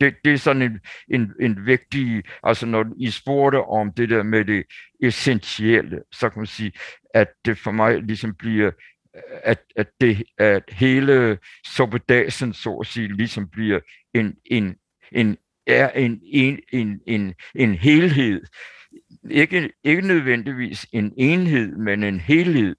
Det, 0.00 0.14
det 0.24 0.32
er 0.32 0.36
sådan 0.36 0.62
en, 0.62 0.80
en, 1.08 1.32
en 1.40 1.66
vigtig, 1.66 2.22
altså 2.42 2.66
når 2.66 2.86
I 2.98 3.10
spurgte 3.10 3.56
om 3.56 3.92
det 3.92 4.08
der 4.08 4.22
med 4.22 4.44
det 4.44 4.64
essentielle, 5.02 6.00
så 6.12 6.28
kan 6.28 6.40
man 6.40 6.46
sige, 6.46 6.72
at 7.14 7.28
det 7.44 7.58
for 7.58 7.70
mig 7.70 8.02
ligesom 8.02 8.34
bliver, 8.34 8.70
at, 9.44 9.60
at, 9.76 9.88
det, 10.00 10.22
at 10.38 10.62
hele 10.68 11.38
sobedasen, 11.66 12.52
så 12.52 12.76
at 12.76 12.86
sige, 12.86 13.16
ligesom 13.16 13.48
bliver 13.48 13.80
en, 14.14 14.34
en, 14.44 14.74
en, 15.12 15.36
er 15.66 15.90
en, 15.90 16.20
en, 16.24 16.58
en, 16.72 17.00
en, 17.06 17.34
en 17.54 17.74
helhed. 17.74 18.42
Ikke, 19.30 19.70
ikke 19.84 20.06
nødvendigvis 20.06 20.86
en 20.92 21.12
enhed, 21.16 21.76
men 21.76 22.02
en 22.02 22.20
helhed, 22.20 22.76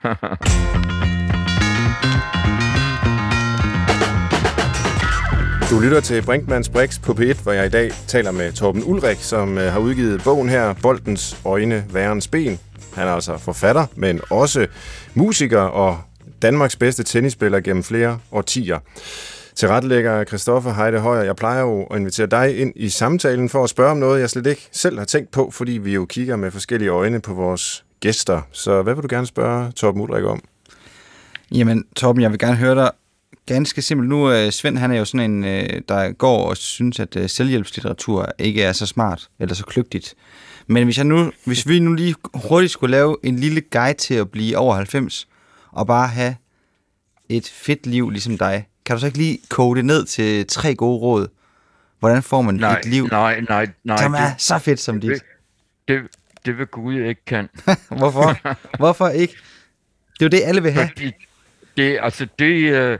du 5.70 5.80
lytter 5.80 6.00
til 6.02 6.22
Brinkmanns 6.22 6.68
Brix 6.68 7.00
på 7.00 7.12
P1, 7.12 7.42
hvor 7.42 7.52
jeg 7.52 7.66
i 7.66 7.68
dag 7.68 7.90
taler 8.06 8.30
med 8.30 8.52
Torben 8.52 8.82
Ulrik, 8.86 9.16
som 9.16 9.58
øh, 9.58 9.72
har 9.72 9.80
udgivet 9.80 10.22
bogen 10.24 10.48
her, 10.48 10.74
Boldens 10.82 11.36
Øjne, 11.44 11.84
Værens 11.92 12.28
Ben. 12.28 12.58
Han 12.94 13.08
er 13.08 13.12
altså 13.12 13.38
forfatter, 13.38 13.86
men 13.94 14.20
også 14.30 14.66
musiker 15.14 15.60
og 15.60 16.00
Danmarks 16.42 16.76
bedste 16.76 17.02
tennisspiller 17.02 17.60
gennem 17.60 17.82
flere 17.82 18.18
årtier. 18.32 18.78
Til 19.54 19.68
retlægger 19.68 20.24
Christoffer 20.24 20.72
Heide 20.72 21.00
Højer, 21.00 21.22
jeg 21.22 21.36
plejer 21.36 21.60
jo 21.60 21.84
at 21.84 21.98
invitere 21.98 22.26
dig 22.26 22.58
ind 22.58 22.72
i 22.76 22.88
samtalen 22.88 23.48
for 23.48 23.64
at 23.64 23.70
spørge 23.70 23.90
om 23.90 23.96
noget, 23.96 24.20
jeg 24.20 24.30
slet 24.30 24.46
ikke 24.46 24.68
selv 24.72 24.98
har 24.98 25.06
tænkt 25.06 25.30
på, 25.30 25.50
fordi 25.50 25.72
vi 25.72 25.94
jo 25.94 26.04
kigger 26.04 26.36
med 26.36 26.50
forskellige 26.50 26.90
øjne 26.90 27.20
på 27.20 27.34
vores 27.34 27.84
gæster. 28.00 28.42
Så 28.52 28.82
hvad 28.82 28.94
vil 28.94 29.02
du 29.02 29.08
gerne 29.10 29.26
spørge 29.26 29.72
Torben 29.72 30.00
Ulrik 30.02 30.24
om? 30.24 30.42
Jamen, 31.54 31.84
Torben, 31.96 32.22
jeg 32.22 32.30
vil 32.30 32.38
gerne 32.38 32.56
høre 32.56 32.74
dig 32.74 32.90
ganske 33.46 33.82
simpelt. 33.82 34.08
Nu, 34.08 34.44
uh, 34.44 34.50
Svend, 34.50 34.78
han 34.78 34.92
er 34.92 34.98
jo 34.98 35.04
sådan 35.04 35.30
en, 35.30 35.44
uh, 35.44 35.80
der 35.88 36.12
går 36.12 36.48
og 36.48 36.56
synes, 36.56 37.00
at 37.00 37.16
uh, 37.16 37.26
selvhjælpslitteratur 37.26 38.26
ikke 38.38 38.62
er 38.62 38.72
så 38.72 38.86
smart 38.86 39.28
eller 39.38 39.54
så 39.54 39.64
kløgtigt. 39.64 40.14
Men 40.66 40.84
hvis, 40.84 40.96
jeg 40.96 41.06
nu, 41.06 41.32
hvis 41.44 41.68
vi 41.68 41.78
nu 41.78 41.92
lige 41.92 42.14
hurtigt 42.34 42.72
skulle 42.72 42.90
lave 42.90 43.16
en 43.22 43.38
lille 43.38 43.60
guide 43.60 43.98
til 43.98 44.14
at 44.14 44.30
blive 44.30 44.56
over 44.56 44.74
90, 44.74 45.28
og 45.72 45.86
bare 45.86 46.08
have 46.08 46.36
et 47.28 47.48
fedt 47.48 47.86
liv 47.86 48.10
ligesom 48.10 48.38
dig, 48.38 48.66
kan 48.84 48.96
du 48.96 49.00
så 49.00 49.06
ikke 49.06 49.18
lige 49.18 49.38
koge 49.48 49.76
det 49.76 49.84
ned 49.84 50.04
til 50.04 50.46
tre 50.46 50.74
gode 50.74 50.98
råd? 50.98 51.28
Hvordan 51.98 52.22
får 52.22 52.42
man 52.42 52.54
nej, 52.54 52.78
et 52.78 52.86
liv, 52.86 53.06
nej, 53.06 53.40
nej, 53.40 53.66
nej, 53.84 54.02
som 54.02 54.14
er 54.14 54.18
det, 54.18 54.34
så 54.38 54.58
fedt 54.58 54.80
som 54.80 55.00
dit? 55.00 55.22
det, 55.88 56.02
det, 56.46 56.58
vil 56.58 56.66
Gud 56.66 56.94
ikke 56.94 57.24
kan. 57.24 57.48
Hvorfor? 57.98 58.56
Hvorfor 58.76 59.08
ikke? 59.08 59.36
Det 60.20 60.22
er 60.22 60.26
jo 60.26 60.28
det, 60.28 60.42
alle 60.44 60.62
vil 60.62 60.72
have. 60.72 60.88
Fordi 60.88 61.12
det, 61.76 61.98
altså 62.02 62.26
det, 62.38 62.72
øh, 62.72 62.98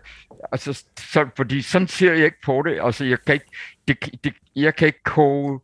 altså, 0.53 0.85
så, 0.99 1.29
fordi 1.37 1.63
sådan 1.63 1.89
ser 1.89 2.13
jeg 2.13 2.25
ikke 2.25 2.43
på 2.45 2.63
det. 2.67 2.79
Altså, 2.83 3.05
jeg 3.05 3.19
kan 3.27 3.35
ikke, 3.35 3.51
det, 3.89 4.25
det, 4.25 4.35
jeg 4.57 4.77
kan 4.77 4.87
ikke 4.87 5.03
koge 5.03 5.61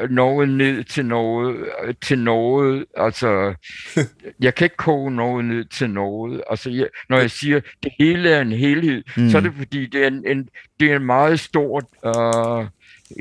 øh, 0.00 0.10
noget 0.10 0.48
ned 0.48 0.84
til 0.84 1.06
noget, 1.06 1.56
øh, 1.84 1.94
til 2.02 2.18
noget, 2.18 2.84
altså, 2.96 3.54
jeg 4.40 4.54
kan 4.54 4.64
ikke 4.64 4.76
koge 4.76 5.10
noget 5.10 5.44
ned 5.44 5.64
til 5.64 5.90
noget. 5.90 6.42
Altså, 6.50 6.70
jeg, 6.70 6.88
når 7.08 7.18
jeg 7.18 7.30
siger, 7.30 7.60
det 7.82 7.92
hele 7.98 8.30
er 8.30 8.40
en 8.40 8.52
helhed, 8.52 9.02
mm. 9.16 9.30
så 9.30 9.36
er 9.36 9.40
det 9.40 9.52
fordi, 9.58 9.86
det 9.86 10.02
er 10.02 10.06
en, 10.06 10.26
en, 10.26 10.48
det 10.80 10.92
er 10.92 10.96
en 10.96 11.06
meget 11.06 11.40
stort, 11.40 11.84
øh, 12.04 12.66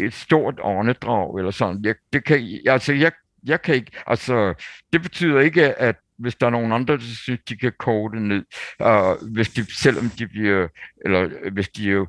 et 0.05 0.13
stort 0.13 0.59
åndedrag, 0.63 1.37
eller 1.37 1.51
sådan. 1.51 1.85
Jeg, 1.85 1.95
det 2.13 2.23
kan, 2.23 2.59
altså, 2.65 2.93
jeg, 2.93 3.11
jeg 3.45 3.61
kan 3.61 3.75
ikke, 3.75 3.91
altså, 4.07 4.53
det 4.93 5.01
betyder 5.01 5.39
ikke, 5.39 5.73
at 5.73 5.95
hvis 6.17 6.35
der 6.35 6.45
er 6.45 6.49
nogen 6.49 6.71
andre, 6.71 6.93
der 6.93 7.01
synes, 7.01 7.39
de 7.49 7.57
kan 7.57 7.73
koge 7.79 8.11
det 8.11 8.21
ned, 8.21 8.43
uh, 8.79 9.33
hvis 9.33 9.49
de, 9.49 9.75
selvom 9.75 10.09
de 10.09 10.27
bliver, 10.27 10.67
eller 11.05 11.49
hvis 11.51 11.69
de 11.69 11.91
er 11.91 11.97
uh, 11.97 12.07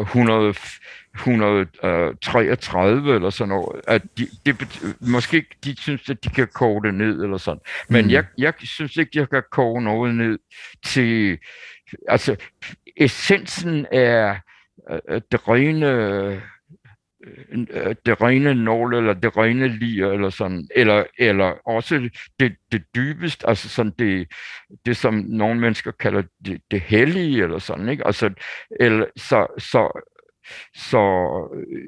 100, 0.00 0.54
133 1.14 3.14
eller 3.14 3.30
sådan 3.30 3.48
noget, 3.48 3.80
at 3.88 4.02
de, 4.18 4.28
det 4.46 4.58
betyder, 4.58 4.92
måske 5.00 5.44
de 5.64 5.80
synes, 5.80 6.10
at 6.10 6.24
de 6.24 6.30
kan 6.30 6.48
koge 6.54 6.82
det 6.82 6.94
ned 6.94 7.22
eller 7.22 7.36
sådan. 7.36 7.60
Men 7.88 8.04
mm. 8.04 8.10
jeg, 8.10 8.24
jeg 8.38 8.54
synes 8.58 8.96
ikke, 8.96 9.10
jeg 9.14 9.30
kan 9.30 9.42
koge 9.50 9.82
noget 9.82 10.14
ned 10.14 10.38
til, 10.84 11.38
altså 12.08 12.36
essensen 12.96 13.86
er 13.92 14.36
uh, 14.90 15.20
det 15.32 15.48
rene 15.48 15.86
Øh, 15.86 16.40
det 18.06 18.22
rene 18.22 18.54
nål, 18.54 18.94
eller 18.94 19.14
det 19.14 19.36
rene 19.36 19.68
lir, 19.68 20.06
eller 20.06 20.30
sådan, 20.30 20.68
eller, 20.76 21.04
eller 21.18 21.68
også 21.68 22.08
det, 22.40 22.52
det 22.72 22.82
dybeste, 22.94 23.48
altså 23.48 23.68
sådan 23.68 23.92
det, 23.98 24.28
det, 24.86 24.96
som 24.96 25.14
nogle 25.14 25.60
mennesker 25.60 25.90
kalder 26.00 26.22
det, 26.44 26.60
det 26.70 26.80
hellige, 26.80 27.42
eller 27.42 27.58
sådan, 27.58 27.88
ikke? 27.88 28.06
Altså, 28.06 28.30
eller, 28.80 29.06
så, 29.16 29.46
så, 29.58 30.02
så 30.74 31.02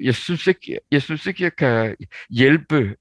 jeg 0.03 0.15
synes 0.15 0.47
ikke, 0.47 0.79
jeg 0.91 1.03
synes 1.03 1.27
ikke, 1.27 1.43
jeg 1.43 1.57
kan 1.57 1.97
hjælpe 2.31 2.95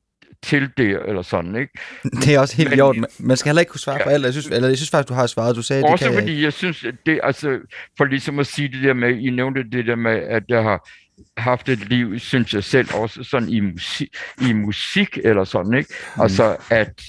til 0.44 0.72
det, 0.78 1.00
eller 1.08 1.22
sådan, 1.22 1.56
ikke? 1.56 1.74
Det 2.04 2.36
er 2.36 2.40
også 2.40 2.58
helt 2.58 2.76
i 2.76 2.82
orden. 2.82 3.06
Man 3.20 3.38
skal 3.38 3.50
heller 3.50 3.60
ikke 3.60 3.70
kunne 3.70 3.80
svare 3.80 3.98
ja, 3.98 4.04
på 4.04 4.10
alt. 4.10 4.26
Jeg 4.26 4.34
synes, 4.34 4.48
eller 4.48 4.68
jeg 4.68 4.78
synes 4.78 4.90
faktisk, 4.90 5.10
du 5.10 5.14
har 5.14 5.28
svaret. 5.28 5.56
Du 5.56 5.62
sagde, 5.62 5.84
også 5.84 6.06
det 6.06 6.14
kan 6.14 6.22
fordi 6.22 6.36
jeg, 6.36 6.44
jeg 6.44 6.54
synes, 6.54 6.86
det, 7.06 7.20
altså, 7.24 7.60
for 7.98 8.06
ligesom 8.06 8.40
at 8.40 8.48
sige 8.48 8.68
det 8.68 8.84
der 8.84 8.94
med, 8.94 9.18
I 9.18 9.30
nævnte 9.30 9.64
det 9.64 9.86
der 9.86 9.96
med, 9.96 10.12
at 10.12 10.44
jeg 10.50 10.64
har 10.64 10.90
haft 11.38 11.70
et 11.70 11.90
liv, 11.90 12.20
synes 12.20 12.54
jeg 12.54 12.64
selv, 12.64 12.88
også 12.94 13.24
sådan 13.24 13.50
i 13.50 13.60
musik, 13.60 14.16
i 14.50 14.54
musik 14.54 15.18
eller 15.24 15.44
sådan, 15.44 15.74
ikke? 15.74 15.94
Mm. 16.16 16.22
Altså, 16.22 16.58
at, 16.70 17.02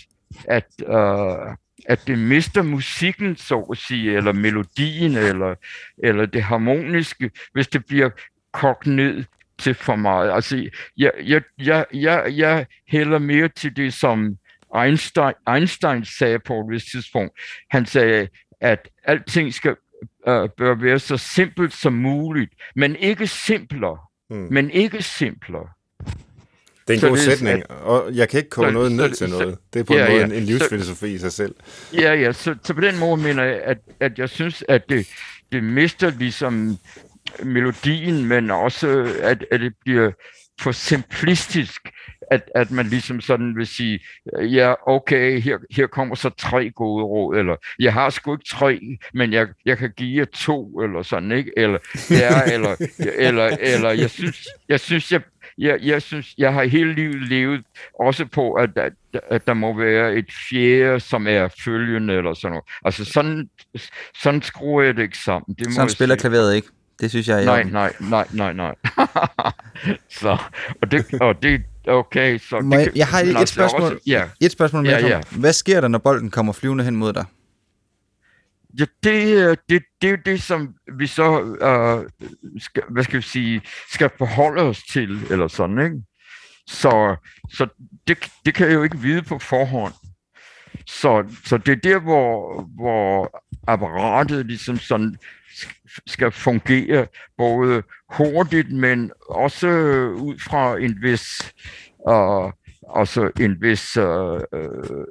at, 0.48 0.66
uh, 0.88 1.54
at 1.86 2.06
det 2.06 2.18
mister 2.18 2.62
musikken, 2.62 3.36
så 3.36 3.60
at 3.60 3.78
sige, 3.78 4.16
eller 4.16 4.32
melodien, 4.32 5.16
eller, 5.16 5.54
eller 6.04 6.26
det 6.26 6.42
harmoniske, 6.42 7.30
hvis 7.52 7.68
det 7.68 7.86
bliver 7.86 8.10
kogt 8.52 8.86
ned 8.86 9.24
til 9.58 9.74
for 9.74 9.96
meget. 9.96 10.32
Altså, 10.32 10.70
jeg, 10.96 11.12
jeg, 11.22 11.42
jeg, 11.58 11.84
jeg, 11.94 12.32
jeg 12.36 12.66
hælder 12.88 13.18
mere 13.18 13.48
til 13.48 13.76
det, 13.76 13.94
som 13.94 14.36
Einstein, 14.76 15.34
Einstein 15.54 16.04
sagde 16.04 16.38
på 16.38 16.60
et 16.60 16.66
vist 16.70 16.90
tidspunkt. 16.90 17.40
Han 17.70 17.86
sagde, 17.86 18.28
at 18.60 18.88
alting 19.04 19.54
skal 19.54 19.76
øh, 20.28 20.48
bør 20.58 20.74
være 20.74 20.98
så 20.98 21.16
simpelt 21.16 21.72
som 21.72 21.92
muligt, 21.92 22.52
men 22.76 22.96
ikke 22.96 23.26
simplere. 23.26 23.98
Mm. 24.30 24.48
Men 24.50 24.70
ikke 24.70 25.02
simplere. 25.02 25.68
Det 26.88 26.90
er 26.90 26.94
en 26.94 27.00
så 27.00 27.08
god 27.08 27.16
det, 27.16 27.24
sætning, 27.24 27.58
at, 27.58 27.70
og 27.70 28.14
jeg 28.14 28.28
kan 28.28 28.38
ikke 28.38 28.50
komme 28.50 28.70
så, 28.70 28.72
noget 28.72 28.92
ned 28.92 29.14
så, 29.14 29.18
til 29.18 29.30
noget. 29.30 29.58
Det 29.74 29.80
er 29.80 29.84
på 29.84 29.94
ja, 29.94 30.04
en 30.06 30.10
måde 30.10 30.20
ja, 30.20 30.26
en, 30.26 30.32
en 30.32 30.42
livsfilosofi 30.42 31.00
så, 31.00 31.06
i 31.06 31.18
sig 31.18 31.32
selv. 31.32 31.54
Ja, 31.92 32.14
ja, 32.14 32.32
så, 32.32 32.54
så 32.62 32.74
på 32.74 32.80
den 32.80 32.98
måde 32.98 33.16
mener 33.22 33.44
jeg, 33.44 33.60
at, 33.64 33.78
at 34.00 34.18
jeg 34.18 34.28
synes, 34.28 34.64
at 34.68 34.88
det, 34.88 35.08
det 35.52 35.64
mister 35.64 36.10
ligesom 36.18 36.78
melodien, 37.42 38.24
men 38.24 38.50
også, 38.50 39.14
at, 39.22 39.44
at 39.50 39.60
det 39.60 39.72
bliver 39.84 40.10
for 40.60 40.72
simplistisk 40.72 41.80
at, 42.30 42.50
at 42.54 42.70
man 42.70 42.86
ligesom 42.86 43.20
sådan 43.20 43.56
vil 43.56 43.66
sige, 43.66 44.00
ja, 44.38 44.74
okay, 44.86 45.40
her, 45.40 45.58
her 45.70 45.86
kommer 45.86 46.14
så 46.14 46.30
tre 46.30 46.70
gode 46.70 47.04
råd, 47.04 47.36
eller 47.36 47.56
jeg 47.78 47.92
har 47.92 48.10
sgu 48.10 48.34
ikke 48.34 48.48
tre, 48.48 48.80
men 49.14 49.32
jeg, 49.32 49.48
jeg 49.64 49.78
kan 49.78 49.92
give 49.96 50.18
jer 50.18 50.24
to, 50.24 50.80
eller 50.80 51.02
sådan, 51.02 51.32
ikke? 51.32 51.52
Eller, 51.56 51.78
ja, 52.10 52.52
eller, 52.52 52.76
eller, 52.98 53.56
eller 53.60 53.90
jeg 53.90 54.10
synes, 54.10 54.46
jeg 54.68 54.80
synes, 54.80 55.12
jeg, 55.12 55.20
jeg, 55.58 55.78
jeg 55.82 56.02
synes, 56.02 56.34
jeg 56.38 56.52
har 56.52 56.64
hele 56.64 56.94
livet 56.94 57.28
levet 57.28 57.64
også 58.00 58.26
på, 58.26 58.52
at, 58.52 58.70
at, 58.76 58.92
at 59.30 59.46
der 59.46 59.54
må 59.54 59.78
være 59.78 60.14
et 60.14 60.32
fjerde, 60.50 61.00
som 61.00 61.26
er 61.26 61.48
følgende, 61.64 62.14
eller 62.14 62.34
sådan 62.34 62.52
noget. 62.52 62.64
Altså 62.84 63.04
sådan, 63.04 63.48
sådan 64.22 64.42
skruer 64.42 64.82
jeg 64.82 64.96
det 64.96 65.02
ikke 65.02 65.18
sammen. 65.18 65.56
Det 65.58 65.66
må 65.66 65.72
sådan 65.72 65.88
spiller 65.88 66.14
sige. 66.14 66.20
klaveret 66.20 66.56
ikke? 66.56 66.68
Det 67.00 67.10
synes 67.10 67.28
jeg 67.28 67.40
er 67.40 67.44
Nej, 67.44 67.62
nej, 67.62 67.92
nej, 68.00 68.26
nej, 68.32 68.52
nej. 68.52 68.74
så, 70.20 70.38
og 70.82 70.90
det, 70.90 71.14
og 71.20 71.42
det, 71.42 71.62
Okay, 71.88 72.38
så... 72.38 72.60
Må 72.60 72.74
jeg, 72.74 72.90
jeg 72.96 73.06
har 73.06 73.20
et, 73.20 73.40
et 73.40 73.48
spørgsmål, 73.48 73.82
også, 73.82 73.98
ja. 74.06 74.28
et 74.40 74.52
spørgsmål 74.52 74.82
mere. 74.82 74.96
Ja, 74.96 75.06
ja. 75.06 75.20
Hvad 75.30 75.52
sker 75.52 75.80
der, 75.80 75.88
når 75.88 75.98
bolden 75.98 76.30
kommer 76.30 76.52
flyvende 76.52 76.84
hen 76.84 76.96
mod 76.96 77.12
dig? 77.12 77.24
Ja, 78.78 78.84
det, 79.02 79.58
det, 79.68 79.82
det 80.02 80.08
er 80.08 80.10
jo 80.10 80.18
det, 80.24 80.42
som 80.42 80.74
vi 80.98 81.06
så, 81.06 81.40
uh, 81.40 82.28
skal, 82.60 82.82
hvad 82.90 83.04
skal 83.04 83.16
vi 83.16 83.22
sige, 83.22 83.62
skal 83.92 84.10
forholde 84.18 84.62
os 84.62 84.82
til, 84.82 85.20
eller 85.30 85.48
sådan, 85.48 85.78
ikke? 85.78 85.96
Så, 86.66 87.16
så 87.50 87.66
det, 88.08 88.18
det 88.44 88.54
kan 88.54 88.66
jeg 88.66 88.74
jo 88.74 88.82
ikke 88.82 88.98
vide 88.98 89.22
på 89.22 89.38
forhånd. 89.38 89.92
Så, 90.86 91.24
så 91.44 91.58
det 91.58 91.72
er 91.72 91.90
der, 91.90 91.98
hvor, 91.98 92.62
hvor 92.76 93.40
apparatet 93.66 94.46
ligesom 94.46 94.78
sådan 94.78 95.16
skal 96.06 96.30
fungere 96.30 97.06
både 97.36 97.82
hurtigt, 98.10 98.72
men 98.72 99.10
også 99.28 99.68
ud 100.16 100.38
fra 100.38 100.78
en 100.78 101.02
vis, 101.02 101.54
uh, 102.08 102.52
altså 102.96 103.30
en 103.40 103.62
vis 103.62 103.96
uh, 103.96 104.40
uh, 104.52 105.04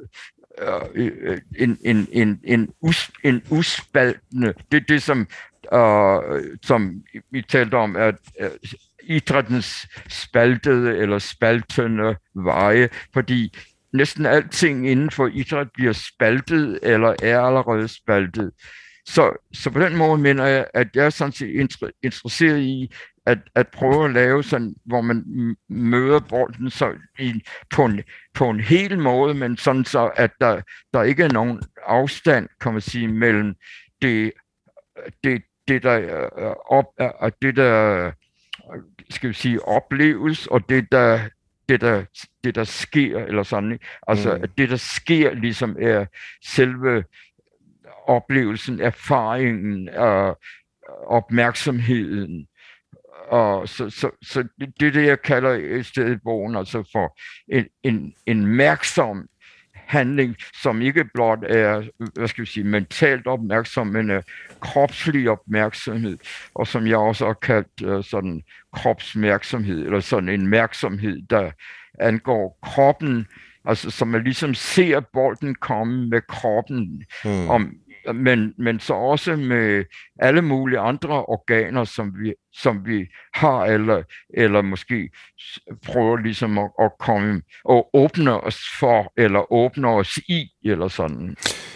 en, 1.56 1.78
en, 1.86 2.08
en, 2.12 2.40
en, 2.44 2.70
us, 2.82 3.12
en 3.24 3.42
uspaltende, 3.50 4.54
det 4.72 4.78
er 4.78 4.86
det, 4.88 5.04
som, 5.04 5.28
uh, 5.76 6.42
som 6.64 7.04
vi 7.32 7.42
talte 7.42 7.76
om, 7.76 7.96
at 7.96 8.16
uh, 8.42 8.48
idrættens 9.04 9.88
spaltede 10.10 10.98
eller 10.98 11.20
spaltende 11.20 12.16
veje, 12.36 12.90
fordi 13.14 13.58
næsten 13.94 14.26
alting 14.26 14.90
inden 14.90 15.12
for 15.12 15.28
idræt 15.28 15.68
bliver 15.74 15.94
spaltet 15.94 16.80
eller 16.82 17.16
er 17.24 17.40
allerede 17.40 17.88
spaltet. 17.88 18.52
Så, 19.06 19.48
så 19.54 19.70
på 19.70 19.80
den 19.80 19.98
måde 19.98 20.18
mener 20.18 20.46
jeg, 20.46 20.68
at 20.74 20.88
jeg 20.96 21.06
er 21.06 21.10
sådan 21.10 21.32
set 21.32 21.70
interesseret 22.04 22.60
i 22.60 22.92
at, 23.26 23.38
at 23.56 23.68
prøve 23.68 24.06
at 24.06 24.12
lave 24.12 24.44
sådan, 24.44 24.76
hvor 24.86 25.02
man 25.02 25.26
møder 25.70 26.20
bolden 26.20 26.70
så 26.70 26.94
i, 27.20 27.34
på, 27.70 27.86
en, 27.86 28.02
på 28.34 28.50
en 28.50 28.60
hel 28.60 29.00
måde, 29.00 29.34
men 29.34 29.58
sådan 29.58 29.86
så, 29.86 30.12
at 30.16 30.32
der, 30.42 30.62
der 30.94 31.04
ikke 31.04 31.24
er 31.24 31.32
nogen 31.32 31.62
afstand, 31.86 32.50
kan 32.62 32.72
man 32.72 32.82
sige, 32.82 33.08
mellem 33.08 33.56
det, 34.02 34.32
det, 35.24 35.42
det 35.68 35.84
der, 35.84 36.26
op, 36.66 36.86
det 37.42 37.56
der 37.56 38.12
skal 39.10 39.30
vi 39.30 39.34
sige, 39.34 39.66
opleves, 39.68 40.48
og 40.48 40.70
det 40.70 40.92
der, 40.92 41.20
det 41.70 41.82
der, 41.82 42.04
det 42.44 42.56
der 42.56 42.64
sker, 42.64 43.20
eller 43.20 43.44
sådan, 43.44 43.80
altså 44.08 44.36
mm. 44.36 44.44
at 44.44 44.50
det 44.58 44.70
der 44.70 44.76
sker 44.76 45.34
ligesom 45.34 45.78
er 45.80 46.06
selve 46.46 47.04
oplevelsen, 48.08 48.82
erfaringen 48.82 49.90
og 49.90 50.40
opmærksomheden. 51.08 52.48
Og 53.28 53.70
så, 53.70 53.90
så, 53.90 54.10
så 54.22 54.44
det, 54.60 54.74
det 54.80 54.88
er 54.88 54.92
det, 54.92 55.06
jeg 55.06 55.22
kalder 55.22 55.54
i 55.54 55.84
stedet 55.84 56.20
bogen, 56.24 56.56
altså 56.56 56.90
for 56.92 57.18
en, 57.48 57.66
en, 57.84 58.14
en 58.26 58.46
mærksom 58.48 59.28
handling, 59.88 60.36
som 60.62 60.82
ikke 60.82 61.06
blot 61.14 61.44
er, 61.44 61.84
hvad 62.14 62.28
skal 62.28 62.42
vi 62.42 62.50
sige, 62.50 62.64
mentalt 62.64 63.28
opmærksom, 63.28 63.88
men 63.88 64.10
er 64.10 64.22
kropslig 64.60 65.30
opmærksomhed, 65.30 66.18
og 66.56 66.68
som 66.68 66.88
jeg 66.88 66.98
også 66.98 67.26
har 67.26 67.34
kaldt 67.34 67.82
uh, 67.82 68.04
sådan 68.04 68.42
kropsmærksomhed, 68.74 69.86
eller 69.86 70.00
sådan 70.00 70.30
en 70.30 70.48
mærksomhed, 70.48 71.22
der 71.30 71.52
angår 72.00 72.60
kroppen, 72.64 73.28
altså 73.66 73.90
som 73.92 74.08
man 74.08 74.24
ligesom 74.24 74.54
ser 74.54 75.00
bolden 75.00 75.56
komme 75.56 76.10
med 76.10 76.22
kroppen, 76.22 77.04
hmm. 77.24 77.50
om, 77.50 77.74
men, 78.14 78.54
men 78.58 78.80
så 78.80 78.94
også 78.94 79.36
med 79.36 79.84
alle 80.20 80.42
mulige 80.42 80.80
andre 80.80 81.26
organer, 81.26 81.84
som 81.84 82.14
vi, 82.20 82.34
som 82.54 82.86
vi 82.86 83.06
har, 83.34 83.66
eller, 83.66 84.04
eller 84.34 84.62
måske 84.62 85.10
prøver 85.86 86.18
ligesom 86.18 86.58
at, 86.58 86.70
at 86.80 86.92
komme 87.00 87.42
og 87.66 87.90
åbne 87.94 88.42
os 88.42 88.60
for, 88.80 89.14
eller 89.18 89.54
åbne 89.54 89.88
os 89.88 90.18
i, 90.18 90.48
eller 90.66 90.88
sådan. 90.88 91.36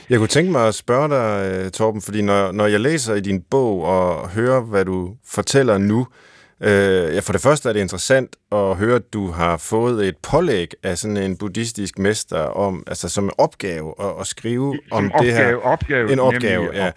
Jeg 0.10 0.18
kunne 0.18 0.28
tænke 0.28 0.52
mig 0.52 0.68
at 0.68 0.76
spørge 0.76 1.10
dig, 1.10 1.52
øh, 1.66 1.72
Torben, 1.72 2.02
fordi 2.02 2.22
når, 2.22 2.52
når 2.52 2.66
jeg 2.66 2.80
læser 2.80 3.16
i 3.16 3.22
din 3.22 3.44
bog 3.52 3.84
og 3.84 4.30
hører, 4.30 4.62
hvad 4.62 4.86
du 4.86 5.16
fortæller 5.26 5.78
nu, 5.78 6.00
Øh, 6.00 6.27
ja, 6.62 7.20
for 7.20 7.34
det 7.34 7.41
første 7.41 7.70
er 7.70 7.74
det 7.74 7.80
interessant 7.80 8.36
at 8.51 8.76
høre, 8.76 8.95
at 8.95 9.14
du 9.14 9.32
har 9.32 9.58
fået 9.58 10.08
et 10.08 10.16
pålæg 10.18 10.68
af 10.84 10.97
sådan 10.97 11.18
en 11.18 11.38
buddhistisk 11.38 11.99
mester 11.99 12.39
om, 12.39 12.84
altså 12.88 13.10
som 13.10 13.24
en 13.24 13.32
opgave 13.38 13.93
at, 13.99 14.14
at 14.20 14.28
skrive 14.28 14.80
som 14.89 14.97
om 14.97 15.12
opgave, 15.12 15.26
det 15.26 15.45
her. 15.45 15.55
Opgave, 15.55 16.12
en 16.12 16.20
opgave, 16.20 16.64
nemlig, 16.64 16.93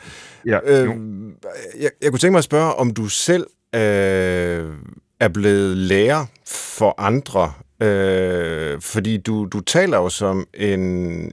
ja. 0.46 0.58
ja 0.64 0.82
øh, 0.82 0.88
jeg, 1.80 1.90
jeg 2.02 2.10
kunne 2.10 2.18
tænke 2.18 2.32
mig 2.32 2.38
at 2.38 2.44
spørge, 2.44 2.74
om 2.74 2.90
du 2.90 3.08
selv 3.08 3.46
øh, 3.74 4.68
er 5.20 5.28
blevet 5.34 5.76
lærer 5.76 6.26
for 6.46 6.94
andre, 6.98 7.52
øh, 7.82 8.80
fordi 8.80 9.16
du, 9.16 9.48
du 9.52 9.60
taler 9.60 9.98
jo 9.98 10.08
som 10.08 10.46
en, 10.54 10.80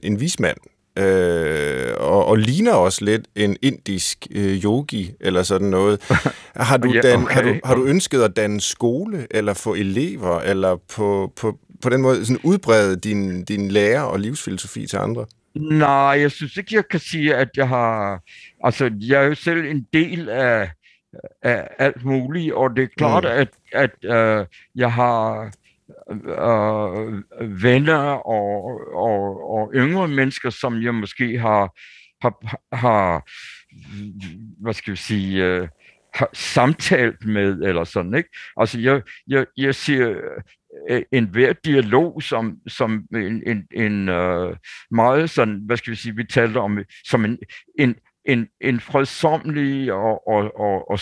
en 0.02 0.20
vismand, 0.20 0.58
øh, 0.98 1.94
og, 1.96 2.26
og 2.26 2.38
ligner 2.38 2.72
også 2.72 3.04
lidt 3.04 3.26
en 3.34 3.56
indisk 3.62 4.26
øh, 4.30 4.64
yogi 4.64 5.12
eller 5.20 5.42
sådan 5.42 5.68
noget. 5.68 6.02
Har 6.56 6.76
du, 6.76 6.92
ja, 6.92 7.00
dan, 7.00 7.22
okay. 7.22 7.34
har, 7.34 7.42
du, 7.42 7.54
har 7.64 7.74
du 7.74 7.84
ønsket 7.84 8.22
at 8.22 8.36
danne 8.36 8.60
skole 8.60 9.26
eller 9.30 9.54
få 9.54 9.74
elever, 9.74 10.40
eller 10.40 10.76
på, 10.94 11.32
på, 11.36 11.58
på 11.82 11.88
den 11.88 12.02
måde 12.02 12.26
sådan 12.26 12.40
udbrede 12.44 12.96
din, 12.96 13.44
din 13.44 13.70
lære 13.70 14.08
og 14.08 14.20
livsfilosofi 14.20 14.86
til 14.86 14.96
andre? 14.96 15.26
Nej, 15.54 15.90
jeg 15.90 16.30
synes 16.30 16.56
ikke, 16.56 16.74
jeg 16.74 16.88
kan 16.88 17.00
sige, 17.00 17.34
at 17.34 17.48
jeg 17.56 17.68
har... 17.68 18.22
Altså, 18.64 18.90
jeg 19.00 19.22
er 19.22 19.26
jo 19.26 19.34
selv 19.34 19.64
en 19.64 19.86
del 19.92 20.28
af, 20.28 20.70
af 21.42 21.68
alt 21.78 22.04
muligt, 22.04 22.52
og 22.52 22.76
det 22.76 22.82
er 22.82 22.88
klart, 22.96 23.24
mm. 23.24 23.30
at, 23.30 23.48
at 23.72 23.90
uh, 24.40 24.46
jeg 24.74 24.92
har 24.92 25.50
øh, 26.10 27.62
venner 27.62 28.26
og, 28.26 28.80
og, 28.94 29.50
og 29.50 29.72
yngre 29.74 30.08
mennesker, 30.08 30.50
som 30.50 30.82
jeg 30.82 30.94
måske 30.94 31.38
har, 31.38 31.78
har, 32.22 32.58
har 32.76 33.22
hvad 34.62 34.74
skal 34.74 34.90
vi 34.90 34.96
sige, 34.96 35.44
øh, 35.44 35.68
har 36.14 36.28
samtalt 36.32 37.26
med, 37.26 37.62
eller 37.62 37.84
sådan, 37.84 38.14
ikke? 38.14 38.28
Altså, 38.56 38.80
jeg, 38.80 39.02
jeg, 39.26 39.46
jeg 39.56 39.74
siger 39.74 40.14
øh, 40.90 41.02
en 41.12 41.24
hver 41.24 41.52
dialog 41.52 42.22
som, 42.22 42.58
som 42.66 43.04
en, 43.14 43.42
en, 43.46 43.66
en 43.74 44.08
øh, 44.08 44.56
meget 44.90 45.30
sådan, 45.30 45.62
hvad 45.66 45.76
skal 45.76 45.90
vi 45.90 45.96
sige, 45.96 46.16
vi 46.16 46.24
talte 46.24 46.58
om, 46.58 46.78
som 47.04 47.24
en, 47.24 47.38
en, 47.78 47.96
en, 48.24 48.48
en 48.60 48.80
fredsomlig 48.80 49.92
og, 49.92 50.28
og, 50.28 50.60
og, 50.60 50.90
og 50.90 50.98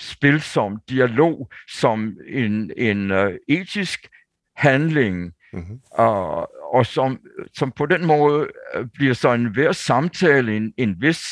spilsom 0.00 0.78
dialog, 0.88 1.50
som 1.68 2.16
en, 2.28 2.70
en 2.76 3.10
øh, 3.10 3.34
etisk 3.48 4.08
handling, 4.56 5.32
mm-hmm. 5.52 5.80
og, 5.90 6.50
og 6.74 6.86
som, 6.86 7.18
som 7.54 7.72
på 7.72 7.86
den 7.86 8.06
måde 8.06 8.48
øh, 8.74 8.86
bliver 8.94 9.14
så 9.14 9.32
en 9.32 9.46
hver 9.46 9.72
samtale 9.72 10.56
en, 10.56 10.72
en 10.76 10.96
vis 11.00 11.22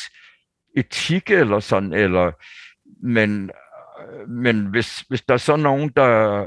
etik 0.77 1.29
eller 1.29 1.59
sådan, 1.59 1.93
eller, 1.93 2.31
men, 3.03 3.51
øh, 4.01 4.29
men 4.29 4.65
hvis, 4.65 4.99
hvis 4.99 5.21
der 5.21 5.33
er 5.33 5.37
så 5.37 5.55
nogen, 5.55 5.91
der, 5.95 6.45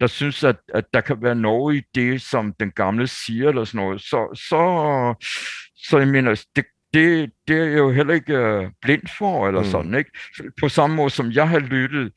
der 0.00 0.06
synes, 0.06 0.44
at, 0.44 0.56
at 0.74 0.84
der 0.94 1.00
kan 1.00 1.22
være 1.22 1.34
noget 1.34 1.76
i 1.76 1.82
det, 1.94 2.22
som 2.22 2.54
den 2.60 2.70
gamle 2.70 3.06
siger, 3.06 3.48
eller 3.48 3.64
sådan 3.64 3.86
noget, 3.86 4.00
så, 4.00 4.40
så, 4.48 5.14
så 5.76 5.98
jeg 5.98 6.08
mener, 6.08 6.44
det, 6.56 6.64
det, 6.94 7.30
det 7.48 7.56
er 7.56 7.64
jeg 7.64 7.78
jo 7.78 7.90
heller 7.90 8.14
ikke 8.14 8.58
uh, 8.58 8.70
blind 8.82 9.02
for, 9.18 9.48
eller 9.48 9.60
mm. 9.60 9.66
sådan, 9.66 9.94
ikke? 9.94 10.10
På 10.60 10.68
samme 10.68 10.96
måde, 10.96 11.10
som 11.10 11.30
jeg 11.30 11.48
har 11.48 11.58
lyttet 11.58 12.12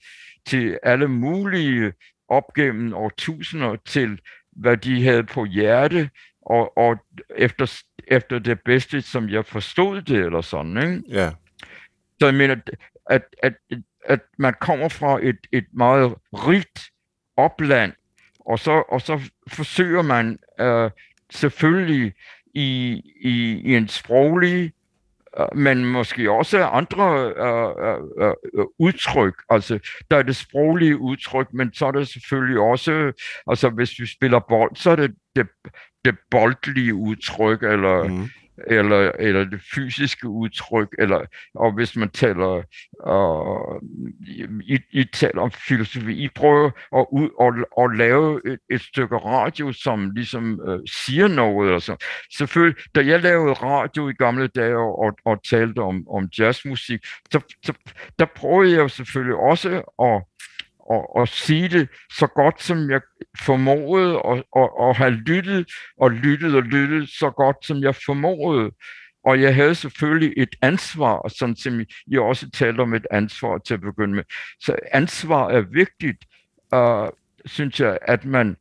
til 0.47 0.80
alle 0.84 1.07
mulige 1.07 1.93
op 2.30 2.53
gennem 2.55 2.93
årtusinder 2.93 3.75
til, 3.86 4.19
hvad 4.51 4.77
de 4.77 5.03
havde 5.03 5.23
på 5.23 5.45
hjerte, 5.45 6.09
og, 6.41 6.77
og 6.77 6.97
efter, 7.36 7.82
efter 8.07 8.39
det 8.39 8.59
bedste, 8.65 9.01
som 9.01 9.30
jeg 9.30 9.45
forstod 9.45 10.01
det, 10.01 10.25
eller 10.25 10.41
sådan, 10.41 10.77
ikke? 10.77 11.03
Ja. 11.07 11.32
Så 12.19 12.25
jeg 12.25 12.36
mener, 12.36 12.55
at, 13.09 13.23
at, 13.43 13.53
at 14.05 14.19
man 14.38 14.53
kommer 14.59 14.89
fra 14.89 15.19
et, 15.21 15.38
et 15.51 15.65
meget 15.73 16.15
rigt 16.34 16.91
opland, 17.38 17.93
og 18.39 18.59
så, 18.59 18.84
og 18.89 19.01
så 19.01 19.32
forsøger 19.47 20.01
man 20.01 20.39
uh, 20.61 20.91
selvfølgelig 21.30 22.13
i, 22.53 23.01
i, 23.21 23.61
i 23.65 23.75
en 23.75 23.88
sproglig 23.88 24.73
Øh, 25.39 25.45
men 25.55 25.86
måske 25.86 26.32
også 26.32 26.63
andre 26.63 27.34
øh, 27.38 27.89
øh, 28.27 28.34
øh, 28.57 28.65
udtryk. 28.80 29.34
Altså, 29.49 29.80
der 30.11 30.17
er 30.17 30.23
det 30.23 30.36
sproglige 30.36 30.97
udtryk, 30.97 31.47
men 31.53 31.73
så 31.73 31.86
er 31.86 31.91
det 31.91 32.07
selvfølgelig 32.07 32.59
også, 32.59 33.11
altså 33.47 33.69
hvis 33.69 33.99
vi 33.99 34.05
spiller 34.07 34.39
bold, 34.49 34.75
så 34.75 34.91
er 34.91 34.95
det 34.95 35.15
det, 35.36 35.47
det 36.05 36.15
boldlige 36.32 36.93
udtryk, 36.93 37.63
eller 37.63 38.03
mm 38.03 38.30
eller, 38.68 39.12
eller 39.20 39.43
det 39.43 39.62
fysiske 39.76 40.28
udtryk, 40.28 40.95
eller, 40.99 41.26
og 41.55 41.72
hvis 41.72 41.95
man 41.95 42.10
taler, 42.10 42.64
uh, 43.07 43.82
I, 44.62 44.80
I 44.91 45.03
taler 45.03 45.41
om 45.41 45.51
filosofi, 45.51 46.24
I 46.24 46.30
prøver 46.36 46.72
at, 46.95 47.05
ud, 47.12 47.30
at, 47.41 47.84
at 47.84 47.97
lave 47.97 48.41
et, 48.53 48.60
et 48.72 48.82
stykke 48.82 49.18
radio, 49.18 49.72
som 49.72 50.12
ligesom 50.12 50.60
uh, 50.68 50.80
siger 50.86 51.28
noget. 51.28 51.74
Altså. 51.74 52.05
Selvfølgelig, 52.38 52.84
da 52.95 53.05
jeg 53.05 53.22
lavede 53.22 53.53
radio 53.53 54.10
i 54.10 54.14
gamle 54.14 54.47
dage 54.47 54.78
og, 54.78 54.99
og, 54.99 55.18
og 55.26 55.43
talte 55.43 55.80
om, 55.80 56.07
om 56.10 56.30
jazzmusik, 56.39 56.99
så, 57.32 57.39
så 57.66 57.74
der 58.20 58.26
prøvede 58.36 58.78
jeg 58.78 58.91
selvfølgelig 58.91 59.36
også 59.36 59.82
at 60.01 60.24
og, 60.89 61.15
og 61.15 61.27
sige 61.27 61.67
det 61.67 61.89
så 62.17 62.27
godt, 62.27 62.61
som 62.61 62.89
jeg 62.89 63.01
formåede, 63.45 64.21
og, 64.21 64.43
og, 64.51 64.79
og 64.79 64.95
have 64.95 65.11
lyttet 65.11 65.71
og 65.97 66.11
lyttet 66.11 66.55
og 66.55 66.63
lyttet 66.63 67.09
så 67.09 67.29
godt, 67.29 67.65
som 67.65 67.77
jeg 67.77 67.95
formåede. 67.95 68.71
Og 69.25 69.41
jeg 69.41 69.55
havde 69.55 69.75
selvfølgelig 69.75 70.33
et 70.37 70.55
ansvar, 70.61 71.27
sådan 71.27 71.55
som 71.55 71.81
I 72.07 72.17
også 72.17 72.49
talte 72.51 72.81
om 72.81 72.93
et 72.93 73.07
ansvar 73.11 73.57
til 73.57 73.73
at 73.73 73.81
begynde 73.81 74.15
med. 74.15 74.23
Så 74.59 74.75
ansvar 74.91 75.49
er 75.49 75.61
vigtigt, 75.61 76.25
uh, 76.75 77.07
synes 77.45 77.79
jeg, 77.79 77.97
at 78.01 78.25
man, 78.25 78.55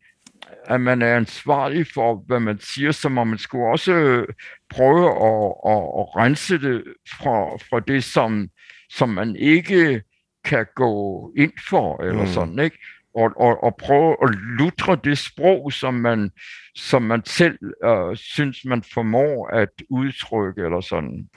at 0.64 0.80
man 0.80 1.02
er 1.02 1.16
ansvarlig 1.16 1.86
for, 1.94 2.24
hvad 2.26 2.40
man 2.40 2.60
siger, 2.60 2.92
så 2.92 3.08
må 3.08 3.24
man 3.24 3.38
skulle 3.38 3.66
også 3.66 3.92
øh, 3.92 4.28
prøve 4.70 5.06
at, 5.10 5.54
at, 5.66 5.82
at 6.00 6.16
rense 6.16 6.58
det 6.58 6.84
fra, 7.10 7.56
fra 7.56 7.80
det, 7.80 8.04
som, 8.04 8.48
som 8.90 9.08
man 9.08 9.36
ikke 9.36 10.02
kan 10.44 10.66
gå 10.76 11.32
ind 11.36 11.52
for, 11.70 12.02
eller 12.02 12.22
mm. 12.22 12.32
sådan, 12.32 12.58
ikke? 12.58 12.78
Og, 13.14 13.30
og, 13.36 13.64
og 13.64 13.76
prøve 13.80 14.16
at 14.22 14.30
lutre 14.58 14.98
det 15.04 15.18
sprog, 15.18 15.72
som 15.72 15.94
man, 15.94 16.30
som 16.74 17.02
man 17.02 17.22
selv 17.26 17.58
øh, 17.84 18.16
synes, 18.16 18.64
man 18.64 18.82
formår 18.94 19.48
at 19.48 19.68
udtrykke, 19.90 20.62
eller 20.62 20.80
sådan. 20.80 21.28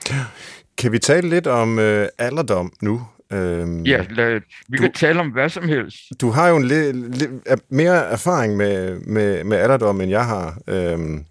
Kan 0.77 0.91
vi 0.91 0.99
tale 0.99 1.29
lidt 1.29 1.47
om 1.47 1.79
øh, 1.79 2.07
alderdom 2.17 2.73
nu? 2.81 3.01
Øhm, 3.33 3.83
ja, 3.83 4.05
lad, 4.09 4.41
vi 4.67 4.77
du, 4.77 4.81
kan 4.81 4.93
tale 4.93 5.19
om 5.19 5.29
hvad 5.29 5.49
som 5.49 5.67
helst. 5.67 5.97
Du 6.21 6.29
har 6.29 6.49
jo 6.49 6.55
en 6.55 6.65
li, 6.65 6.91
li, 6.91 7.25
mere 7.69 8.05
erfaring 8.05 8.57
med, 8.57 8.99
med, 8.99 9.43
med 9.43 9.57
alderdom, 9.57 10.01
end 10.01 10.11
jeg 10.11 10.25
har, 10.25 10.57
øhm, 10.67 11.25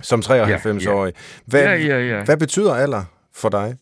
som 0.00 0.20
93-årig. 0.20 1.12
Hvad, 1.46 1.62
ja, 1.62 1.76
ja, 1.76 2.00
ja. 2.00 2.24
hvad 2.24 2.36
betyder 2.36 2.74
alder 2.74 3.04
for 3.34 3.48
dig? 3.48 3.76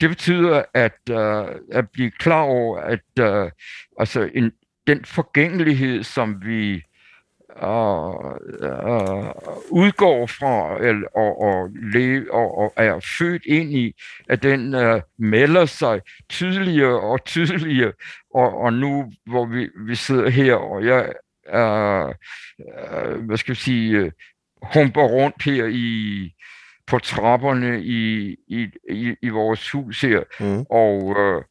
Det 0.00 0.08
betyder 0.08 0.62
at, 0.74 0.98
uh, 1.10 1.54
at 1.72 1.90
blive 1.90 2.10
klar 2.10 2.42
over, 2.42 2.78
at 2.78 3.00
uh, 3.20 3.50
altså 3.98 4.30
en, 4.34 4.52
den 4.86 5.04
forgængelighed, 5.04 6.02
som 6.02 6.42
vi 6.44 6.82
uh, 7.62 8.24
uh, 8.24 9.30
udgår 9.70 10.26
fra 10.26 10.84
eller, 10.84 11.08
og, 11.14 11.40
og, 11.40 11.70
leve, 11.92 12.32
og, 12.32 12.58
og 12.58 12.72
er 12.76 13.00
født 13.18 13.42
ind 13.46 13.72
i, 13.72 13.94
at 14.28 14.42
den 14.42 14.74
uh, 14.74 15.00
melder 15.18 15.64
sig 15.64 16.00
tydeligere 16.28 17.00
og 17.00 17.24
tydeligere. 17.24 17.92
Og, 18.34 18.58
og 18.58 18.72
nu, 18.72 19.12
hvor 19.26 19.44
vi, 19.44 19.68
vi 19.86 19.94
sidder 19.94 20.28
her, 20.28 20.54
og 20.54 20.84
jeg 20.84 21.12
uh, 21.48 22.10
uh, 22.58 23.24
hvad 23.24 23.36
skal 23.36 23.52
jeg 23.52 23.56
sige, 23.56 24.04
uh, 24.04 24.10
humper 24.74 25.02
rundt 25.02 25.42
her 25.44 25.66
i 25.66 26.34
på 26.90 26.98
trapperne 26.98 27.82
i, 27.82 28.36
i, 28.48 28.68
i, 28.90 29.14
i 29.22 29.28
vores 29.28 29.70
hus 29.70 30.00
her. 30.00 30.22
Mm. 30.40 30.66
Og, 30.70 31.16
øh, 31.18 31.42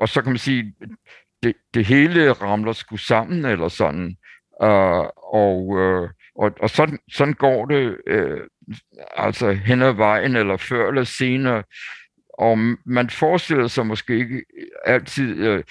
og 0.00 0.08
så 0.08 0.22
kan 0.22 0.32
man 0.32 0.38
sige, 0.38 0.74
det, 1.42 1.54
det 1.74 1.84
hele 1.84 2.32
ramler 2.32 2.72
sgu 2.72 2.96
sammen, 2.96 3.44
eller 3.44 3.68
sådan. 3.68 4.16
Uh, 4.62 5.06
og, 5.34 5.66
uh, 5.66 6.08
og, 6.34 6.52
og 6.60 6.70
sådan, 6.70 6.98
sådan 7.12 7.34
går 7.34 7.66
det 7.66 7.96
uh, 8.10 8.40
altså 9.16 9.52
hen 9.52 9.82
ad 9.82 9.92
vejen, 9.92 10.36
eller 10.36 10.56
før 10.56 10.88
eller 10.88 11.04
senere. 11.04 11.62
Og 12.38 12.58
man 12.86 13.10
forestiller 13.10 13.66
sig 13.66 13.86
måske 13.86 14.16
ikke 14.18 14.44
altid, 14.84 15.36
øh, 15.36 15.64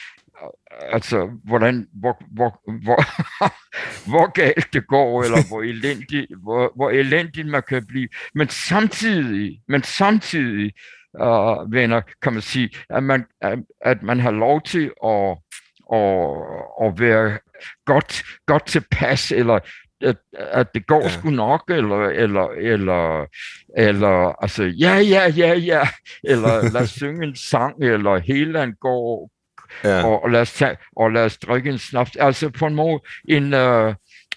altså, 0.82 1.30
hvordan, 1.44 1.88
hvor, 1.94 2.22
hvor, 2.32 2.62
hvor, 2.84 3.00
hvor 4.12 4.32
galt 4.32 4.74
det 4.74 4.88
går, 4.88 5.24
eller 5.24 5.48
hvor 5.48 5.62
elendigt, 5.62 6.32
hvor, 6.44 6.72
hvor 6.76 6.90
elendigt 6.90 7.48
man 7.48 7.64
kan 7.68 7.86
blive. 7.88 8.08
Men 8.36 8.50
samtidig, 8.50 9.62
men 9.68 9.84
samtidig, 9.84 10.74
uh, 11.14 11.72
venner, 11.72 12.02
kan 12.22 12.34
man 12.34 12.42
sige, 12.42 12.70
at 12.90 13.04
man, 13.04 13.26
at, 13.42 13.60
at 13.82 14.04
man 14.04 14.20
har 14.20 14.32
lov 14.32 14.62
til 14.62 14.92
at, 15.06 15.38
at, 15.94 16.32
at 16.84 17.00
være 17.00 17.40
godt, 17.86 18.24
godt 18.46 18.66
tilpas, 18.66 19.32
eller 19.32 19.60
at, 20.02 20.18
at 20.38 20.68
det 20.74 20.88
går 20.88 21.02
ja. 21.02 21.10
sgu 21.10 21.30
nok, 21.30 21.64
eller, 21.70 22.10
eller, 22.10 22.48
eller, 22.48 23.26
eller, 23.78 24.44
altså, 24.44 24.64
ja, 24.64 24.96
ja, 24.96 25.32
ja, 25.38 25.54
ja, 25.54 25.88
eller 26.24 26.70
lad 26.72 26.82
os 26.82 26.90
synge 26.90 27.28
en 27.28 27.36
sang, 27.36 27.84
eller 27.84 28.18
hele 28.18 28.74
går, 28.80 29.30
ja. 29.84 30.04
og, 30.04 30.24
og, 30.24 30.32
lad 30.32 30.42
os 30.42 30.54
tage, 30.54 30.78
og 30.96 31.12
lad 31.12 31.26
os 31.26 31.38
drikke 31.38 31.70
en 31.70 31.78
snaps. 31.78 32.16
Altså 32.16 32.50
på 32.50 32.66
en 32.66 32.76
måde, 32.76 33.00
en, 33.30 33.54
uh, 33.54 33.94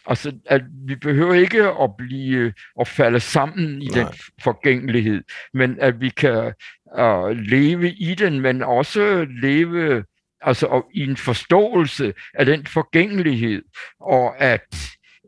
altså, 0.07 0.33
at 0.47 0.63
vi 0.87 0.95
behøver 0.95 1.35
ikke 1.35 1.63
at 1.63 1.91
blive, 1.99 2.53
at 2.81 2.89
falde 2.89 3.21
sammen 3.21 3.83
i 3.83 3.87
Nej. 3.87 4.03
den 4.03 4.13
forgængelighed, 4.43 5.23
men 5.55 5.77
at 5.81 6.01
vi 6.01 6.09
kan 6.09 6.53
uh, 6.99 7.31
leve 7.31 7.91
i 7.91 8.15
den, 8.15 8.41
men 8.41 8.63
også 8.63 9.27
leve 9.43 10.05
altså 10.41 10.67
og 10.67 10.85
i 10.95 11.03
en 11.03 11.17
forståelse 11.17 12.15
af 12.35 12.47
den 12.47 12.67
forgængelighed, 12.67 13.63
og 14.01 14.41
at, 14.41 14.77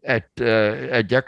at, 0.05 0.29
uh, 0.41 0.47
at 0.91 1.13
jeg 1.13 1.23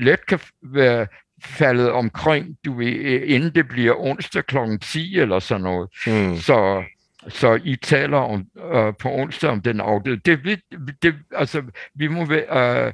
let 0.00 0.26
kan 0.26 0.40
være 0.62 1.06
faldet 1.44 1.90
omkring, 1.90 2.56
du 2.64 2.76
ved, 2.76 3.22
inden 3.24 3.54
det 3.54 3.68
bliver 3.68 3.94
onsdag 3.94 4.46
kl. 4.46 4.56
10 4.82 5.18
eller 5.18 5.38
sådan 5.38 5.62
noget. 5.62 5.88
Mm. 6.06 6.36
Så, 6.36 6.84
så 7.28 7.60
I 7.64 7.76
taler 7.76 8.18
om, 8.18 8.46
uh, 8.56 8.94
på 8.98 9.08
onsdag 9.08 9.50
om 9.50 9.60
den 9.60 9.80
afdøde. 9.80 10.16
Det, 10.16 10.60
det, 11.02 11.14
altså, 11.32 11.62
vi, 11.94 12.08
må 12.08 12.24
være, 12.24 12.86
uh, 12.86 12.92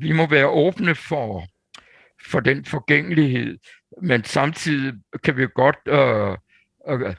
vi 0.00 0.12
må 0.12 0.26
være 0.26 0.48
åbne 0.48 0.94
for, 0.94 1.46
for 2.30 2.40
den 2.40 2.64
forgængelighed, 2.64 3.58
men 4.02 4.24
samtidig 4.24 4.92
kan 5.24 5.36
vi 5.36 5.46
godt 5.54 5.78
uh, 5.90 6.94
uh, 6.94 7.14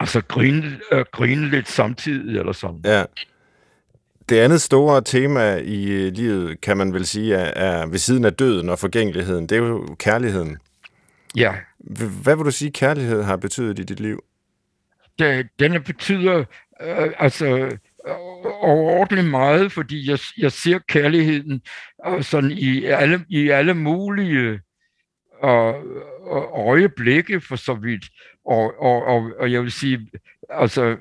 altså 0.00 0.20
grine, 0.20 0.80
uh, 0.92 1.00
grine 1.12 1.50
lidt 1.50 1.68
samtidig, 1.68 2.38
eller 2.38 2.52
sådan. 2.52 2.80
Ja. 2.84 3.04
Det 4.28 4.38
andet 4.40 4.60
store 4.60 5.02
tema 5.02 5.56
i 5.56 6.10
livet, 6.10 6.60
kan 6.60 6.76
man 6.76 6.92
vel 6.92 7.06
sige, 7.06 7.34
er, 7.34 7.80
er 7.80 7.86
ved 7.86 7.98
siden 7.98 8.24
af 8.24 8.32
døden 8.32 8.68
og 8.68 8.78
forgængeligheden. 8.78 9.46
Det 9.46 9.58
er 9.58 9.62
jo 9.62 9.96
kærligheden. 9.98 10.58
Ja. 11.36 11.54
Hvad 12.22 12.36
vil 12.36 12.44
du 12.44 12.50
sige, 12.50 12.70
kærlighed 12.70 13.22
har 13.22 13.36
betydet 13.36 13.78
i 13.78 13.82
dit 13.82 14.00
liv? 14.00 14.24
Det, 15.18 15.48
den 15.58 15.82
betyder 15.82 16.44
øh, 16.82 17.12
altså 17.18 17.78
overordentligt 18.44 19.30
meget, 19.30 19.72
fordi 19.72 20.10
jeg, 20.10 20.18
jeg 20.38 20.52
ser 20.52 20.78
kærligheden 20.78 21.62
øh, 22.06 22.22
sådan 22.22 22.50
i 22.50 22.84
alle, 22.84 23.24
i 23.28 23.48
alle 23.48 23.74
mulige 23.74 24.60
øh, 25.44 25.74
øjeblikke 26.52 27.40
for 27.40 27.56
så 27.56 27.74
vidt. 27.74 28.04
Og, 28.44 28.80
og, 28.80 29.04
og, 29.04 29.30
og 29.38 29.52
jeg 29.52 29.62
vil 29.62 29.72
sige, 29.72 30.10
altså, 30.50 30.96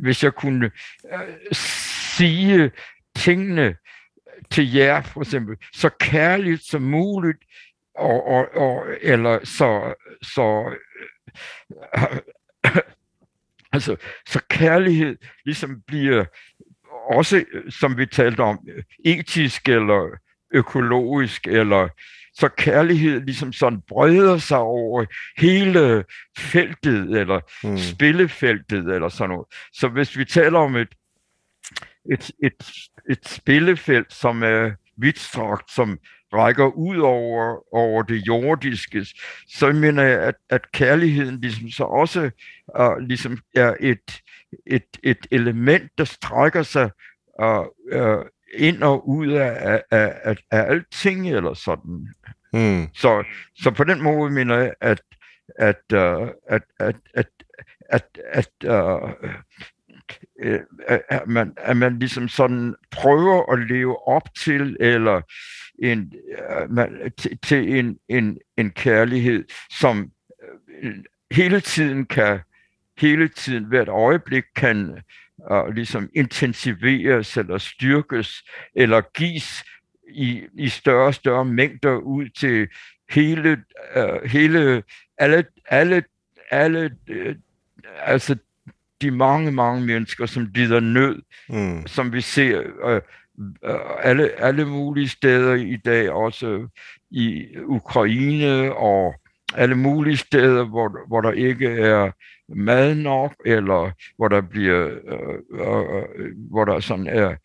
hvis 0.00 0.24
jeg 0.24 0.32
kunne 0.32 0.70
øh, 1.12 1.54
sige 2.26 2.70
tingene 3.16 3.76
til 4.50 4.72
jer, 4.72 5.02
for 5.02 5.20
eksempel, 5.20 5.56
så 5.74 5.90
kærligt 6.00 6.64
som 6.64 6.82
muligt, 6.82 7.38
og, 7.94 8.26
og, 8.26 8.48
og, 8.54 8.86
eller 9.00 9.44
så, 9.44 9.94
så 10.22 10.74
altså, 13.74 13.96
så 14.26 14.40
kærlighed 14.50 15.16
ligesom 15.44 15.80
bliver 15.86 16.24
også, 17.10 17.44
som 17.68 17.98
vi 17.98 18.06
talte 18.06 18.40
om, 18.40 18.58
etisk 19.04 19.68
eller 19.68 20.18
økologisk, 20.54 21.46
eller 21.46 21.88
så 22.34 22.48
kærlighed 22.48 23.20
ligesom 23.20 23.52
sådan 23.52 23.80
breder 23.88 24.38
sig 24.38 24.58
over 24.58 25.04
hele 25.36 26.04
feltet, 26.38 27.20
eller 27.20 27.40
mm. 27.64 27.78
spillefeltet, 27.78 28.94
eller 28.94 29.08
sådan 29.08 29.30
noget. 29.30 29.46
Så 29.72 29.88
hvis 29.88 30.18
vi 30.18 30.24
taler 30.24 30.58
om 30.58 30.76
et, 30.76 30.94
et, 32.12 32.30
et, 32.42 32.70
et 33.10 33.28
spillefelt, 33.28 34.12
som 34.12 34.42
er 34.42 34.70
vidtstrakt, 34.96 35.70
som 35.70 35.98
rækker 36.34 36.66
ud 36.66 36.98
over, 36.98 37.74
over 37.74 38.02
det 38.02 38.26
jordiske, 38.26 39.06
så 39.48 39.72
mener 39.72 40.02
jeg, 40.02 40.20
at, 40.20 40.34
at 40.50 40.72
kærligheden 40.72 41.40
ligesom 41.40 41.68
så 41.68 41.84
også 41.84 42.30
uh, 42.80 42.96
ligesom 42.96 43.38
er 43.54 43.74
et, 43.80 44.20
et, 44.66 44.86
et 45.02 45.26
element, 45.30 45.90
der 45.98 46.04
strækker 46.04 46.62
sig 46.62 46.90
uh, 47.42 47.66
uh, 48.00 48.24
ind 48.58 48.82
og 48.82 49.08
ud 49.08 49.28
af, 49.28 49.82
af, 49.90 50.14
af, 50.24 50.36
af 50.50 50.70
alting, 50.70 51.30
eller 51.30 51.54
sådan. 51.54 52.08
Hmm. 52.52 52.88
Så, 52.94 53.24
så 53.56 53.70
på 53.70 53.84
den 53.84 54.02
måde 54.02 54.30
mener 54.30 54.56
jeg, 54.56 54.74
at, 54.80 55.02
at, 55.58 55.82
uh, 55.94 56.28
at, 56.48 56.62
at, 56.78 56.96
at, 57.14 57.28
at, 57.88 58.18
at 58.32 58.50
uh, 58.64 59.10
at 60.42 61.00
øh, 61.12 61.28
man, 61.28 61.52
at 61.56 61.76
man 61.76 61.98
ligesom 61.98 62.28
sådan 62.28 62.74
prøver 62.90 63.52
at 63.52 63.68
leve 63.68 64.08
op 64.08 64.34
til, 64.38 64.76
eller 64.80 65.20
en, 65.78 66.12
øh, 66.38 66.70
man, 66.70 67.12
til, 67.18 67.38
til 67.38 67.78
en, 67.78 67.98
en, 68.08 68.38
en 68.56 68.70
kærlighed, 68.70 69.44
som 69.80 70.10
øh, 70.82 70.94
hele 71.30 71.60
tiden 71.60 72.06
kan, 72.06 72.40
hele 72.98 73.28
tiden, 73.28 73.64
hvert 73.64 73.88
øjeblik 73.88 74.44
kan 74.56 75.02
uh, 75.50 75.68
ligesom 75.74 76.10
intensiveres 76.14 77.36
eller 77.36 77.58
styrkes 77.58 78.44
eller 78.74 79.00
gives 79.14 79.64
i, 80.08 80.42
i 80.58 80.68
større 80.68 81.06
og 81.06 81.14
større 81.14 81.44
mængder 81.44 81.96
ud 81.96 82.28
til 82.28 82.68
hele, 83.10 83.64
uh, 83.96 84.30
hele 84.30 84.82
alle, 85.18 85.44
alle, 85.68 86.04
alle 86.50 86.90
uh, 87.10 87.34
altså 87.96 88.36
de 89.04 89.10
mange, 89.10 89.52
mange 89.52 89.86
mennesker, 89.86 90.26
som 90.26 90.48
lider 90.54 90.80
nød, 90.80 91.22
mm. 91.48 91.86
som 91.86 92.12
vi 92.12 92.20
ser 92.20 92.62
uh, 92.84 93.00
uh, 93.70 93.80
alle, 94.02 94.30
alle 94.38 94.64
mulige 94.64 95.08
steder 95.08 95.54
i 95.54 95.76
dag, 95.76 96.10
også 96.10 96.68
i 97.10 97.46
Ukraine 97.64 98.74
og 98.74 99.14
alle 99.54 99.74
mulige 99.74 100.16
steder, 100.16 100.64
hvor, 100.64 101.06
hvor 101.08 101.20
der 101.20 101.32
ikke 101.32 101.68
er 101.68 102.10
mad 102.48 102.94
nok, 102.94 103.34
eller 103.46 103.90
hvor 104.16 104.28
der 104.28 104.40
bliver, 104.40 104.86
øh, 104.86 105.38
øh, 105.50 106.32
hvor 106.50 106.64
der 106.64 106.80
sådan 106.80 107.06
er, 107.06 107.36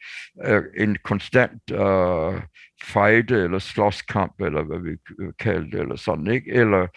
er 0.42 0.62
en 0.78 0.98
konstant 1.04 1.62
øh, 1.72 2.42
fight 2.84 3.32
eller 3.32 3.60
slåskamp, 3.60 4.42
eller 4.42 4.64
hvad 4.64 4.80
vi 4.80 4.98
kalder 5.40 5.70
det, 5.70 5.80
eller 5.80 5.96
sådan, 5.96 6.28
ikke? 6.28 6.52
Eller, 6.52 6.88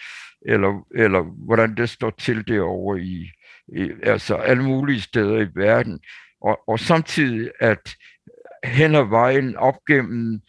eller, 0.46 0.86
eller 0.94 1.22
hvordan 1.22 1.74
det 1.74 1.90
står 1.90 2.10
til 2.10 2.48
derovre 2.48 3.00
i 3.00 3.30
altså 4.02 4.34
alle 4.34 4.62
mulige 4.62 5.00
steder 5.00 5.40
i 5.40 5.48
verden. 5.54 6.00
Og, 6.40 6.68
og 6.68 6.80
samtidig, 6.80 7.50
at 7.60 7.94
hen 8.64 8.94
ad 8.94 9.08
vejen 9.08 9.56
op 9.56 9.84
gennem 9.88 10.40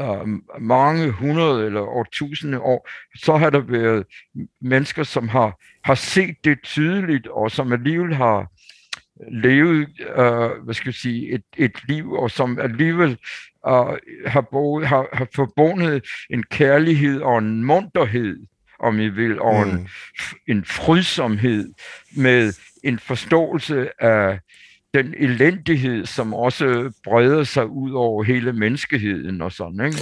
øh, 0.00 0.28
mange 0.60 1.10
hundrede 1.10 1.66
eller 1.66 1.80
årtusinde 1.80 2.60
år, 2.60 2.88
så 3.16 3.36
har 3.36 3.50
der 3.50 3.60
været 3.60 4.04
mennesker, 4.60 5.02
som 5.02 5.28
har, 5.28 5.58
har 5.84 5.94
set 5.94 6.36
det 6.44 6.58
tydeligt, 6.62 7.26
og 7.26 7.50
som 7.50 7.72
alligevel 7.72 8.14
har 8.14 8.46
levet, 9.30 9.88
øh, 10.00 10.64
hvad 10.64 10.74
skal 10.74 10.88
jeg 10.88 10.94
sige, 10.94 11.34
et, 11.34 11.44
et 11.56 11.88
liv, 11.88 12.12
og 12.12 12.30
som 12.30 12.58
alligevel 12.58 13.10
øh, 13.66 13.98
har, 14.26 14.48
boet, 14.50 14.86
har, 14.86 15.08
har 15.12 15.28
forbundet 15.34 16.04
en 16.30 16.42
kærlighed 16.42 17.20
og 17.20 17.38
en 17.38 17.64
munterhed, 17.64 18.36
om 18.82 19.00
I 19.00 19.08
vil, 19.08 19.40
og 19.40 19.66
mm. 19.66 19.72
en, 19.72 19.88
en 20.46 20.64
frydsomhed 20.64 21.72
med 22.16 22.52
en 22.84 22.98
forståelse 22.98 24.02
af 24.02 24.38
den 24.94 25.14
elendighed, 25.18 26.06
som 26.06 26.34
også 26.34 26.92
breder 27.04 27.44
sig 27.44 27.66
ud 27.66 27.92
over 27.92 28.22
hele 28.22 28.52
menneskeheden 28.52 29.42
og 29.42 29.52
sådan, 29.52 29.86
ikke? 29.86 29.98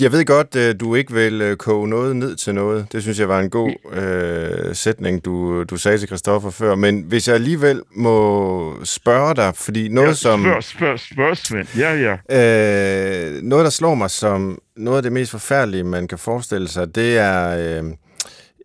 Jeg 0.00 0.12
ved 0.12 0.24
godt, 0.24 0.56
øh, 0.56 0.74
du 0.80 0.94
ikke 0.94 1.12
vil 1.12 1.42
øh, 1.42 1.56
koge 1.56 1.88
noget 1.88 2.16
ned 2.16 2.36
til 2.36 2.54
noget. 2.54 2.86
Det 2.92 3.02
synes 3.02 3.20
jeg 3.20 3.28
var 3.28 3.40
en 3.40 3.50
god 3.50 3.72
øh, 3.92 4.74
sætning, 4.74 5.24
du, 5.24 5.64
du 5.64 5.76
sagde 5.76 5.98
til 5.98 6.08
Christoffer 6.08 6.50
før. 6.50 6.74
Men 6.74 7.00
hvis 7.00 7.28
jeg 7.28 7.34
alligevel 7.34 7.82
må 7.94 8.84
spørge 8.84 9.34
dig, 9.34 9.54
fordi 9.54 9.88
noget 9.88 10.08
ja, 10.08 10.12
som... 10.12 10.42
Spørg, 10.42 10.64
spørg, 10.64 10.98
spørg, 10.98 11.36
Svend. 11.36 11.68
Ja, 11.78 12.16
ja. 12.30 13.36
Øh, 13.36 13.42
noget, 13.42 13.64
der 13.64 13.70
slår 13.70 13.94
mig 13.94 14.10
som 14.10 14.58
noget 14.76 14.96
af 14.96 15.02
det 15.02 15.12
mest 15.12 15.30
forfærdelige, 15.30 15.84
man 15.84 16.08
kan 16.08 16.18
forestille 16.18 16.68
sig, 16.68 16.94
det 16.94 17.18
er... 17.18 17.78
Øh, 17.82 17.90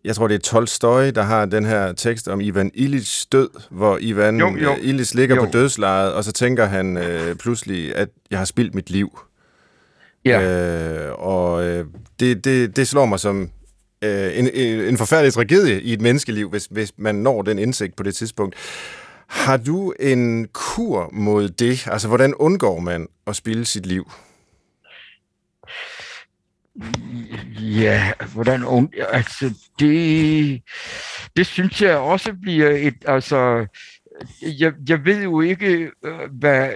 jeg 0.04 0.16
tror, 0.16 0.28
det 0.28 0.34
er 0.34 0.38
Tolstoy, 0.38 1.10
der 1.14 1.22
har 1.22 1.46
den 1.46 1.64
her 1.64 1.92
tekst 1.92 2.28
om 2.28 2.40
Ivan 2.40 2.70
Illich 2.74 3.26
død, 3.32 3.48
hvor 3.70 3.98
Ivan 4.00 4.38
jo, 4.38 4.56
jo. 4.56 4.76
Illich 4.80 5.14
ligger 5.14 5.36
jo. 5.36 5.44
på 5.44 5.50
dødslejet, 5.52 6.12
og 6.12 6.24
så 6.24 6.32
tænker 6.32 6.66
han 6.66 6.96
øh, 6.96 7.36
pludselig, 7.36 7.96
at 7.96 8.08
jeg 8.30 8.38
har 8.38 8.44
spildt 8.44 8.74
mit 8.74 8.90
liv. 8.90 9.18
Ja. 10.24 10.42
Øh, 10.42 11.12
og 11.18 11.64
øh, 11.64 11.86
det, 12.20 12.44
det, 12.44 12.76
det 12.76 12.88
slår 12.88 13.06
mig 13.06 13.20
som 13.20 13.50
øh, 14.04 14.38
en, 14.38 14.48
en 14.88 14.98
forfærdelig 14.98 15.32
tragedie 15.32 15.80
i 15.80 15.92
et 15.92 16.00
menneskeliv, 16.00 16.50
hvis, 16.50 16.66
hvis 16.70 16.92
man 16.96 17.14
når 17.14 17.42
den 17.42 17.58
indsigt 17.58 17.96
på 17.96 18.02
det 18.02 18.14
tidspunkt. 18.14 18.54
Har 19.26 19.56
du 19.56 19.94
en 20.00 20.48
kur 20.52 21.10
mod 21.12 21.48
det? 21.48 21.88
Altså, 21.88 22.08
hvordan 22.08 22.34
undgår 22.34 22.80
man 22.80 23.08
at 23.26 23.36
spille 23.36 23.64
sit 23.64 23.86
liv? 23.86 24.10
Ja, 27.60 28.12
hvordan 28.32 28.64
ung... 28.64 28.92
Altså, 29.08 29.54
det, 29.78 30.62
det 31.36 31.46
synes 31.46 31.82
jeg 31.82 31.96
også 31.96 32.32
bliver 32.42 32.70
et... 32.70 32.94
Altså, 33.06 33.66
jeg, 34.42 34.72
jeg 34.88 35.04
ved 35.04 35.22
jo 35.22 35.40
ikke, 35.40 35.90
øh, 36.04 36.30
hvad 36.32 36.70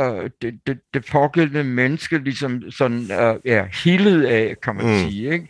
øh, 0.00 0.30
det, 0.42 0.60
det, 0.66 0.78
det 0.94 1.06
pågældende 1.10 1.64
menneske 1.64 2.18
ligesom 2.18 2.70
sådan 2.70 2.98
uh, 2.98 3.36
er 3.44 3.84
hildet 3.84 4.24
af, 4.24 4.60
kan 4.62 4.76
man 4.76 4.86
mm. 4.86 5.10
sige. 5.10 5.32
Ikke? 5.32 5.48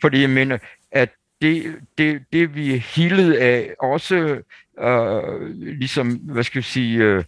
Fordi 0.00 0.20
jeg 0.20 0.30
mener, 0.30 0.58
at 0.92 1.10
det, 1.42 1.74
det, 1.98 2.22
det 2.32 2.54
vi 2.54 2.74
er 2.74 2.78
hildet 2.78 3.32
af, 3.32 3.74
også 3.80 4.40
uh, 4.82 5.48
ligesom, 5.56 6.08
hvad 6.10 6.42
skal 6.42 6.58
jeg 6.58 6.64
sige, 6.64 7.16
uh, 7.16 7.24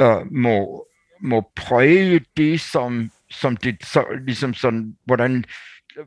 uh, 0.00 0.32
må, 0.32 0.86
må 1.20 1.50
præge 1.56 2.20
det, 2.36 2.60
som 2.60 3.10
som 3.30 3.56
det 3.56 3.76
så, 3.84 4.04
ligesom 4.26 4.54
sådan, 4.54 4.96
hvordan, 5.04 5.44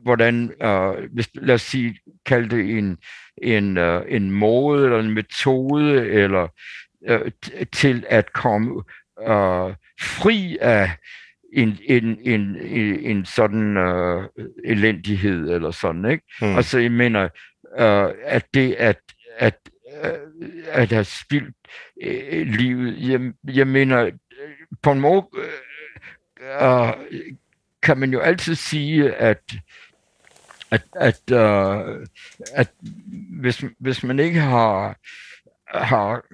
hvordan 0.02 0.52
uh, 0.64 1.12
hvis, 1.12 1.30
lad 1.34 1.54
os 1.54 1.62
sige, 1.62 1.98
kalde 2.26 2.56
det 2.56 2.78
en, 2.78 2.98
en, 3.42 3.78
uh, 3.78 4.02
en 4.08 4.30
måde 4.30 4.84
eller 4.84 4.98
en 4.98 5.14
metode 5.14 6.08
eller 6.08 6.48
uh, 7.10 7.20
til 7.72 8.04
at 8.08 8.32
komme 8.32 8.82
uh, 9.28 9.74
fri 10.00 10.58
af 10.60 10.90
en, 11.52 11.78
en, 11.84 12.18
en, 12.20 12.56
en 13.00 13.24
sådan 13.24 13.76
uh, 13.76 14.24
elendighed 14.64 15.50
eller 15.50 15.70
sådan, 15.70 16.04
ikke? 16.04 16.24
Hmm. 16.40 16.56
Altså, 16.56 16.78
jeg 16.78 16.92
mener, 16.92 17.28
uh, 17.78 18.14
at 18.24 18.46
det 18.54 18.72
at, 18.72 18.98
at, 19.36 19.58
uh, 20.04 20.10
at 20.66 20.92
have 20.92 21.04
spildt 21.04 21.56
uh, 22.06 22.46
livet, 22.46 23.10
jeg, 23.10 23.32
jeg 23.56 23.66
mener, 23.66 24.10
på 24.82 24.92
en 24.92 25.00
måde, 25.00 25.26
uh, 25.32 26.68
uh, 26.68 26.92
kan 27.82 27.98
man 27.98 28.12
jo 28.12 28.20
altid 28.20 28.54
sige, 28.54 29.14
at 29.14 29.42
at, 30.72 30.82
at, 30.96 31.20
uh, 31.32 32.06
at 32.54 32.70
hvis, 33.40 33.64
hvis 33.78 34.02
man 34.02 34.18
ikke 34.18 34.40
har, 34.40 34.96
har, 35.74 36.24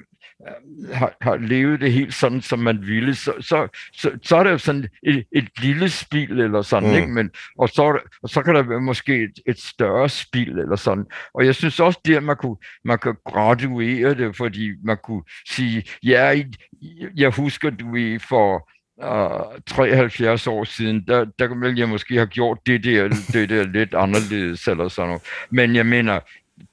har, 0.92 1.16
har 1.20 1.36
levet 1.36 1.80
det 1.80 1.92
helt 1.92 2.14
sådan, 2.14 2.40
som 2.40 2.58
man 2.58 2.86
ville, 2.86 3.14
så, 3.14 3.32
så, 3.40 3.68
så, 3.92 4.10
så 4.22 4.36
er 4.36 4.42
det 4.42 4.50
jo 4.50 4.58
sådan 4.58 4.88
et, 5.02 5.24
et 5.32 5.48
lille 5.62 5.88
spil 5.88 6.40
eller 6.40 6.62
sådan, 6.62 6.88
mm. 6.88 6.94
ikke? 6.94 7.08
Men, 7.08 7.30
og, 7.58 7.68
så, 7.68 7.98
og 8.22 8.28
så 8.28 8.42
kan 8.42 8.54
der 8.54 8.62
være 8.62 8.80
måske 8.80 9.22
et, 9.22 9.40
et 9.46 9.60
større 9.60 10.08
spil 10.08 10.58
eller 10.58 10.76
sådan. 10.76 11.06
Og 11.34 11.46
jeg 11.46 11.54
synes 11.54 11.80
også, 11.80 12.00
det 12.04 12.16
at 12.16 12.22
man 12.22 12.36
kunne, 12.36 12.56
man 12.84 12.98
kan 12.98 13.14
graduere 13.26 14.14
det, 14.14 14.36
fordi 14.36 14.70
man 14.84 14.96
kunne 15.04 15.22
sige, 15.48 15.84
ja, 16.04 16.42
jeg 17.16 17.30
husker, 17.30 17.70
du 17.70 17.96
i 17.96 18.18
for 18.18 18.70
uh, 18.96 19.60
73 19.66 20.46
år 20.46 20.64
siden, 20.64 21.04
der, 21.08 21.24
der 21.38 21.60
ville 21.60 21.78
jeg 21.78 21.88
måske 21.88 22.14
have 22.14 22.26
gjort 22.26 22.58
det 22.66 22.84
der, 22.84 23.08
det 23.32 23.48
der 23.48 23.64
lidt 23.64 23.94
anderledes 23.94 24.68
eller 24.68 24.88
sådan 24.88 25.08
noget. 25.08 25.22
Men 25.50 25.74
jeg 25.74 25.86
mener, 25.86 26.20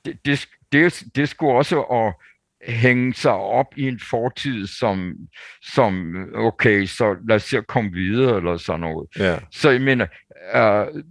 det, 0.05 0.25
det, 0.25 0.47
det, 0.71 1.03
det 1.15 1.29
skulle 1.29 1.53
også 1.53 1.81
at 1.81 2.13
hænge 2.67 3.13
sig 3.13 3.31
op 3.31 3.67
i 3.77 3.87
en 3.87 3.99
fortid, 4.09 4.67
som, 4.67 5.13
som 5.61 6.15
okay, 6.35 6.85
så 6.85 7.15
lad 7.27 7.35
os 7.35 7.43
se 7.43 7.57
at 7.57 7.67
komme 7.67 7.91
videre 7.91 8.37
eller 8.37 8.57
sådan 8.57 8.81
noget. 8.81 9.09
Ja. 9.19 9.37
Så 9.51 9.69
jeg 9.69 9.81
mener, 9.81 10.07
uh, 10.55 11.01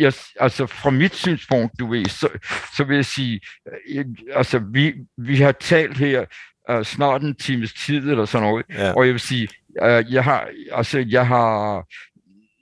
jeg, 0.00 0.12
altså 0.40 0.66
fra 0.66 0.90
mit 0.90 1.14
synspunkt, 1.14 1.72
du 1.78 1.90
ved, 1.90 2.04
så, 2.04 2.28
så 2.76 2.84
vil 2.84 2.94
jeg 2.94 3.04
sige, 3.04 3.40
uh, 3.94 4.04
altså 4.34 4.62
vi, 4.72 4.94
vi 5.16 5.36
har 5.36 5.52
talt 5.52 5.98
her 5.98 6.24
uh, 6.70 6.82
snart 6.82 7.22
en 7.22 7.34
times 7.34 7.74
tid 7.74 8.10
eller 8.10 8.24
sådan 8.24 8.48
noget, 8.48 8.66
ja. 8.70 8.92
og 8.92 9.06
jeg 9.06 9.12
vil 9.12 9.20
sige, 9.20 9.48
Uh, 9.82 10.12
jeg 10.12 10.24
har, 10.24 10.48
altså, 10.72 11.04
jeg 11.08 11.26
har, 11.26 11.84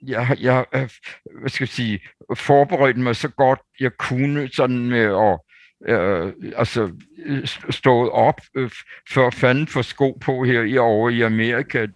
jeg, 0.07 0.37
jeg 0.39 0.65
øh, 0.75 0.89
hvad 1.39 1.49
skal 1.49 1.63
jeg 1.63 1.69
sige, 1.69 1.99
forberedt 2.35 2.97
mig 2.97 3.15
så 3.15 3.29
godt 3.29 3.59
jeg 3.79 3.91
kunne, 3.99 4.49
sådan 4.53 4.89
med 4.89 5.03
at, 5.03 5.39
uh, 5.81 6.31
altså, 6.55 6.91
stået 7.69 8.09
op 8.09 8.41
uh, 8.57 8.69
for 9.13 9.29
fanden 9.29 9.67
for 9.67 9.81
sko 9.81 10.17
på 10.21 10.43
her 10.43 10.61
i 10.61 10.77
over 10.77 11.09
i 11.09 11.21
Amerika. 11.21 11.87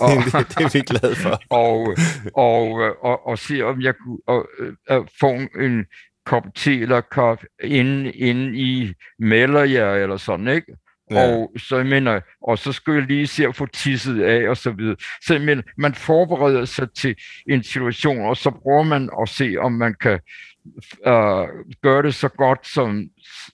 Og, 0.00 0.10
det, 0.24 0.48
det 0.48 0.64
er 0.64 0.72
vi 0.72 0.80
glade 0.80 1.14
for. 1.14 1.42
og, 1.64 1.96
og, 2.34 2.94
og, 3.04 3.26
og 3.26 3.38
se, 3.38 3.62
om 3.62 3.80
jeg 3.80 3.94
kunne 4.04 4.18
og, 4.26 4.48
uh, 4.90 5.06
få 5.20 5.30
en 5.60 5.86
kop 6.26 6.44
te 6.54 6.80
eller 6.80 7.00
kop 7.00 7.44
inde, 7.64 8.12
inde 8.12 8.58
i 8.58 8.94
jer 9.72 9.94
eller 9.94 10.16
sådan, 10.16 10.48
ikke? 10.48 10.76
Ja. 11.10 11.32
Og 11.32 11.52
så 11.58 11.76
jeg 11.76 11.86
mener, 11.86 12.20
og 12.42 12.58
så 12.58 12.72
skulle 12.72 13.00
jeg 13.00 13.08
lige 13.08 13.26
se 13.26 13.46
at 13.46 13.56
få 13.56 13.66
tisset 13.66 14.22
af 14.22 14.48
og 14.48 14.56
så 14.56 14.70
videre. 14.70 14.96
Så 15.22 15.34
jeg 15.34 15.42
mener, 15.42 15.62
man 15.76 15.94
forbereder 15.94 16.64
sig 16.64 16.88
til 16.90 17.16
en 17.48 17.62
situation, 17.62 18.18
og 18.18 18.36
så 18.36 18.50
prøver 18.50 18.82
man 18.82 19.10
at 19.22 19.28
se, 19.28 19.56
om 19.58 19.72
man 19.72 19.94
kan 20.00 20.20
uh, 21.06 21.48
gøre 21.82 22.02
det 22.02 22.14
så 22.14 22.28
godt 22.28 22.66
som, 22.66 23.08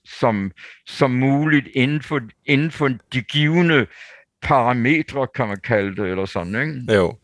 som, 0.05 0.51
som 0.87 1.11
muligt 1.11 1.69
inden 1.75 2.03
for, 2.03 2.21
inden 2.47 2.71
for 2.71 2.91
de 3.13 3.23
givende 3.23 3.87
parametre, 4.43 5.27
kan 5.35 5.49
man 5.49 5.61
kalde 5.65 6.03
det, 6.03 6.11
eller 6.11 6.27
sådan, 6.27 6.55
ikke? 6.55 6.95
Jo. 6.95 7.17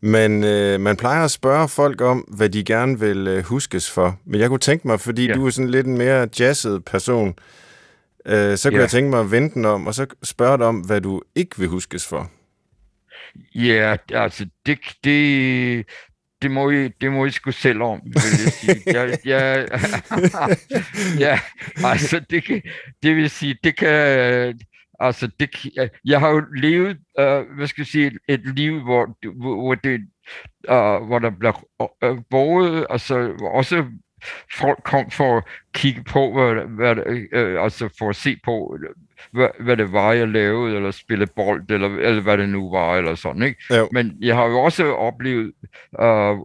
Men 0.00 0.44
øh, 0.44 0.80
man 0.80 0.96
plejer 0.96 1.24
at 1.24 1.30
spørge 1.30 1.68
folk 1.68 2.00
om, 2.00 2.18
hvad 2.18 2.48
de 2.48 2.64
gerne 2.64 3.00
vil 3.00 3.28
øh, 3.28 3.44
huskes 3.44 3.90
for. 3.90 4.18
Men 4.24 4.40
jeg 4.40 4.48
kunne 4.48 4.58
tænke 4.58 4.86
mig, 4.86 5.00
fordi 5.00 5.26
ja. 5.26 5.34
du 5.34 5.46
er 5.46 5.50
sådan 5.50 5.70
lidt 5.70 5.86
en 5.86 5.98
mere 5.98 6.28
jazzet 6.40 6.84
person, 6.84 7.34
øh, 8.26 8.56
så 8.56 8.68
kunne 8.70 8.76
ja. 8.76 8.82
jeg 8.82 8.90
tænke 8.90 9.10
mig 9.10 9.20
at 9.20 9.30
vente 9.30 9.54
den 9.54 9.64
om, 9.64 9.86
og 9.86 9.94
så 9.94 10.06
spørge 10.22 10.58
dig 10.58 10.66
om, 10.66 10.80
hvad 10.80 11.00
du 11.00 11.22
ikke 11.34 11.58
vil 11.58 11.68
huskes 11.68 12.06
for. 12.06 12.30
Ja, 13.54 13.96
altså, 14.12 14.46
det, 14.66 14.78
det, 15.04 15.86
det 16.44 16.52
må 16.52 16.70
I, 16.70 16.88
det 16.88 17.12
må 17.12 17.24
I 17.24 17.30
sgu 17.30 17.50
selv 17.50 17.82
om, 17.82 18.00
vil 18.04 18.14
jeg 18.44 18.52
sige. 18.52 18.82
Jeg, 18.86 19.18
jeg, 19.24 19.68
ja, 21.26 21.40
altså, 21.84 22.20
det, 22.30 22.44
kan, 22.44 22.62
det 23.02 23.16
vil 23.16 23.30
sige, 23.30 23.56
det 23.64 23.76
kan, 23.76 24.60
altså, 25.00 25.30
det, 25.40 25.50
jeg 26.04 26.20
har 26.20 26.28
jo 26.28 26.42
levet, 26.56 26.96
uh, 27.20 27.56
hvad 27.56 27.66
skal 27.66 27.82
jeg 27.82 27.86
sige, 27.86 28.18
et, 28.28 28.54
liv, 28.56 28.80
hvor, 28.80 29.16
hvor, 29.62 29.74
det, 29.74 30.00
uh, 30.68 31.06
hvor 31.06 31.18
der 31.18 31.30
bliver 31.30 31.62
uh, 32.04 32.18
både, 32.30 32.86
altså, 32.90 33.32
også 33.40 33.84
folk 34.58 34.78
kom 34.84 35.10
for 35.10 35.36
at 35.36 35.44
kigge 35.74 36.02
på, 36.02 36.32
hvad, 36.32 36.54
hvad, 36.54 36.96
øh, 37.32 37.62
altså 37.62 37.88
for 37.98 38.08
at 38.08 38.16
se 38.16 38.36
på, 38.44 38.78
hvad, 39.32 39.48
hvad 39.60 39.76
det 39.76 39.92
var, 39.92 40.12
jeg 40.12 40.28
lavede, 40.28 40.76
eller 40.76 40.90
spille 40.90 41.26
bold, 41.26 41.70
eller, 41.70 41.88
eller 41.88 42.22
hvad 42.22 42.38
det 42.38 42.48
nu 42.48 42.70
var, 42.70 42.96
eller 42.96 43.14
sådan, 43.14 43.42
ikke? 43.42 43.74
Jo. 43.74 43.88
Men 43.92 44.16
jeg 44.20 44.36
har 44.36 44.46
jo 44.46 44.58
også 44.58 44.84
oplevet 44.84 45.52
øh, 46.00 46.36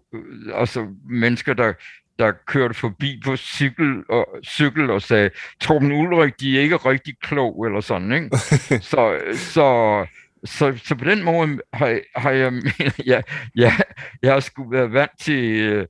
altså 0.54 0.88
mennesker, 1.10 1.54
der, 1.54 1.74
der 2.20 2.32
kørte 2.48 2.74
forbi 2.74 3.22
på 3.26 3.36
cykel 3.36 4.04
og, 4.10 4.28
cykel 4.46 4.92
og 4.92 5.02
sagde, 5.02 5.30
Torben 5.62 5.92
Ulrik, 5.92 6.40
de 6.40 6.58
er 6.58 6.62
ikke 6.62 6.76
rigtig 6.76 7.14
klog, 7.22 7.66
eller 7.66 7.82
sådan, 7.82 8.12
ikke? 8.12 8.38
så, 8.92 9.20
så, 9.34 10.06
så, 10.44 10.80
så 10.84 10.96
på 10.96 11.06
den 11.06 11.24
måde 11.24 11.60
har, 11.74 12.00
har 12.16 12.32
jeg, 12.32 12.54
ja, 13.12 13.22
ja, 13.56 13.74
jeg 14.22 14.34
har 14.34 14.40
sgu 14.40 14.70
været 14.72 14.94
vant 14.94 15.20
til, 15.20 15.60
øh, 15.60 15.86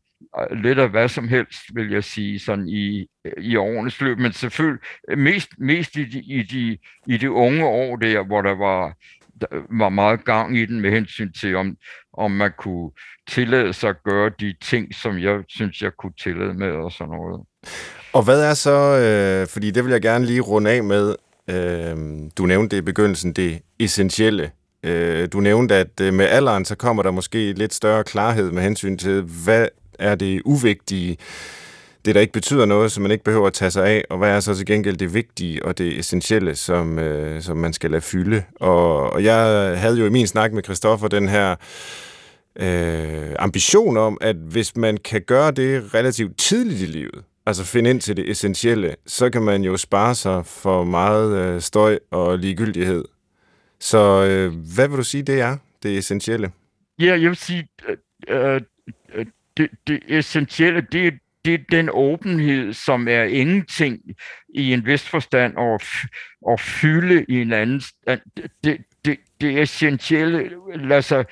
lidt 0.51 0.80
af 0.80 0.89
hvad 0.89 1.07
som 1.07 1.28
helst, 1.28 1.61
vil 1.74 1.91
jeg 1.91 2.03
sige, 2.03 2.39
sådan 2.39 2.67
i, 2.67 3.07
i 3.38 3.55
årenes 3.55 4.01
løb, 4.01 4.20
men 4.20 4.34
selvfølgelig 4.34 4.82
mest, 5.17 5.49
mest 5.57 5.95
i, 5.95 6.05
de, 6.05 6.20
i, 6.20 6.43
de, 6.43 6.78
i 7.07 7.17
de 7.17 7.32
unge 7.32 7.65
år 7.65 7.95
der, 7.95 8.24
hvor 8.24 8.41
der 8.41 8.55
var, 8.55 8.93
der 9.41 9.47
var 9.70 9.89
meget 9.89 10.26
gang 10.26 10.57
i 10.57 10.65
den 10.65 10.82
med 10.82 10.91
hensyn 10.91 11.32
til, 11.32 11.55
om, 11.55 11.78
om 12.13 12.32
man 12.32 12.51
kunne 12.57 12.91
tillade 13.28 13.74
sig 13.74 13.89
at 13.89 14.03
gøre 14.03 14.32
de 14.39 14.55
ting, 14.61 14.95
som 14.95 15.20
jeg 15.20 15.39
synes, 15.47 15.82
jeg 15.82 15.91
kunne 15.97 16.13
tillade 16.24 16.53
med 16.53 16.72
og 16.72 16.91
sådan 16.91 17.13
noget. 17.13 17.41
Og 18.13 18.24
hvad 18.24 18.43
er 18.49 18.53
så, 18.53 18.78
øh, 18.99 19.47
fordi 19.47 19.72
det 19.72 19.84
vil 19.84 19.91
jeg 19.91 20.01
gerne 20.01 20.26
lige 20.26 20.41
runde 20.41 20.72
af 20.72 20.84
med, 20.84 21.15
øh, 21.49 21.97
du 22.38 22.45
nævnte 22.45 22.78
i 22.78 22.82
begyndelsen, 22.82 23.34
det 23.34 23.61
essentielle. 23.80 24.51
Øh, 24.84 25.28
du 25.34 25.39
nævnte, 25.39 25.76
at 25.76 26.01
øh, 26.01 26.13
med 26.13 26.26
alderen, 26.26 26.65
så 26.65 26.76
kommer 26.76 27.03
der 27.03 27.11
måske 27.11 27.53
lidt 27.53 27.74
større 27.74 28.03
klarhed 28.03 28.51
med 28.51 28.63
hensyn 28.63 28.97
til, 28.97 29.22
hvad 29.22 29.67
er 30.00 30.16
det 30.16 30.41
uvigtige, 30.45 31.18
det 32.06 32.16
der 32.16 32.22
ikke 32.22 32.34
betyder 32.34 32.66
noget, 32.66 32.91
som 32.91 33.02
man 33.02 33.12
ikke 33.12 33.24
behøver 33.24 33.47
at 33.47 33.54
tage 33.54 33.72
sig 33.72 33.88
af, 33.88 34.04
og 34.10 34.18
hvad 34.18 34.30
er 34.30 34.39
så 34.39 34.56
til 34.56 34.66
gengæld 34.66 34.97
det 34.97 35.14
vigtige 35.14 35.66
og 35.66 35.78
det 35.78 36.00
essentielle, 36.00 36.56
som, 36.56 37.00
øh, 37.00 37.41
som 37.41 37.58
man 37.58 37.74
skal 37.74 37.91
lade 37.91 38.02
fylde. 38.02 38.43
Og, 38.56 39.14
og 39.14 39.24
jeg 39.24 39.38
havde 39.80 40.00
jo 40.00 40.06
i 40.06 40.10
min 40.10 40.28
snak 40.28 40.54
med 40.54 40.64
Christoffer 40.64 41.08
den 41.08 41.30
her 41.30 41.56
øh, 42.56 43.36
ambition 43.39 43.97
om, 43.97 44.18
at 44.22 44.36
hvis 44.36 44.76
man 44.76 44.97
kan 44.97 45.22
gøre 45.22 45.52
det 45.52 45.93
relativt 45.93 46.38
tidligt 46.38 46.82
i 46.82 46.86
livet, 46.86 47.24
altså 47.45 47.64
finde 47.64 47.89
ind 47.89 48.02
til 48.02 48.18
det 48.18 48.30
essentielle, 48.30 48.95
så 49.06 49.30
kan 49.30 49.41
man 49.41 49.64
jo 49.64 49.78
spare 49.78 50.16
sig 50.16 50.45
for 50.45 50.84
meget 50.84 51.38
øh, 51.38 51.62
støj 51.62 52.00
og 52.12 52.39
ligegyldighed. 52.39 53.06
Så 53.80 54.26
øh, 54.26 54.54
hvad 54.76 54.88
vil 54.88 54.97
du 54.97 55.04
sige, 55.04 55.24
det 55.24 55.39
er, 55.39 55.58
det 55.84 55.97
essentielle? 55.97 56.52
Ja, 57.00 57.12
jeg 57.22 57.30
vil 57.30 57.36
sige, 57.36 57.68
øh, 58.30 58.56
øh 58.56 58.62
det, 59.60 59.70
det 59.88 59.99
essentielle, 60.07 60.82
det, 60.91 61.14
det 61.45 61.53
er 61.53 61.64
den 61.72 61.89
åbenhed, 61.93 62.74
som 62.74 63.07
er 63.07 63.24
ingenting 63.24 64.01
i 64.55 64.74
en 64.74 64.86
vis 64.86 65.10
forstand 65.10 65.55
og, 65.57 65.80
og 66.41 66.60
fylde 66.60 67.26
i 67.30 67.41
en 67.41 67.53
anden. 67.53 67.82
Det, 68.64 68.78
det, 69.05 69.18
det 69.41 69.62
essentielle 69.62 70.51
lader 70.76 71.01
sig, 71.01 71.26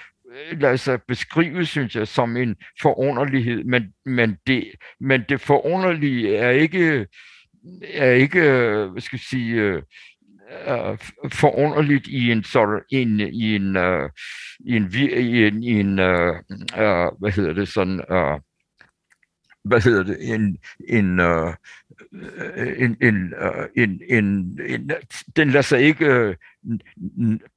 lader 0.52 0.76
sig 0.76 1.02
beskrive, 1.08 1.66
synes 1.66 1.96
jeg, 1.96 2.08
som 2.08 2.38
en 2.38 2.56
forunderlighed, 2.82 3.64
men, 3.64 3.94
men, 4.06 4.38
det, 4.48 4.72
men 5.00 5.24
det 5.30 5.42
forunderlige 5.42 6.36
er 6.36 6.50
ikke, 6.50 7.08
er 7.94 8.12
ikke 8.12 8.42
hvad 8.92 9.02
skal 9.02 9.18
jeg 9.18 9.26
sige, 9.30 9.56
øh, 9.56 9.82
uh, 10.68 10.98
forunderligt 11.32 12.08
i 12.08 12.32
en 12.32 12.44
sådan 12.44 12.82
en 12.92 13.20
i 13.20 13.56
en 13.56 13.78
uh, 13.78 14.10
i 14.60 14.76
en 14.76 14.92
i 14.94 15.48
en, 15.48 15.64
i 15.64 15.80
en 15.80 16.00
uh, 16.00 16.36
uh, 16.78 17.20
hvad 17.20 17.32
hedder 17.32 17.54
det 17.54 17.68
sådan 17.68 18.02
uh, 18.12 18.40
hvad 19.64 19.82
hedder 19.82 20.04
det 20.04 20.34
en 20.34 20.58
en 20.90 21.20
uh, 21.20 21.54
en, 22.78 22.98
en, 23.02 23.34
uh, 23.42 23.66
en, 23.76 24.02
en, 24.10 24.60
en, 24.66 24.92
den 25.36 25.50
lader 25.50 25.62
sig 25.62 25.82
ikke 25.82 26.36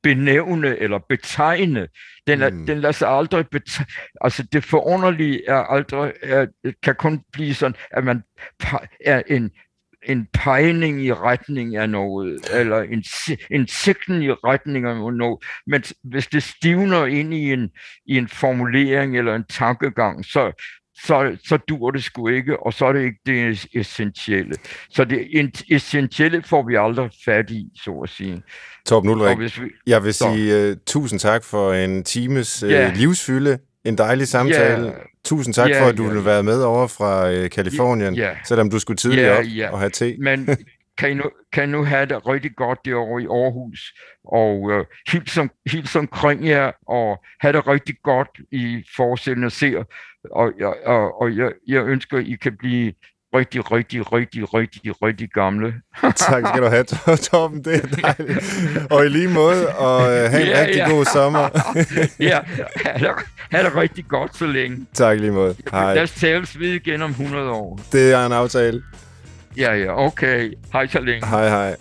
benævne 0.03 0.79
eller 0.79 0.99
betegne. 1.09 1.89
Den, 2.27 2.43
er, 2.43 2.51
mm. 2.51 2.67
den 2.67 2.81
lader 2.81 2.93
sig 2.93 3.09
aldrig 3.09 3.49
betegne. 3.49 3.87
Altså 4.21 4.43
det 4.53 4.65
forunderlige 4.65 5.49
er 5.49 5.55
aldrig, 5.55 6.13
er, 6.23 6.47
kan 6.83 6.95
kun 6.95 7.21
blive 7.33 7.55
sådan, 7.55 7.75
at 7.91 8.05
man 8.05 8.23
er 9.05 9.23
en, 9.27 9.51
en 10.07 10.27
pegning 10.33 11.05
i 11.05 11.13
retning 11.13 11.77
af 11.77 11.91
noget, 11.91 12.49
eller 12.53 12.83
en, 12.83 13.05
en 13.51 13.69
sigten 13.69 14.23
i 14.23 14.31
retning 14.31 14.87
af 14.87 14.97
noget. 14.97 15.39
Men 15.67 15.85
hvis 16.05 16.27
det 16.27 16.43
stivner 16.43 17.07
ind 17.07 17.35
i 17.35 17.53
en, 17.53 17.71
i 18.07 18.17
en 18.17 18.29
formulering 18.29 19.19
eller 19.19 19.35
en 19.35 19.45
tankegang, 19.49 20.25
så, 20.25 20.53
så, 21.07 21.37
så 21.45 21.57
dur 21.57 21.91
det 21.91 22.05
sgu 22.05 22.29
ikke, 22.29 22.63
og 22.63 22.73
så 22.73 22.87
er 22.87 22.93
det 22.93 23.05
ikke 23.05 23.21
det 23.27 23.67
essentielle. 23.75 24.55
Så 24.91 25.05
det 25.05 25.27
essentielle 25.71 26.43
får 26.43 26.63
vi 26.63 26.77
aldrig 26.77 27.11
fat 27.25 27.51
i, 27.51 27.67
så 27.85 27.91
at 27.91 28.09
sige. 28.09 28.43
Torben 28.87 29.11
Ulrik, 29.11 29.39
vi, 29.39 29.71
jeg 29.87 30.05
vil 30.05 30.15
så, 30.15 30.35
sige 30.35 30.71
uh, 30.71 30.77
tusind 30.87 31.21
tak 31.21 31.45
for 31.45 31.73
en 31.73 32.05
times 32.05 32.63
uh, 32.63 32.71
ja. 32.71 32.93
livsfylde, 32.97 33.59
en 33.85 33.99
dejlig 33.99 34.29
samtale. 34.29 34.87
Ja. 34.87 34.93
Tusind 35.25 35.55
tak 35.55 35.71
ja, 35.71 35.83
for, 35.83 35.89
at 35.89 35.97
du 35.97 36.03
ja, 36.03 36.09
ville 36.09 36.25
være 36.25 36.43
med 36.43 36.63
over 36.63 36.87
fra 36.87 37.31
uh, 37.31 37.49
Kalifornien, 37.49 38.15
ja, 38.15 38.37
selvom 38.49 38.71
du 38.71 38.79
skulle 38.79 38.97
tidligere 38.97 39.33
ja, 39.33 39.39
op 39.39 39.45
ja. 39.45 39.71
og 39.71 39.79
have 39.79 39.91
te. 39.91 40.17
Men 40.19 40.49
kan 40.99 41.11
I, 41.11 41.15
nu, 41.15 41.25
kan 41.53 41.65
I 41.65 41.73
nu 41.73 41.85
have 41.85 42.07
det 42.07 42.27
rigtig 42.27 42.51
godt 42.57 42.79
derovre 42.85 43.23
i 43.23 43.27
Aarhus, 43.27 43.95
og 44.25 44.61
uh, 44.61 44.85
hils, 45.13 45.39
om, 45.39 45.51
hils 45.71 45.97
omkring 45.97 46.47
jer, 46.47 46.73
og 46.89 47.25
have 47.41 47.53
det 47.53 47.67
rigtig 47.67 47.95
godt 48.03 48.29
i 48.53 48.85
forestillende 48.97 49.51
ser, 49.51 49.85
og, 50.31 50.53
og, 50.87 51.21
og 51.21 51.37
jeg, 51.37 51.53
jeg 51.69 51.85
ønsker, 51.85 52.19
at 52.19 52.25
I 52.25 52.37
kan 52.37 52.57
blive 52.59 52.93
rigtig, 53.35 53.73
rigtig, 53.73 54.13
rigtig, 54.13 54.55
rigtig, 54.55 55.03
rigtig 55.03 55.29
gamle. 55.35 55.75
tak 56.17 56.47
skal 56.47 56.63
du 56.63 56.67
have, 56.67 56.85
Torben. 57.17 57.65
Det 57.65 57.75
er 57.75 57.87
dejligt. 57.87 58.91
Og 58.91 59.07
i 59.07 59.09
lige 59.09 59.29
måde, 59.29 59.69
og 59.69 59.97
uh, 59.97 60.05
have 60.05 60.41
en 60.41 60.49
ja, 60.49 60.61
rigtig 60.61 60.77
ja. 60.77 60.91
god 60.91 61.05
sommer. 61.05 61.49
ja, 62.31 62.39
ha' 62.87 62.99
det, 62.99 63.11
ha' 63.51 63.63
det 63.63 63.77
rigtig 63.77 64.05
godt 64.09 64.37
så 64.37 64.47
længe. 64.47 64.87
Tak 64.95 65.19
lige 65.21 65.33
måde. 65.33 65.55
Hej. 65.73 65.95
Lad 65.95 66.03
os 66.03 66.13
tales 66.13 66.59
ved 66.59 66.69
igen 66.69 67.03
om 67.03 67.11
100 67.11 67.51
år. 67.51 67.81
Det 67.93 68.13
er 68.13 68.27
en 68.27 68.33
aftale. 68.33 68.83
Ja, 69.57 69.75
ja, 69.75 70.07
okay. 70.07 70.53
Hej 70.73 70.87
så 70.87 71.01
længe. 71.01 71.27
Hej, 71.27 71.49
hej. 71.49 71.77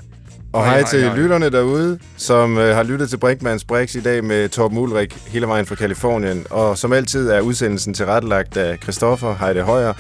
Og 0.54 0.66
hej, 0.66 0.80
hej 0.80 0.90
til 0.90 1.04
hej. 1.04 1.16
lytterne 1.16 1.50
derude, 1.50 2.00
som 2.18 2.58
øh, 2.58 2.76
har 2.76 2.84
lyttet 2.84 3.10
til 3.10 3.18
Brinkmanns 3.18 3.66
Brix 3.66 3.96
i 3.96 4.02
dag 4.02 4.24
med 4.24 4.50
Torben 4.50 4.78
Ulrik 4.78 5.18
hele 5.28 5.48
vejen 5.48 5.66
fra 5.66 5.76
Kalifornien. 5.76 6.46
Og 6.50 6.78
som 6.78 6.94
altid 6.94 7.30
er 7.30 7.42
udsendelsen 7.42 7.94
tilrettelagt 7.94 8.58
af 8.58 8.78
Christoffer 8.78 9.36
Heide 9.36 9.62
Højer. 9.62 9.94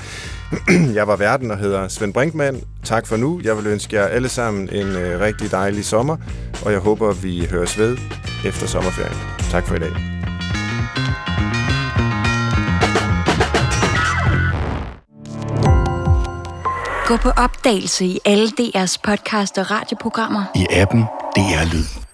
jeg 1.00 1.08
var 1.08 1.16
verden 1.16 1.52
og 1.52 1.58
hedder 1.58 1.88
Svend 1.88 2.14
Brinkmann. 2.14 2.62
Tak 2.84 3.08
for 3.08 3.18
nu. 3.18 3.41
Jeg 3.43 3.58
vil 3.58 3.68
ønske 3.68 3.95
jer 3.95 4.06
alle 4.06 4.30
sammen 4.30 4.70
en 4.72 4.88
øh, 4.88 5.20
rigtig 5.20 5.52
dejlig 5.52 5.86
sommer, 5.86 6.18
og 6.66 6.72
jeg 6.72 6.80
håber, 6.80 7.14
vi 7.14 7.47
høres 7.52 7.78
ved 7.78 7.97
efter 8.45 8.68
sommerferien. 8.68 9.18
Tak 9.52 9.68
for 9.68 9.76
i 9.76 9.80
dag. 9.80 9.91
Gå 17.06 17.18
på 17.18 17.30
opdagelse 17.30 18.06
i 18.06 18.20
alle 18.26 18.47
DR's 18.47 18.97
podcast 19.04 19.58
og 19.58 19.72
radioprogrammer. 19.72 20.43
I 20.56 20.68
appen 20.72 21.02
DR 21.36 21.74
Lyd. 21.74 22.09